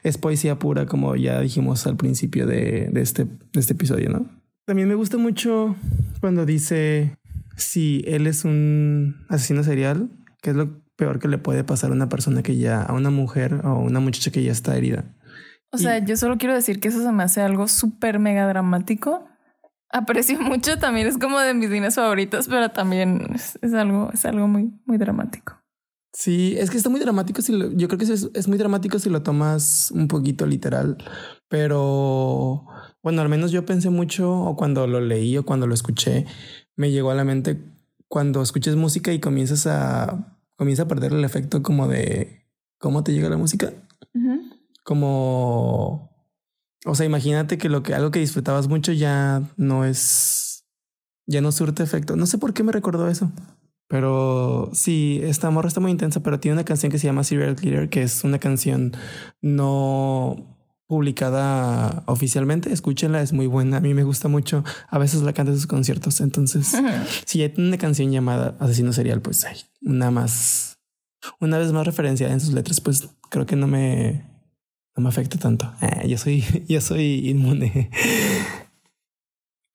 es 0.04 0.18
poesía 0.18 0.58
pura, 0.58 0.86
como 0.86 1.16
ya 1.16 1.40
dijimos 1.40 1.86
al 1.88 1.98
principio 1.98 2.46
de, 2.46 2.90
de 2.92 3.02
este, 3.02 3.26
de 3.26 3.60
este 3.60 3.74
episodio, 3.74 4.10
¿no? 4.10 4.26
También 4.66 4.88
me 4.88 4.96
gusta 4.96 5.18
mucho 5.18 5.76
cuando 6.20 6.46
dice 6.46 7.18
si 7.58 8.04
él 8.08 8.28
es 8.28 8.46
un 8.46 9.26
asesino 9.30 9.64
serial, 9.64 10.10
que 10.42 10.52
es 10.52 10.56
lo 10.56 10.82
peor 10.96 11.20
que 11.20 11.28
le 11.28 11.38
puede 11.38 11.64
pasar 11.64 11.92
a 11.92 11.94
una 11.94 12.10
persona 12.10 12.44
que 12.44 12.58
ya, 12.58 12.82
a 12.82 12.94
una 12.94 13.10
mujer 13.10 13.62
o 13.64 13.80
una 13.80 14.00
muchacha 14.00 14.32
que 14.32 14.44
ya 14.44 14.52
está 14.52 14.78
herida. 14.78 15.06
O 15.72 15.78
sea, 15.78 16.00
yo 16.00 16.18
solo 16.18 16.38
quiero 16.38 16.54
decir 16.54 16.80
que 16.80 16.90
eso 16.90 17.02
se 17.02 17.12
me 17.12 17.24
hace 17.24 17.42
algo 17.42 17.68
súper 17.68 18.20
mega 18.20 18.46
dramático. 18.48 19.26
Aprecio 19.90 20.40
mucho, 20.40 20.78
también 20.78 21.08
es 21.08 21.18
como 21.18 21.40
de 21.40 21.54
mis 21.54 21.70
líneas 21.70 21.96
favoritas, 21.96 22.48
pero 22.48 22.70
también 22.70 23.28
es, 23.34 23.58
es 23.62 23.74
algo, 23.74 24.10
es 24.14 24.26
algo 24.26 24.48
muy, 24.48 24.74
muy 24.86 24.98
dramático. 24.98 25.61
Sí, 26.14 26.56
es 26.58 26.70
que 26.70 26.78
está 26.78 26.90
muy 26.90 27.00
dramático. 27.00 27.42
Si 27.42 27.54
lo- 27.54 27.72
yo 27.72 27.88
creo 27.88 27.98
que 27.98 28.06
es, 28.06 28.30
es 28.34 28.48
muy 28.48 28.58
dramático 28.58 29.00
si 29.00 29.10
lo 29.10 29.24
tomas 29.24 29.92
un 29.92 30.08
poquito 30.08 30.46
literal, 30.46 30.98
pero 31.48 32.66
bueno, 33.02 33.22
al 33.22 33.30
menos 33.30 33.52
yo 33.52 33.66
pensé 33.66 33.90
mucho 33.90 34.32
o 34.32 34.56
cuando 34.58 34.88
lo 34.88 35.00
leí 35.02 35.38
o 35.38 35.46
cuando 35.46 35.68
lo 35.68 35.74
escuché, 35.74 36.26
me 36.76 36.92
llegó 36.92 37.12
a 37.12 37.16
la 37.16 37.24
mente 37.24 37.62
cuando 38.08 38.42
escuches 38.42 38.76
música 38.76 39.14
y 39.14 39.20
comienzas 39.20 39.68
a 39.68 40.38
comienza 40.58 40.84
a 40.84 40.88
perder 40.88 41.14
el 41.14 41.24
efecto 41.24 41.64
como 41.64 41.88
de 41.88 42.46
cómo 42.78 43.04
te 43.04 43.14
llega 43.14 43.30
la 43.30 43.38
música, 43.38 43.72
como 44.84 46.12
o 46.86 46.96
sea, 46.96 47.06
imagínate 47.06 47.58
que 47.58 47.70
lo 47.70 47.84
que 47.84 47.94
algo 47.94 48.12
que 48.12 48.20
disfrutabas 48.20 48.68
mucho 48.68 48.92
ya 48.92 49.44
no 49.56 49.86
es 49.86 50.66
ya 51.28 51.42
no 51.42 51.52
surte 51.52 51.84
efecto. 51.84 52.16
No 52.16 52.26
sé 52.26 52.38
por 52.38 52.54
qué 52.54 52.64
me 52.64 52.72
recordó 52.72 53.08
eso. 53.08 53.32
Pero 53.92 54.70
sí, 54.72 55.20
esta 55.22 55.50
morra 55.50 55.68
está 55.68 55.82
muy 55.82 55.92
intensa, 55.92 56.24
pero 56.24 56.40
tiene 56.40 56.54
una 56.54 56.64
canción 56.64 56.94
que 56.94 56.98
se 56.98 57.08
llama 57.08 57.26
Serial 57.26 57.58
Killer, 57.58 57.90
que 57.90 58.04
es 58.04 58.24
una 58.24 58.40
canción 58.40 58.94
no 59.42 60.58
publicada 60.88 62.04
oficialmente. 62.06 62.72
Escúchenla, 62.72 63.22
es 63.22 63.34
muy 63.34 63.48
buena. 63.48 63.78
A 63.78 63.80
mí 63.82 63.94
me 63.94 64.04
gusta 64.04 64.30
mucho. 64.30 64.64
A 64.88 64.98
veces 64.98 65.24
la 65.24 65.34
canta 65.34 65.52
en 65.52 65.58
sus 65.58 65.68
conciertos. 65.68 66.22
Entonces, 66.22 66.74
si 67.26 67.40
tiene 67.50 67.68
una 67.68 67.78
canción 67.78 68.10
llamada 68.14 68.56
Asesino 68.62 68.94
Serial, 68.94 69.22
pues 69.22 69.44
hay 69.44 69.58
una 69.82 70.10
más, 70.10 70.80
una 71.42 71.58
vez 71.58 71.74
más 71.74 71.86
referenciada 71.86 72.32
en 72.32 72.40
sus 72.40 72.54
letras, 72.54 72.80
pues 72.80 73.10
creo 73.30 73.46
que 73.46 73.58
no 73.58 73.68
me, 73.68 74.26
no 74.96 75.04
me 75.04 75.10
afecta 75.10 75.38
tanto. 75.38 75.70
Ah, 75.82 76.06
yo 76.06 76.18
soy, 76.18 76.46
yo 76.70 76.80
soy 76.80 77.28
inmune, 77.30 77.92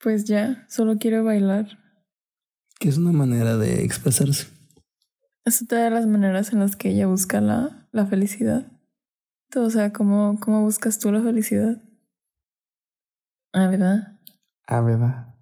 Pues 0.01 0.25
ya, 0.25 0.65
solo 0.71 0.97
quiero 0.97 1.23
bailar. 1.23 1.86
Que 2.79 2.89
es 2.89 2.99
una 2.99 3.13
manera 3.13 3.57
de 3.57 3.85
expresarse. 3.85 4.47
Es 5.45 5.63
otra 5.63 5.85
de 5.85 5.91
las 5.91 6.07
maneras 6.07 6.53
en 6.53 6.59
las 6.61 6.77
que 6.77 6.91
ella 6.91 7.07
busca 7.07 7.41
la, 7.41 7.87
la 7.93 8.07
felicidad. 8.07 8.67
O 9.55 9.71
sea, 9.71 9.93
¿cómo, 9.93 10.39
¿cómo 10.41 10.63
buscas 10.63 10.99
tú 10.99 11.13
la 11.13 11.23
felicidad? 11.23 11.81
Ah, 13.53 13.69
¿verdad? 13.69 14.19
Ah, 14.67 14.81
verdad. 14.81 15.35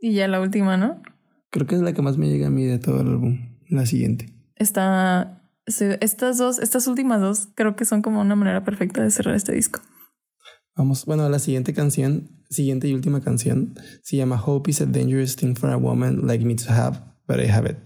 Y 0.00 0.14
ya 0.14 0.28
la 0.28 0.40
última, 0.40 0.76
¿no? 0.76 1.00
Creo 1.50 1.66
que 1.66 1.74
es 1.76 1.80
la 1.80 1.92
que 1.92 2.02
más 2.02 2.18
me 2.18 2.28
llega 2.28 2.48
a 2.48 2.50
mí 2.50 2.64
de 2.64 2.78
todo 2.78 3.00
el 3.00 3.08
álbum. 3.08 3.56
La 3.68 3.86
siguiente. 3.86 4.32
Está. 4.56 5.42
se- 5.66 5.98
Estas 6.02 6.38
dos, 6.38 6.58
estas 6.58 6.86
últimas 6.86 7.20
dos, 7.20 7.48
creo 7.54 7.76
que 7.76 7.84
son 7.84 8.02
como 8.02 8.20
una 8.20 8.36
manera 8.36 8.64
perfecta 8.64 9.02
de 9.02 9.10
cerrar 9.10 9.34
este 9.34 9.52
disco. 9.52 9.80
Vamos, 10.76 11.06
bueno, 11.06 11.28
la 11.28 11.38
siguiente 11.38 11.72
canción, 11.74 12.28
siguiente 12.50 12.88
y 12.88 12.94
última 12.94 13.20
canción, 13.20 13.74
se 14.02 14.16
llama 14.16 14.40
Hope 14.44 14.70
is 14.70 14.80
a 14.80 14.86
dangerous 14.86 15.36
thing 15.36 15.54
for 15.54 15.70
a 15.70 15.76
woman 15.76 16.26
like 16.26 16.44
me 16.44 16.54
to 16.54 16.70
have, 16.72 16.98
but 17.26 17.38
I 17.38 17.46
have 17.50 17.68
it. 17.70 17.76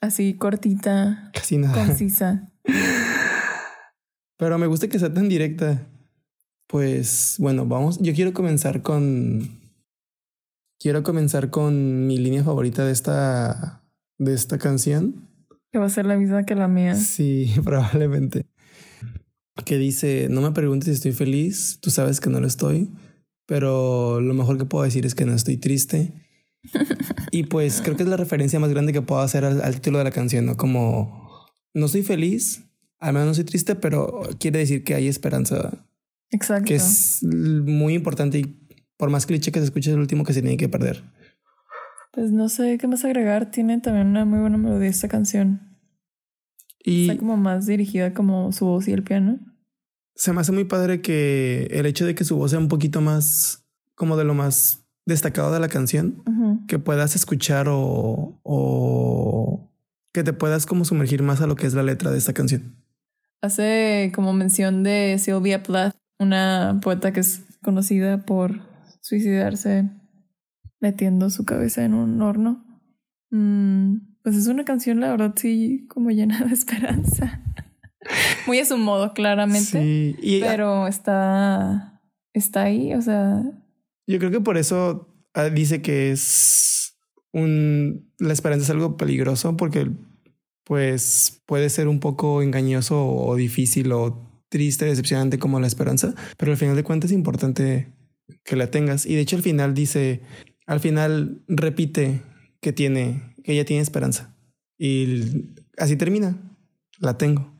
Así 0.00 0.34
cortita, 0.34 1.30
Casi 1.32 1.56
nada. 1.58 1.86
concisa. 1.86 2.52
Pero 4.36 4.58
me 4.58 4.66
gusta 4.66 4.88
que 4.88 4.98
sea 4.98 5.12
tan 5.14 5.28
directa. 5.28 5.86
Pues 6.66 7.36
bueno, 7.38 7.66
vamos. 7.66 7.98
Yo 8.00 8.12
quiero 8.14 8.32
comenzar 8.32 8.82
con. 8.82 9.48
Quiero 10.80 11.02
comenzar 11.02 11.50
con 11.50 12.06
mi 12.06 12.18
línea 12.18 12.42
favorita 12.44 12.84
de 12.84 12.92
esta. 12.92 13.82
de 14.18 14.34
esta 14.34 14.58
canción. 14.58 15.28
Que 15.72 15.78
va 15.78 15.86
a 15.86 15.90
ser 15.90 16.06
la 16.06 16.16
misma 16.16 16.44
que 16.44 16.54
la 16.54 16.68
mía. 16.68 16.94
Sí, 16.94 17.52
probablemente. 17.64 18.46
Que 19.64 19.78
dice, 19.78 20.26
no 20.30 20.40
me 20.40 20.50
preguntes 20.50 20.86
si 20.86 20.92
estoy 20.92 21.12
feliz, 21.12 21.78
tú 21.80 21.90
sabes 21.90 22.20
que 22.20 22.28
no 22.28 22.40
lo 22.40 22.46
estoy, 22.48 22.90
pero 23.46 24.20
lo 24.20 24.34
mejor 24.34 24.58
que 24.58 24.64
puedo 24.64 24.84
decir 24.84 25.06
es 25.06 25.14
que 25.14 25.24
no 25.24 25.34
estoy 25.34 25.56
triste. 25.56 26.12
y 27.30 27.44
pues 27.44 27.82
creo 27.82 27.96
que 27.96 28.02
es 28.02 28.08
la 28.08 28.16
referencia 28.16 28.58
más 28.58 28.70
grande 28.70 28.92
que 28.92 29.02
puedo 29.02 29.20
hacer 29.20 29.44
al, 29.44 29.60
al 29.62 29.74
título 29.74 29.98
de 29.98 30.04
la 30.04 30.10
canción, 30.10 30.46
¿no? 30.46 30.56
Como, 30.56 31.46
no 31.74 31.86
estoy 31.86 32.02
feliz, 32.02 32.64
al 32.98 33.12
menos 33.12 33.26
no 33.26 33.32
estoy 33.32 33.44
triste, 33.44 33.74
pero 33.74 34.20
quiere 34.38 34.60
decir 34.60 34.84
que 34.84 34.94
hay 34.94 35.08
esperanza, 35.08 35.86
Exacto. 36.30 36.66
que 36.66 36.76
es 36.76 37.22
muy 37.22 37.94
importante 37.94 38.38
y 38.38 38.64
por 38.96 39.10
más 39.10 39.26
cliché 39.26 39.52
que 39.52 39.58
se 39.58 39.66
escuche 39.66 39.90
es 39.90 39.94
el 39.94 40.00
último 40.00 40.24
que 40.24 40.32
se 40.32 40.40
tiene 40.40 40.56
que 40.56 40.68
perder. 40.68 41.02
Pues 42.14 42.30
no 42.30 42.48
sé 42.48 42.78
qué 42.78 42.86
más 42.86 43.04
agregar. 43.04 43.50
Tiene 43.50 43.80
también 43.80 44.06
una 44.06 44.24
muy 44.24 44.38
buena 44.38 44.56
melodía 44.56 44.88
esta 44.88 45.08
canción. 45.08 45.76
Y 46.78 47.08
Está 47.08 47.18
como 47.18 47.36
más 47.36 47.66
dirigida 47.66 48.14
como 48.14 48.52
su 48.52 48.66
voz 48.66 48.86
y 48.86 48.92
el 48.92 49.02
piano. 49.02 49.40
Se 50.14 50.32
me 50.32 50.40
hace 50.40 50.52
muy 50.52 50.64
padre 50.64 51.00
que 51.00 51.68
el 51.70 51.86
hecho 51.86 52.06
de 52.06 52.14
que 52.14 52.24
su 52.24 52.36
voz 52.36 52.50
sea 52.50 52.60
un 52.60 52.68
poquito 52.68 53.00
más 53.00 53.64
como 53.94 54.16
de 54.16 54.24
lo 54.24 54.34
más 54.34 54.84
destacado 55.06 55.52
de 55.52 55.60
la 55.60 55.68
canción, 55.68 56.22
que 56.66 56.78
puedas 56.78 57.14
escuchar 57.14 57.68
o, 57.68 58.40
o 58.42 59.70
que 60.12 60.22
te 60.22 60.32
puedas 60.32 60.66
como 60.66 60.84
sumergir 60.84 61.22
más 61.22 61.40
a 61.40 61.46
lo 61.46 61.56
que 61.56 61.66
es 61.66 61.74
la 61.74 61.82
letra 61.82 62.10
de 62.10 62.18
esta 62.18 62.32
canción. 62.32 62.76
Hace 63.42 64.12
como 64.14 64.32
mención 64.32 64.82
de 64.82 65.16
Sylvia 65.18 65.62
Plath, 65.62 65.94
una 66.18 66.78
poeta 66.82 67.12
que 67.12 67.20
es 67.20 67.42
conocida 67.62 68.24
por 68.24 68.60
suicidarse 69.00 69.90
metiendo 70.80 71.30
su 71.30 71.44
cabeza 71.44 71.84
en 71.84 71.94
un 71.94 72.22
horno. 72.22 72.64
Mm, 73.30 73.96
pues 74.22 74.36
es 74.36 74.46
una 74.46 74.64
canción, 74.64 75.00
la 75.00 75.10
verdad, 75.10 75.34
sí, 75.36 75.86
como 75.88 76.10
llena 76.10 76.44
de 76.44 76.54
esperanza. 76.54 77.42
Muy 78.46 78.58
a 78.58 78.64
su 78.64 78.76
modo, 78.76 79.12
claramente. 79.14 79.82
Sí, 79.82 80.16
y 80.20 80.40
Pero 80.40 80.86
está, 80.86 82.00
está 82.32 82.64
ahí, 82.64 82.94
o 82.94 83.02
sea, 83.02 83.42
yo 84.06 84.18
creo 84.18 84.30
que 84.30 84.40
por 84.40 84.58
eso 84.58 85.08
ah, 85.34 85.44
dice 85.44 85.82
que 85.82 86.10
es 86.10 86.96
un 87.32 88.12
la 88.18 88.32
esperanza 88.32 88.64
es 88.64 88.70
algo 88.70 88.96
peligroso 88.96 89.56
porque 89.56 89.90
pues 90.64 91.42
puede 91.46 91.68
ser 91.68 91.88
un 91.88 92.00
poco 92.00 92.42
engañoso 92.42 93.06
o 93.06 93.34
difícil 93.36 93.92
o 93.92 94.30
triste, 94.48 94.84
decepcionante 94.84 95.38
como 95.38 95.60
la 95.60 95.66
esperanza, 95.66 96.14
pero 96.36 96.52
al 96.52 96.58
final 96.58 96.76
de 96.76 96.84
cuentas 96.84 97.10
es 97.10 97.16
importante 97.16 97.92
que 98.44 98.56
la 98.56 98.70
tengas 98.70 99.04
y 99.04 99.14
de 99.14 99.20
hecho 99.20 99.36
al 99.36 99.42
final 99.42 99.74
dice, 99.74 100.22
al 100.66 100.80
final 100.80 101.42
repite 101.48 102.22
que 102.60 102.72
tiene 102.72 103.34
que 103.42 103.52
ella 103.52 103.64
tiene 103.64 103.82
esperanza 103.82 104.34
y 104.78 105.54
así 105.76 105.96
termina. 105.96 106.38
La 106.98 107.18
tengo. 107.18 107.53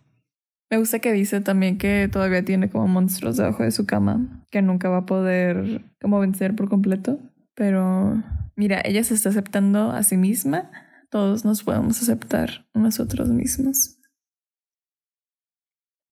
Me 0.74 0.80
gusta 0.80 0.98
que 0.98 1.12
dice 1.12 1.40
también 1.40 1.78
que 1.78 2.08
todavía 2.10 2.44
tiene 2.44 2.68
como 2.68 2.88
monstruos 2.88 3.36
debajo 3.36 3.62
de 3.62 3.70
su 3.70 3.86
cama, 3.86 4.44
que 4.50 4.60
nunca 4.60 4.88
va 4.88 4.98
a 4.98 5.06
poder 5.06 5.84
como 6.02 6.18
vencer 6.18 6.56
por 6.56 6.68
completo. 6.68 7.20
Pero 7.54 8.20
mira, 8.56 8.82
ella 8.84 9.04
se 9.04 9.14
está 9.14 9.28
aceptando 9.28 9.92
a 9.92 10.02
sí 10.02 10.16
misma. 10.16 10.72
Todos 11.10 11.44
nos 11.44 11.62
podemos 11.62 12.02
aceptar 12.02 12.66
nosotros 12.74 13.28
mismos. 13.28 13.98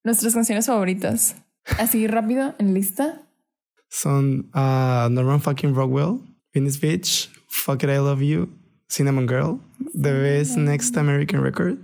Nuestras 0.04 0.32
canciones 0.32 0.66
favoritas. 0.66 1.34
Así 1.80 2.06
rápido, 2.06 2.54
en 2.60 2.72
lista. 2.72 3.20
Son 3.88 4.48
uh, 4.54 5.10
Norman 5.10 5.40
fucking 5.40 5.74
Rockwell, 5.74 6.20
Venice 6.54 6.78
Beach, 6.78 7.32
Fuck 7.48 7.82
It 7.82 7.90
I 7.90 7.96
Love 7.96 8.20
You, 8.20 8.48
Cinnamon 8.88 9.26
Girl, 9.26 9.58
The 9.92 10.12
Best 10.12 10.56
Next 10.56 10.96
American 10.96 11.42
Record, 11.42 11.78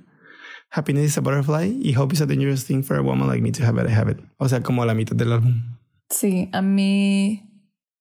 Happiness 0.71 1.05
is 1.05 1.19
a 1.19 1.21
Butterfly 1.23 1.81
y 1.83 1.95
Hope 1.95 2.13
is 2.13 2.21
a 2.21 2.27
Dangerous 2.27 2.67
Thing 2.67 2.83
for 2.83 2.97
a 2.97 3.03
Woman 3.03 3.27
Like 3.27 3.43
Me 3.43 3.51
to 3.53 3.65
Have 3.65 3.81
It, 3.81 3.89
I 3.89 3.95
Have 3.95 4.11
It. 4.11 4.19
O 4.37 4.49
sea, 4.49 4.63
como 4.63 4.85
la 4.85 4.95
mitad 4.95 5.17
del 5.17 5.33
álbum. 5.33 5.79
Sí, 6.11 6.49
a 6.53 6.63
mí, 6.63 7.43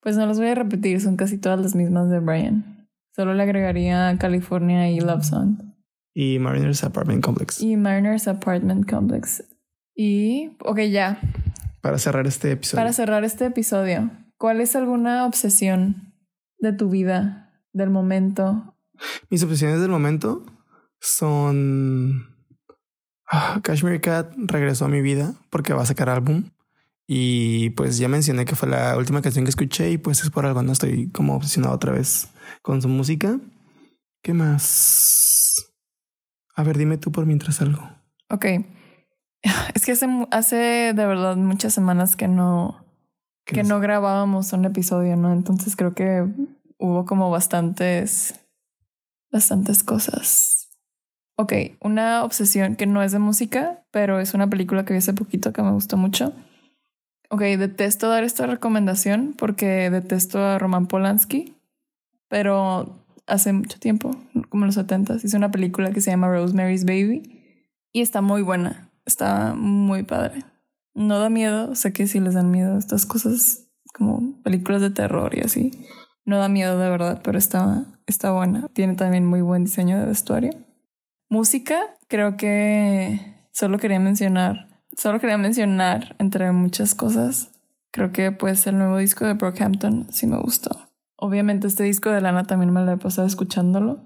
pues 0.00 0.16
no 0.16 0.26
los 0.26 0.38
voy 0.38 0.48
a 0.48 0.54
repetir, 0.54 1.00
son 1.00 1.16
casi 1.16 1.38
todas 1.38 1.60
las 1.60 1.74
mismas 1.74 2.10
de 2.10 2.20
Brian. 2.20 2.88
Solo 3.14 3.34
le 3.34 3.42
agregaría 3.42 4.16
California 4.18 4.90
y 4.90 5.00
Love 5.00 5.24
Song. 5.24 5.58
Y 6.14 6.38
Mariner's 6.38 6.84
Apartment 6.84 7.24
Complex. 7.24 7.60
Y 7.60 7.76
Mariner's 7.76 8.28
Apartment 8.28 8.88
Complex. 8.88 9.44
Y, 9.94 10.56
ok, 10.64 10.80
ya. 10.90 11.20
Para 11.80 11.98
cerrar 11.98 12.26
este 12.26 12.52
episodio. 12.52 12.80
Para 12.80 12.92
cerrar 12.92 13.24
este 13.24 13.46
episodio, 13.46 14.10
¿cuál 14.36 14.60
es 14.60 14.76
alguna 14.76 15.26
obsesión 15.26 16.14
de 16.58 16.72
tu 16.72 16.90
vida, 16.90 17.52
del 17.72 17.90
momento? 17.90 18.76
Mis 19.30 19.42
obsesiones 19.42 19.80
del 19.80 19.90
momento 19.90 20.44
son... 21.00 22.37
Ah, 23.30 23.60
Kashmir 23.62 24.00
Cat 24.00 24.32
regresó 24.36 24.86
a 24.86 24.88
mi 24.88 25.02
vida 25.02 25.34
porque 25.50 25.74
va 25.74 25.82
a 25.82 25.86
sacar 25.86 26.08
álbum. 26.08 26.44
Y 27.06 27.70
pues 27.70 27.98
ya 27.98 28.08
mencioné 28.08 28.44
que 28.44 28.54
fue 28.54 28.68
la 28.68 28.96
última 28.96 29.22
canción 29.22 29.44
que 29.44 29.50
escuché 29.50 29.90
y 29.90 29.98
pues 29.98 30.22
es 30.22 30.30
por 30.30 30.44
algo, 30.44 30.62
no 30.62 30.72
estoy 30.72 31.08
como 31.10 31.34
obsesionado 31.34 31.74
otra 31.74 31.92
vez 31.92 32.28
con 32.60 32.82
su 32.82 32.88
música. 32.88 33.38
¿Qué 34.22 34.34
más? 34.34 35.72
A 36.54 36.62
ver, 36.62 36.76
dime 36.76 36.98
tú 36.98 37.10
por 37.10 37.24
mientras 37.24 37.60
algo. 37.60 37.82
Ok. 38.28 38.46
Es 39.74 39.86
que 39.86 39.92
hace, 39.92 40.06
hace 40.32 40.56
de 40.56 41.06
verdad 41.06 41.36
muchas 41.36 41.72
semanas 41.72 42.16
que 42.16 42.26
no, 42.26 42.84
¿Qué 43.44 43.54
que 43.54 43.62
no 43.62 43.78
grabábamos 43.78 44.52
un 44.52 44.64
episodio, 44.64 45.16
¿no? 45.16 45.32
Entonces 45.32 45.76
creo 45.76 45.94
que 45.94 46.26
hubo 46.76 47.04
como 47.04 47.30
bastantes, 47.30 48.34
bastantes 49.30 49.84
cosas. 49.84 50.57
Ok, 51.40 51.52
una 51.80 52.24
obsesión 52.24 52.74
que 52.74 52.86
no 52.86 53.00
es 53.00 53.12
de 53.12 53.20
música, 53.20 53.84
pero 53.92 54.18
es 54.18 54.34
una 54.34 54.50
película 54.50 54.84
que 54.84 54.92
vi 54.92 54.98
hace 54.98 55.12
poquito 55.12 55.52
que 55.52 55.62
me 55.62 55.70
gustó 55.70 55.96
mucho. 55.96 56.32
Ok, 57.30 57.42
detesto 57.42 58.08
dar 58.08 58.24
esta 58.24 58.46
recomendación 58.46 59.34
porque 59.38 59.88
detesto 59.88 60.42
a 60.42 60.58
Roman 60.58 60.88
Polanski, 60.88 61.54
pero 62.26 63.04
hace 63.28 63.52
mucho 63.52 63.78
tiempo, 63.78 64.16
como 64.48 64.64
en 64.64 64.68
los 64.68 64.74
70 64.74 65.18
hizo 65.22 65.36
una 65.36 65.52
película 65.52 65.92
que 65.92 66.00
se 66.00 66.10
llama 66.10 66.26
Rosemary's 66.26 66.84
Baby 66.84 67.22
y 67.92 68.00
está 68.00 68.20
muy 68.20 68.42
buena, 68.42 68.90
está 69.06 69.54
muy 69.54 70.02
padre. 70.02 70.42
No 70.94 71.20
da 71.20 71.30
miedo, 71.30 71.76
sé 71.76 71.92
que 71.92 72.08
si 72.08 72.18
les 72.18 72.34
dan 72.34 72.50
miedo 72.50 72.76
estas 72.76 73.06
cosas 73.06 73.68
como 73.94 74.42
películas 74.42 74.80
de 74.82 74.90
terror 74.90 75.38
y 75.38 75.42
así. 75.42 75.70
No 76.24 76.38
da 76.38 76.48
miedo 76.48 76.80
de 76.80 76.90
verdad, 76.90 77.20
pero 77.22 77.38
está, 77.38 77.84
está 78.06 78.32
buena. 78.32 78.66
Tiene 78.72 78.96
también 78.96 79.24
muy 79.24 79.40
buen 79.40 79.62
diseño 79.62 80.00
de 80.00 80.06
vestuario. 80.06 80.67
Música, 81.30 81.78
creo 82.08 82.38
que 82.38 83.34
solo 83.52 83.78
quería 83.78 84.00
mencionar, 84.00 84.68
solo 84.96 85.20
quería 85.20 85.36
mencionar 85.36 86.16
entre 86.18 86.50
muchas 86.52 86.94
cosas. 86.94 87.50
Creo 87.90 88.12
que 88.12 88.32
pues 88.32 88.66
el 88.66 88.78
nuevo 88.78 88.96
disco 88.96 89.26
de 89.26 89.34
Brockhampton 89.34 90.06
sí 90.10 90.26
me 90.26 90.38
gustó. 90.38 90.88
Obviamente 91.16 91.66
este 91.66 91.82
disco 91.82 92.10
de 92.10 92.22
Lana 92.22 92.44
también 92.44 92.72
me 92.72 92.80
lo 92.80 92.92
he 92.92 92.96
pasado 92.96 93.26
escuchándolo. 93.26 94.00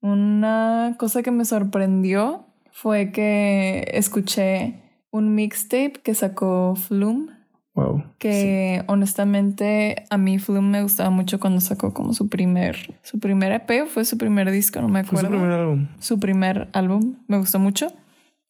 Una 0.00 0.96
cosa 0.98 1.22
que 1.22 1.30
me 1.30 1.44
sorprendió 1.44 2.46
fue 2.72 3.12
que 3.12 3.88
escuché 3.92 4.82
un 5.12 5.34
mixtape 5.36 6.00
que 6.02 6.14
sacó 6.14 6.74
Flume 6.74 7.33
Wow. 7.74 8.04
que 8.18 8.84
honestamente 8.86 10.04
a 10.08 10.16
mí 10.16 10.38
Flume 10.38 10.68
me 10.68 10.82
gustaba 10.82 11.10
mucho 11.10 11.40
cuando 11.40 11.60
sacó 11.60 11.92
como 11.92 12.14
su 12.14 12.28
primer 12.28 12.94
su 13.02 13.18
primer 13.18 13.50
EP 13.50 13.82
o 13.82 13.86
fue 13.86 14.04
su 14.04 14.16
primer 14.16 14.48
disco 14.52 14.80
no 14.80 14.86
me 14.88 15.02
Fue 15.02 15.18
acuerdo 15.18 15.28
su 15.36 15.40
primer 15.42 15.58
álbum. 15.60 15.88
su 15.98 16.20
primer 16.20 16.68
álbum 16.72 17.16
me 17.26 17.38
gustó 17.38 17.58
mucho 17.58 17.88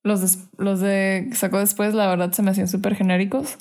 los 0.02 0.20
des- 0.20 0.48
los 0.58 0.80
de 0.80 1.28
que 1.30 1.36
sacó 1.36 1.58
después 1.58 1.94
la 1.94 2.06
verdad 2.06 2.32
se 2.32 2.42
me 2.42 2.50
hacían 2.50 2.68
súper 2.68 2.94
genéricos 2.96 3.56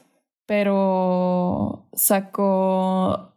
pero 0.45 1.85
sacó 1.93 3.31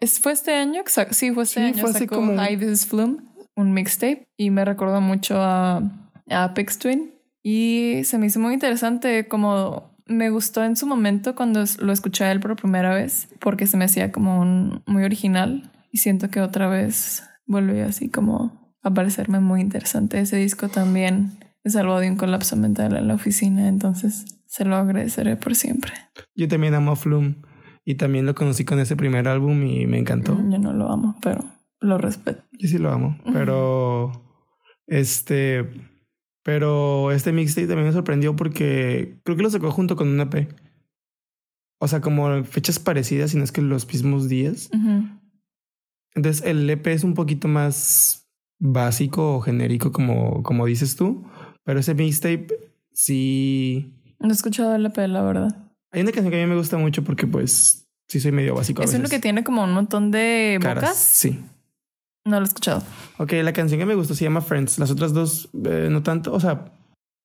¿es- 0.00 0.20
fue 0.20 0.32
este 0.32 0.54
año 0.54 0.82
sí 1.10 1.30
fue 1.32 1.44
este 1.44 1.60
Sí, 1.60 1.66
año 1.66 1.78
fue 1.80 1.92
sacó 1.92 2.16
como- 2.16 2.32
Hi 2.42 2.56
This 2.56 2.68
is 2.70 2.86
Flume 2.86 3.16
un 3.56 3.72
mixtape 3.72 4.24
y 4.36 4.50
me 4.50 4.64
recordó 4.64 5.00
mucho 5.00 5.40
a, 5.40 5.76
a 6.28 6.44
Apex 6.44 6.78
Twin 6.78 7.12
y 7.42 8.02
se 8.04 8.18
me 8.18 8.26
hizo 8.26 8.40
muy 8.40 8.54
interesante 8.54 9.26
como 9.28 9.91
me 10.12 10.30
gustó 10.30 10.64
en 10.64 10.76
su 10.76 10.86
momento 10.86 11.34
cuando 11.34 11.64
lo 11.78 11.92
escuché 11.92 12.24
a 12.24 12.32
él 12.32 12.40
por 12.40 12.56
primera 12.56 12.94
vez 12.94 13.28
porque 13.40 13.66
se 13.66 13.76
me 13.76 13.84
hacía 13.84 14.12
como 14.12 14.40
un 14.40 14.82
muy 14.86 15.04
original 15.04 15.70
y 15.90 15.98
siento 15.98 16.30
que 16.30 16.40
otra 16.40 16.68
vez 16.68 17.24
volvió 17.46 17.86
así 17.86 18.08
como 18.08 18.74
a 18.82 18.92
parecerme 18.92 19.40
muy 19.40 19.60
interesante. 19.60 20.20
Ese 20.20 20.36
disco 20.36 20.68
también 20.68 21.32
me 21.64 21.70
salvó 21.70 22.00
de 22.00 22.10
un 22.10 22.16
colapso 22.16 22.56
mental 22.56 22.96
en 22.96 23.08
la 23.08 23.14
oficina 23.14 23.68
entonces 23.68 24.24
se 24.46 24.64
lo 24.64 24.76
agradeceré 24.76 25.36
por 25.36 25.54
siempre. 25.54 25.92
Yo 26.34 26.46
también 26.46 26.74
amo 26.74 26.92
a 26.92 26.96
Flume 26.96 27.36
y 27.84 27.94
también 27.94 28.26
lo 28.26 28.34
conocí 28.34 28.64
con 28.64 28.78
ese 28.80 28.96
primer 28.96 29.26
álbum 29.28 29.62
y 29.64 29.86
me 29.86 29.98
encantó. 29.98 30.36
yo 30.36 30.58
no 30.58 30.72
lo 30.72 30.90
amo 30.90 31.16
pero 31.22 31.42
lo 31.82 31.98
respeto. 31.98 32.42
Yo 32.58 32.68
sí 32.68 32.78
lo 32.78 32.92
amo, 32.92 33.18
pero 33.32 34.12
este, 34.86 35.68
pero 36.42 37.12
este 37.12 37.32
mixtape 37.32 37.66
también 37.66 37.86
me 37.88 37.92
sorprendió 37.92 38.34
porque 38.34 39.20
creo 39.24 39.36
que 39.36 39.42
lo 39.42 39.50
sacó 39.50 39.70
junto 39.70 39.96
con 39.96 40.08
un 40.08 40.20
EP. 40.20 40.48
O 41.78 41.88
sea, 41.88 42.00
como 42.00 42.44
fechas 42.44 42.78
parecidas, 42.78 43.34
y 43.34 43.38
no 43.38 43.44
es 43.44 43.52
que 43.52 43.60
los 43.60 43.86
mismos 43.88 44.28
días. 44.28 44.70
Entonces 46.14 46.44
el 46.46 46.68
EP 46.68 46.86
es 46.88 47.04
un 47.04 47.14
poquito 47.14 47.48
más 47.48 48.28
básico 48.58 49.36
o 49.36 49.40
genérico, 49.40 49.90
como, 49.92 50.42
como 50.42 50.66
dices 50.66 50.94
tú, 50.96 51.24
pero 51.64 51.80
ese 51.80 51.94
mixtape 51.94 52.48
sí. 52.92 53.94
no 54.20 54.28
he 54.28 54.32
escuchado 54.32 54.74
el 54.76 54.86
EP 54.86 54.96
la 55.08 55.22
verdad 55.22 55.72
Hay 55.90 56.02
una 56.02 56.12
canción 56.12 56.30
que 56.30 56.40
a 56.40 56.44
mí 56.44 56.50
me 56.50 56.56
gusta 56.56 56.76
mucho 56.76 57.02
porque, 57.02 57.26
pues, 57.26 57.88
sí 58.08 58.20
soy 58.20 58.30
medio 58.30 58.54
básico. 58.54 58.82
a 58.82 58.84
es 58.84 58.90
uno 58.90 59.02
veces. 59.02 59.16
que 59.16 59.20
tiene 59.20 59.42
como 59.42 59.64
un 59.64 59.72
montón 59.72 60.10
de 60.12 60.58
Caras, 60.60 60.82
bocas 60.82 60.98
Sí. 60.98 61.40
No 62.24 62.38
lo 62.38 62.44
he 62.44 62.48
escuchado 62.48 62.82
Ok, 63.18 63.32
la 63.42 63.52
canción 63.52 63.80
que 63.80 63.86
me 63.86 63.94
gustó 63.94 64.14
se 64.14 64.24
llama 64.24 64.40
Friends. 64.40 64.78
Las 64.78 64.90
otras 64.90 65.12
dos 65.12 65.48
eh, 65.64 65.88
no 65.90 66.02
tanto. 66.02 66.32
O 66.32 66.40
sea, 66.40 66.72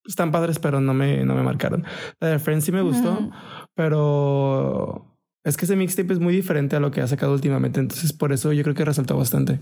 están 0.06 0.32
padres, 0.32 0.60
pero 0.60 0.82
no 0.82 0.94
me, 0.94 1.24
no 1.26 1.36
me 1.36 1.44
marcaron. 1.44 1.84
La 2.20 2.30
de 2.30 2.40
Friends 2.40 2.66
sí 2.66 2.72
me 2.72 2.82
gustó, 2.82 3.30
pero 3.76 5.18
es 5.44 5.58
que 5.58 5.66
ese 5.66 5.76
mixtape 5.76 6.14
es 6.14 6.20
muy 6.20 6.36
diferente 6.36 6.76
a 6.76 6.80
lo 6.80 6.92
que 6.92 7.02
ha 7.02 7.08
sacado 7.08 7.34
últimamente. 7.34 7.80
Entonces, 7.80 8.14
por 8.14 8.32
eso 8.32 8.54
yo 8.54 8.64
creo 8.64 8.76
que 8.76 8.86
resaltó 8.86 9.18
bastante. 9.18 9.60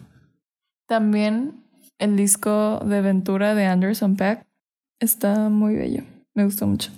También 0.88 1.63
el 1.97 2.15
disco 2.15 2.79
de 2.86 3.01
Ventura 3.01 3.55
de 3.55 3.65
Anderson 3.65 4.15
Pack 4.15 4.45
está 4.99 5.49
muy 5.49 5.75
bello. 5.75 6.03
Me 6.33 6.43
gustó 6.43 6.67
mucho. 6.67 6.91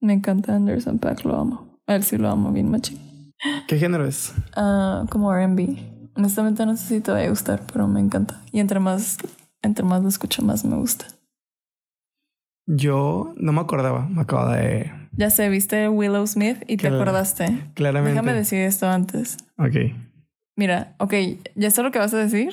Me 0.00 0.12
encanta 0.12 0.54
Anderson 0.54 0.98
Pack, 0.98 1.24
lo 1.24 1.36
amo. 1.36 1.78
A 1.86 1.96
él 1.96 2.04
sí 2.04 2.16
lo 2.16 2.28
amo 2.28 2.52
bien 2.52 2.70
machín. 2.70 3.32
¿Qué 3.66 3.78
género 3.78 4.06
es? 4.06 4.34
Ah, 4.54 5.04
como 5.10 5.32
R&B. 5.32 5.95
Honestamente 6.16 6.64
no 6.66 6.76
sé 6.76 6.86
si 6.86 7.00
te 7.00 7.12
va 7.12 7.18
a 7.20 7.28
gustar, 7.28 7.62
pero 7.72 7.86
me 7.88 8.00
encanta. 8.00 8.40
Y 8.52 8.60
entre 8.60 8.80
más, 8.80 9.18
entre 9.62 9.84
más 9.84 10.02
lo 10.02 10.08
escucho, 10.08 10.42
más 10.42 10.64
me 10.64 10.76
gusta. 10.76 11.06
Yo 12.66 13.34
no 13.36 13.52
me 13.52 13.60
acordaba. 13.60 14.08
Me 14.08 14.22
acabo 14.22 14.50
de, 14.50 14.90
Ya 15.12 15.30
sé, 15.30 15.48
viste 15.48 15.88
Willow 15.88 16.26
Smith 16.26 16.58
y 16.66 16.76
te 16.78 16.88
acordaste. 16.88 17.46
Claramente. 17.74 18.10
Déjame 18.12 18.32
decir 18.34 18.60
esto 18.60 18.88
antes. 18.88 19.36
Ok. 19.58 19.76
Mira, 20.56 20.94
ok, 20.98 21.14
ya 21.54 21.70
sé 21.70 21.82
lo 21.82 21.90
que 21.92 21.98
vas 21.98 22.14
a 22.14 22.18
decir. 22.18 22.52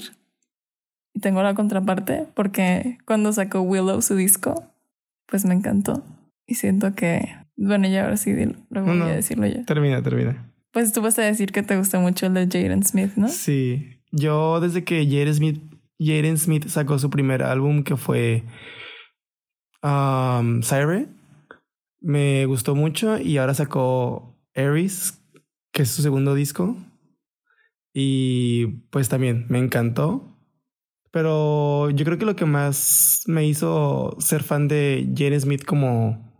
Y 1.15 1.19
tengo 1.19 1.41
la 1.41 1.53
contraparte 1.55 2.27
porque 2.33 2.97
cuando 3.05 3.31
sacó 3.33 3.61
Willow 3.61 4.01
su 4.01 4.15
disco, 4.15 4.63
pues 5.27 5.45
me 5.45 5.53
encantó. 5.53 6.03
Y 6.45 6.55
siento 6.55 6.93
que, 6.95 7.35
bueno, 7.55 7.87
ya 7.87 8.03
ahora 8.03 8.17
sí, 8.17 8.33
luego 8.33 8.87
No, 8.87 8.93
voy 8.93 8.97
no. 8.97 9.05
a 9.05 9.11
decirlo 9.15 9.47
yo. 9.47 9.63
Termina, 9.65 10.01
termina. 10.03 10.52
Pues 10.73 10.91
tú 10.91 11.01
vas 11.01 11.17
a 11.19 11.21
decir 11.21 11.51
que 11.51 11.61
te 11.61 11.77
gusta 11.77 11.99
mucho 11.99 12.25
el 12.25 12.33
de 12.33 12.47
Jaden 12.47 12.83
Smith, 12.83 13.11
¿no? 13.15 13.29
Sí. 13.29 14.01
Yo 14.11 14.59
desde 14.59 14.83
que 14.83 15.05
Jaden 15.05 16.37
Smith, 16.37 16.67
sacó 16.67 16.97
su 16.97 17.11
primer 17.11 17.43
álbum 17.43 17.83
que 17.83 17.95
fue 17.95 18.43
um, 19.83 20.63
Siren, 20.63 21.15
me 22.01 22.47
gustó 22.47 22.73
mucho 22.73 23.19
y 23.19 23.37
ahora 23.37 23.53
sacó 23.53 24.35
Aries, 24.55 25.21
que 25.71 25.83
es 25.83 25.91
su 25.91 26.01
segundo 26.01 26.33
disco. 26.33 26.75
Y 27.93 28.65
pues 28.89 29.09
también 29.09 29.45
me 29.49 29.59
encantó. 29.59 30.35
Pero 31.11 31.91
yo 31.91 32.03
creo 32.03 32.17
que 32.17 32.25
lo 32.25 32.35
que 32.35 32.45
más 32.45 33.23
me 33.27 33.45
hizo 33.45 34.15
ser 34.19 34.41
fan 34.41 34.67
de 34.67 35.07
Jaden 35.15 35.41
Smith 35.41 35.65
como, 35.65 36.33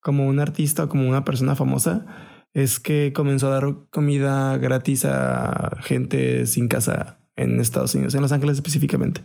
como 0.00 0.26
un 0.26 0.40
artista, 0.40 0.88
como 0.88 1.08
una 1.08 1.24
persona 1.24 1.54
famosa, 1.54 2.29
es 2.54 2.80
que 2.80 3.12
comenzó 3.14 3.46
a 3.48 3.60
dar 3.60 3.64
comida 3.90 4.56
gratis 4.58 5.04
a 5.04 5.76
gente 5.82 6.46
sin 6.46 6.68
casa 6.68 7.18
en 7.36 7.60
Estados 7.60 7.94
Unidos, 7.94 8.14
en 8.14 8.22
Los 8.22 8.32
Ángeles 8.32 8.56
específicamente. 8.56 9.22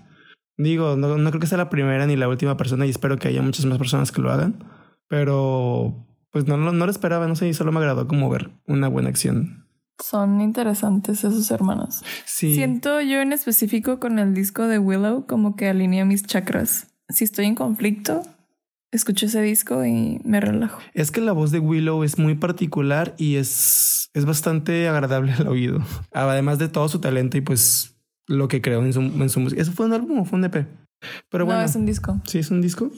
Digo, 0.57 0.95
no, 0.95 1.17
no 1.17 1.29
creo 1.31 1.41
que 1.41 1.47
sea 1.47 1.57
la 1.57 1.69
primera 1.69 2.05
ni 2.05 2.15
la 2.15 2.29
última 2.29 2.55
persona 2.55 2.85
y 2.85 2.89
espero 2.89 3.17
que 3.17 3.27
haya 3.27 3.41
muchas 3.41 3.65
más 3.65 3.77
personas 3.77 4.11
que 4.11 4.21
lo 4.21 4.31
hagan, 4.31 4.63
pero 5.09 6.05
pues 6.31 6.45
no, 6.47 6.57
lo- 6.57 6.71
no 6.73 6.85
lo 6.85 6.91
esperaba, 6.91 7.27
no 7.27 7.35
sé, 7.35 7.47
y 7.47 7.53
solo 7.53 7.71
me 7.71 7.79
agradó 7.79 8.07
como 8.07 8.29
ver 8.29 8.51
una 8.67 8.87
buena 8.87 9.09
acción. 9.09 9.65
Son 10.03 10.41
interesantes 10.41 11.23
esos 11.23 11.49
hermanos. 11.51 12.03
Sí, 12.25 12.53
Siento 12.55 12.99
yo 13.01 13.21
en 13.21 13.31
específico 13.31 13.99
con 13.99 14.19
el 14.19 14.33
disco 14.33 14.63
de 14.67 14.77
Willow 14.79 15.25
como 15.25 15.55
que 15.55 15.69
alinea 15.69 16.03
mis 16.05 16.25
chakras. 16.25 16.87
Si 17.09 17.23
estoy 17.23 17.45
en 17.45 17.55
conflicto, 17.55 18.23
escucho 18.95 19.25
ese 19.25 19.41
disco 19.41 19.85
y 19.85 20.19
me 20.23 20.39
relajo. 20.39 20.79
es 20.93 21.11
que 21.11 21.21
la 21.21 21.31
voz 21.31 21.51
de 21.51 21.59
Willow 21.59 22.03
es 22.03 22.17
muy 22.17 22.35
particular 22.35 23.15
y 23.17 23.35
es, 23.35 24.09
es 24.13 24.25
bastante 24.25 24.87
agradable 24.87 25.33
al 25.33 25.47
oído, 25.47 25.79
además 26.13 26.59
de 26.59 26.67
todo 26.67 26.89
su 26.89 26.99
talento 26.99 27.37
y 27.37 27.41
pues 27.41 27.95
lo 28.27 28.47
que 28.47 28.61
creó 28.61 28.83
en 28.83 28.93
su, 28.93 29.01
en 29.01 29.29
su 29.29 29.39
música. 29.39 29.61
¿Eso 29.61 29.71
fue 29.71 29.85
un 29.85 29.93
álbum 29.93 30.19
o 30.19 30.25
fue 30.25 30.39
un 30.39 30.45
EP? 30.45 30.67
Pero 31.29 31.45
bueno. 31.45 31.59
No, 31.59 31.65
es 31.65 31.75
un 31.75 31.85
disco. 31.85 32.19
Sí, 32.25 32.39
es 32.39 32.51
un 32.51 32.61
disco. 32.61 32.91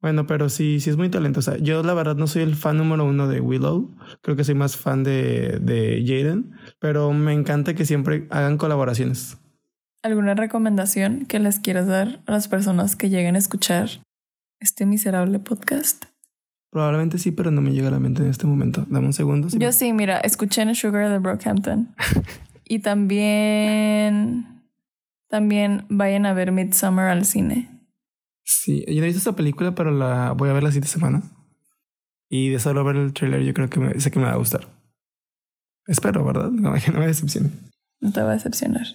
Bueno, 0.00 0.26
pero 0.26 0.48
sí, 0.48 0.78
sí 0.80 0.90
es 0.90 0.96
muy 0.96 1.08
talentosa. 1.08 1.56
Yo 1.56 1.82
la 1.82 1.94
verdad 1.94 2.16
no 2.16 2.26
soy 2.26 2.42
el 2.42 2.54
fan 2.54 2.76
número 2.76 3.04
uno 3.04 3.28
de 3.28 3.40
Willow. 3.40 3.90
Creo 4.22 4.36
que 4.36 4.44
soy 4.44 4.54
más 4.54 4.76
fan 4.76 5.02
de, 5.02 5.58
de 5.60 6.04
Jaden. 6.06 6.52
Pero 6.78 7.12
me 7.12 7.32
encanta 7.32 7.74
que 7.74 7.84
siempre 7.84 8.26
hagan 8.30 8.58
colaboraciones. 8.58 9.38
¿Alguna 10.02 10.34
recomendación 10.34 11.26
que 11.26 11.40
les 11.40 11.58
quieras 11.58 11.88
dar 11.88 12.20
a 12.26 12.32
las 12.32 12.46
personas 12.46 12.94
que 12.94 13.10
lleguen 13.10 13.34
a 13.34 13.38
escuchar 13.38 13.88
este 14.60 14.86
miserable 14.86 15.38
podcast? 15.38 16.04
Probablemente 16.70 17.18
sí, 17.18 17.30
pero 17.30 17.50
no 17.50 17.60
me 17.60 17.72
llega 17.72 17.88
a 17.88 17.90
la 17.90 17.98
mente 17.98 18.22
en 18.22 18.28
este 18.28 18.46
momento. 18.46 18.84
Dame 18.88 19.06
un 19.06 19.12
segundo. 19.12 19.48
sí. 19.48 19.58
Yo 19.58 19.72
sí, 19.72 19.92
mira, 19.92 20.18
escuché 20.18 20.62
en 20.62 20.74
Sugar 20.74 21.08
de 21.08 21.18
Brockhampton. 21.18 21.94
y 22.64 22.80
también, 22.80 24.62
también 25.28 25.86
vayan 25.88 26.26
a 26.26 26.34
ver 26.34 26.52
Midsummer 26.52 27.06
al 27.06 27.24
cine. 27.24 27.70
Sí, 28.44 28.84
yo 28.86 28.94
no 28.94 29.02
he 29.02 29.06
visto 29.06 29.18
esta 29.18 29.36
película, 29.36 29.74
pero 29.74 29.90
la 29.90 30.32
voy 30.32 30.50
a 30.50 30.52
ver 30.52 30.62
la 30.62 30.70
siguiente 30.70 30.88
semana. 30.88 31.22
Y 32.28 32.50
de 32.50 32.58
solo 32.58 32.84
ver 32.84 32.96
el 32.96 33.12
trailer, 33.12 33.42
yo 33.42 33.54
creo 33.54 33.70
que 33.70 33.80
me, 33.80 34.00
sé 34.00 34.10
que 34.10 34.18
me 34.18 34.26
va 34.26 34.32
a 34.32 34.36
gustar. 34.36 34.68
Espero, 35.86 36.24
¿verdad? 36.24 36.50
No, 36.50 36.72
que 36.84 36.90
no 36.90 36.98
me 36.98 37.06
decepcione. 37.06 37.50
No 38.00 38.12
te 38.12 38.20
va 38.22 38.30
a 38.30 38.34
decepcionar. 38.34 38.86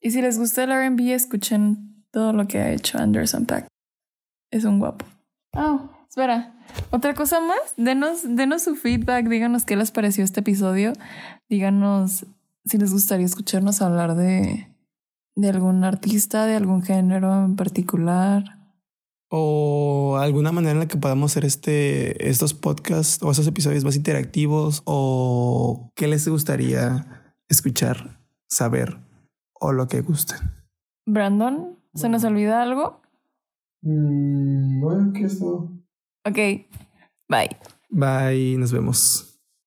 Y 0.00 0.10
si 0.10 0.20
les 0.20 0.38
gusta 0.38 0.64
el 0.64 0.70
RB, 0.70 1.12
escuchen 1.12 2.04
todo 2.10 2.32
lo 2.32 2.46
que 2.46 2.58
ha 2.58 2.70
hecho 2.70 2.98
Anderson 2.98 3.46
Pack. 3.46 3.66
Es 4.56 4.64
un 4.64 4.78
guapo. 4.78 5.04
Oh, 5.52 5.90
espera. 6.08 6.54
Otra 6.90 7.12
cosa 7.12 7.40
más. 7.40 7.58
Denos, 7.76 8.22
denos 8.24 8.62
su 8.62 8.74
feedback. 8.74 9.28
Díganos 9.28 9.66
qué 9.66 9.76
les 9.76 9.90
pareció 9.90 10.24
este 10.24 10.40
episodio. 10.40 10.94
Díganos 11.50 12.24
si 12.64 12.78
les 12.78 12.90
gustaría 12.90 13.26
escucharnos 13.26 13.82
hablar 13.82 14.14
de, 14.14 14.74
de 15.34 15.48
algún 15.50 15.84
artista, 15.84 16.46
de 16.46 16.56
algún 16.56 16.82
género 16.82 17.44
en 17.44 17.54
particular. 17.56 18.44
O 19.28 20.16
alguna 20.18 20.52
manera 20.52 20.72
en 20.72 20.78
la 20.78 20.88
que 20.88 20.96
podamos 20.96 21.32
hacer 21.32 21.44
este, 21.44 22.30
estos 22.30 22.54
podcasts 22.54 23.22
o 23.22 23.30
esos 23.30 23.46
episodios 23.46 23.84
más 23.84 23.94
interactivos. 23.94 24.80
O 24.86 25.92
qué 25.94 26.08
les 26.08 26.26
gustaría 26.26 27.34
escuchar, 27.50 28.22
saber 28.48 28.96
o 29.52 29.72
lo 29.72 29.86
que 29.86 30.00
gusten. 30.00 30.38
Brandon, 31.04 31.78
¿se 31.94 32.08
nos 32.08 32.24
olvida 32.24 32.62
algo? 32.62 33.02
Bueno, 33.86 35.12
¿qué 35.12 35.24
es 35.24 35.38
todo? 35.38 35.70
Ok. 36.24 36.36
Bye. 37.28 37.56
Bye, 37.90 38.56
nos 38.58 38.72
vemos. 38.72 39.25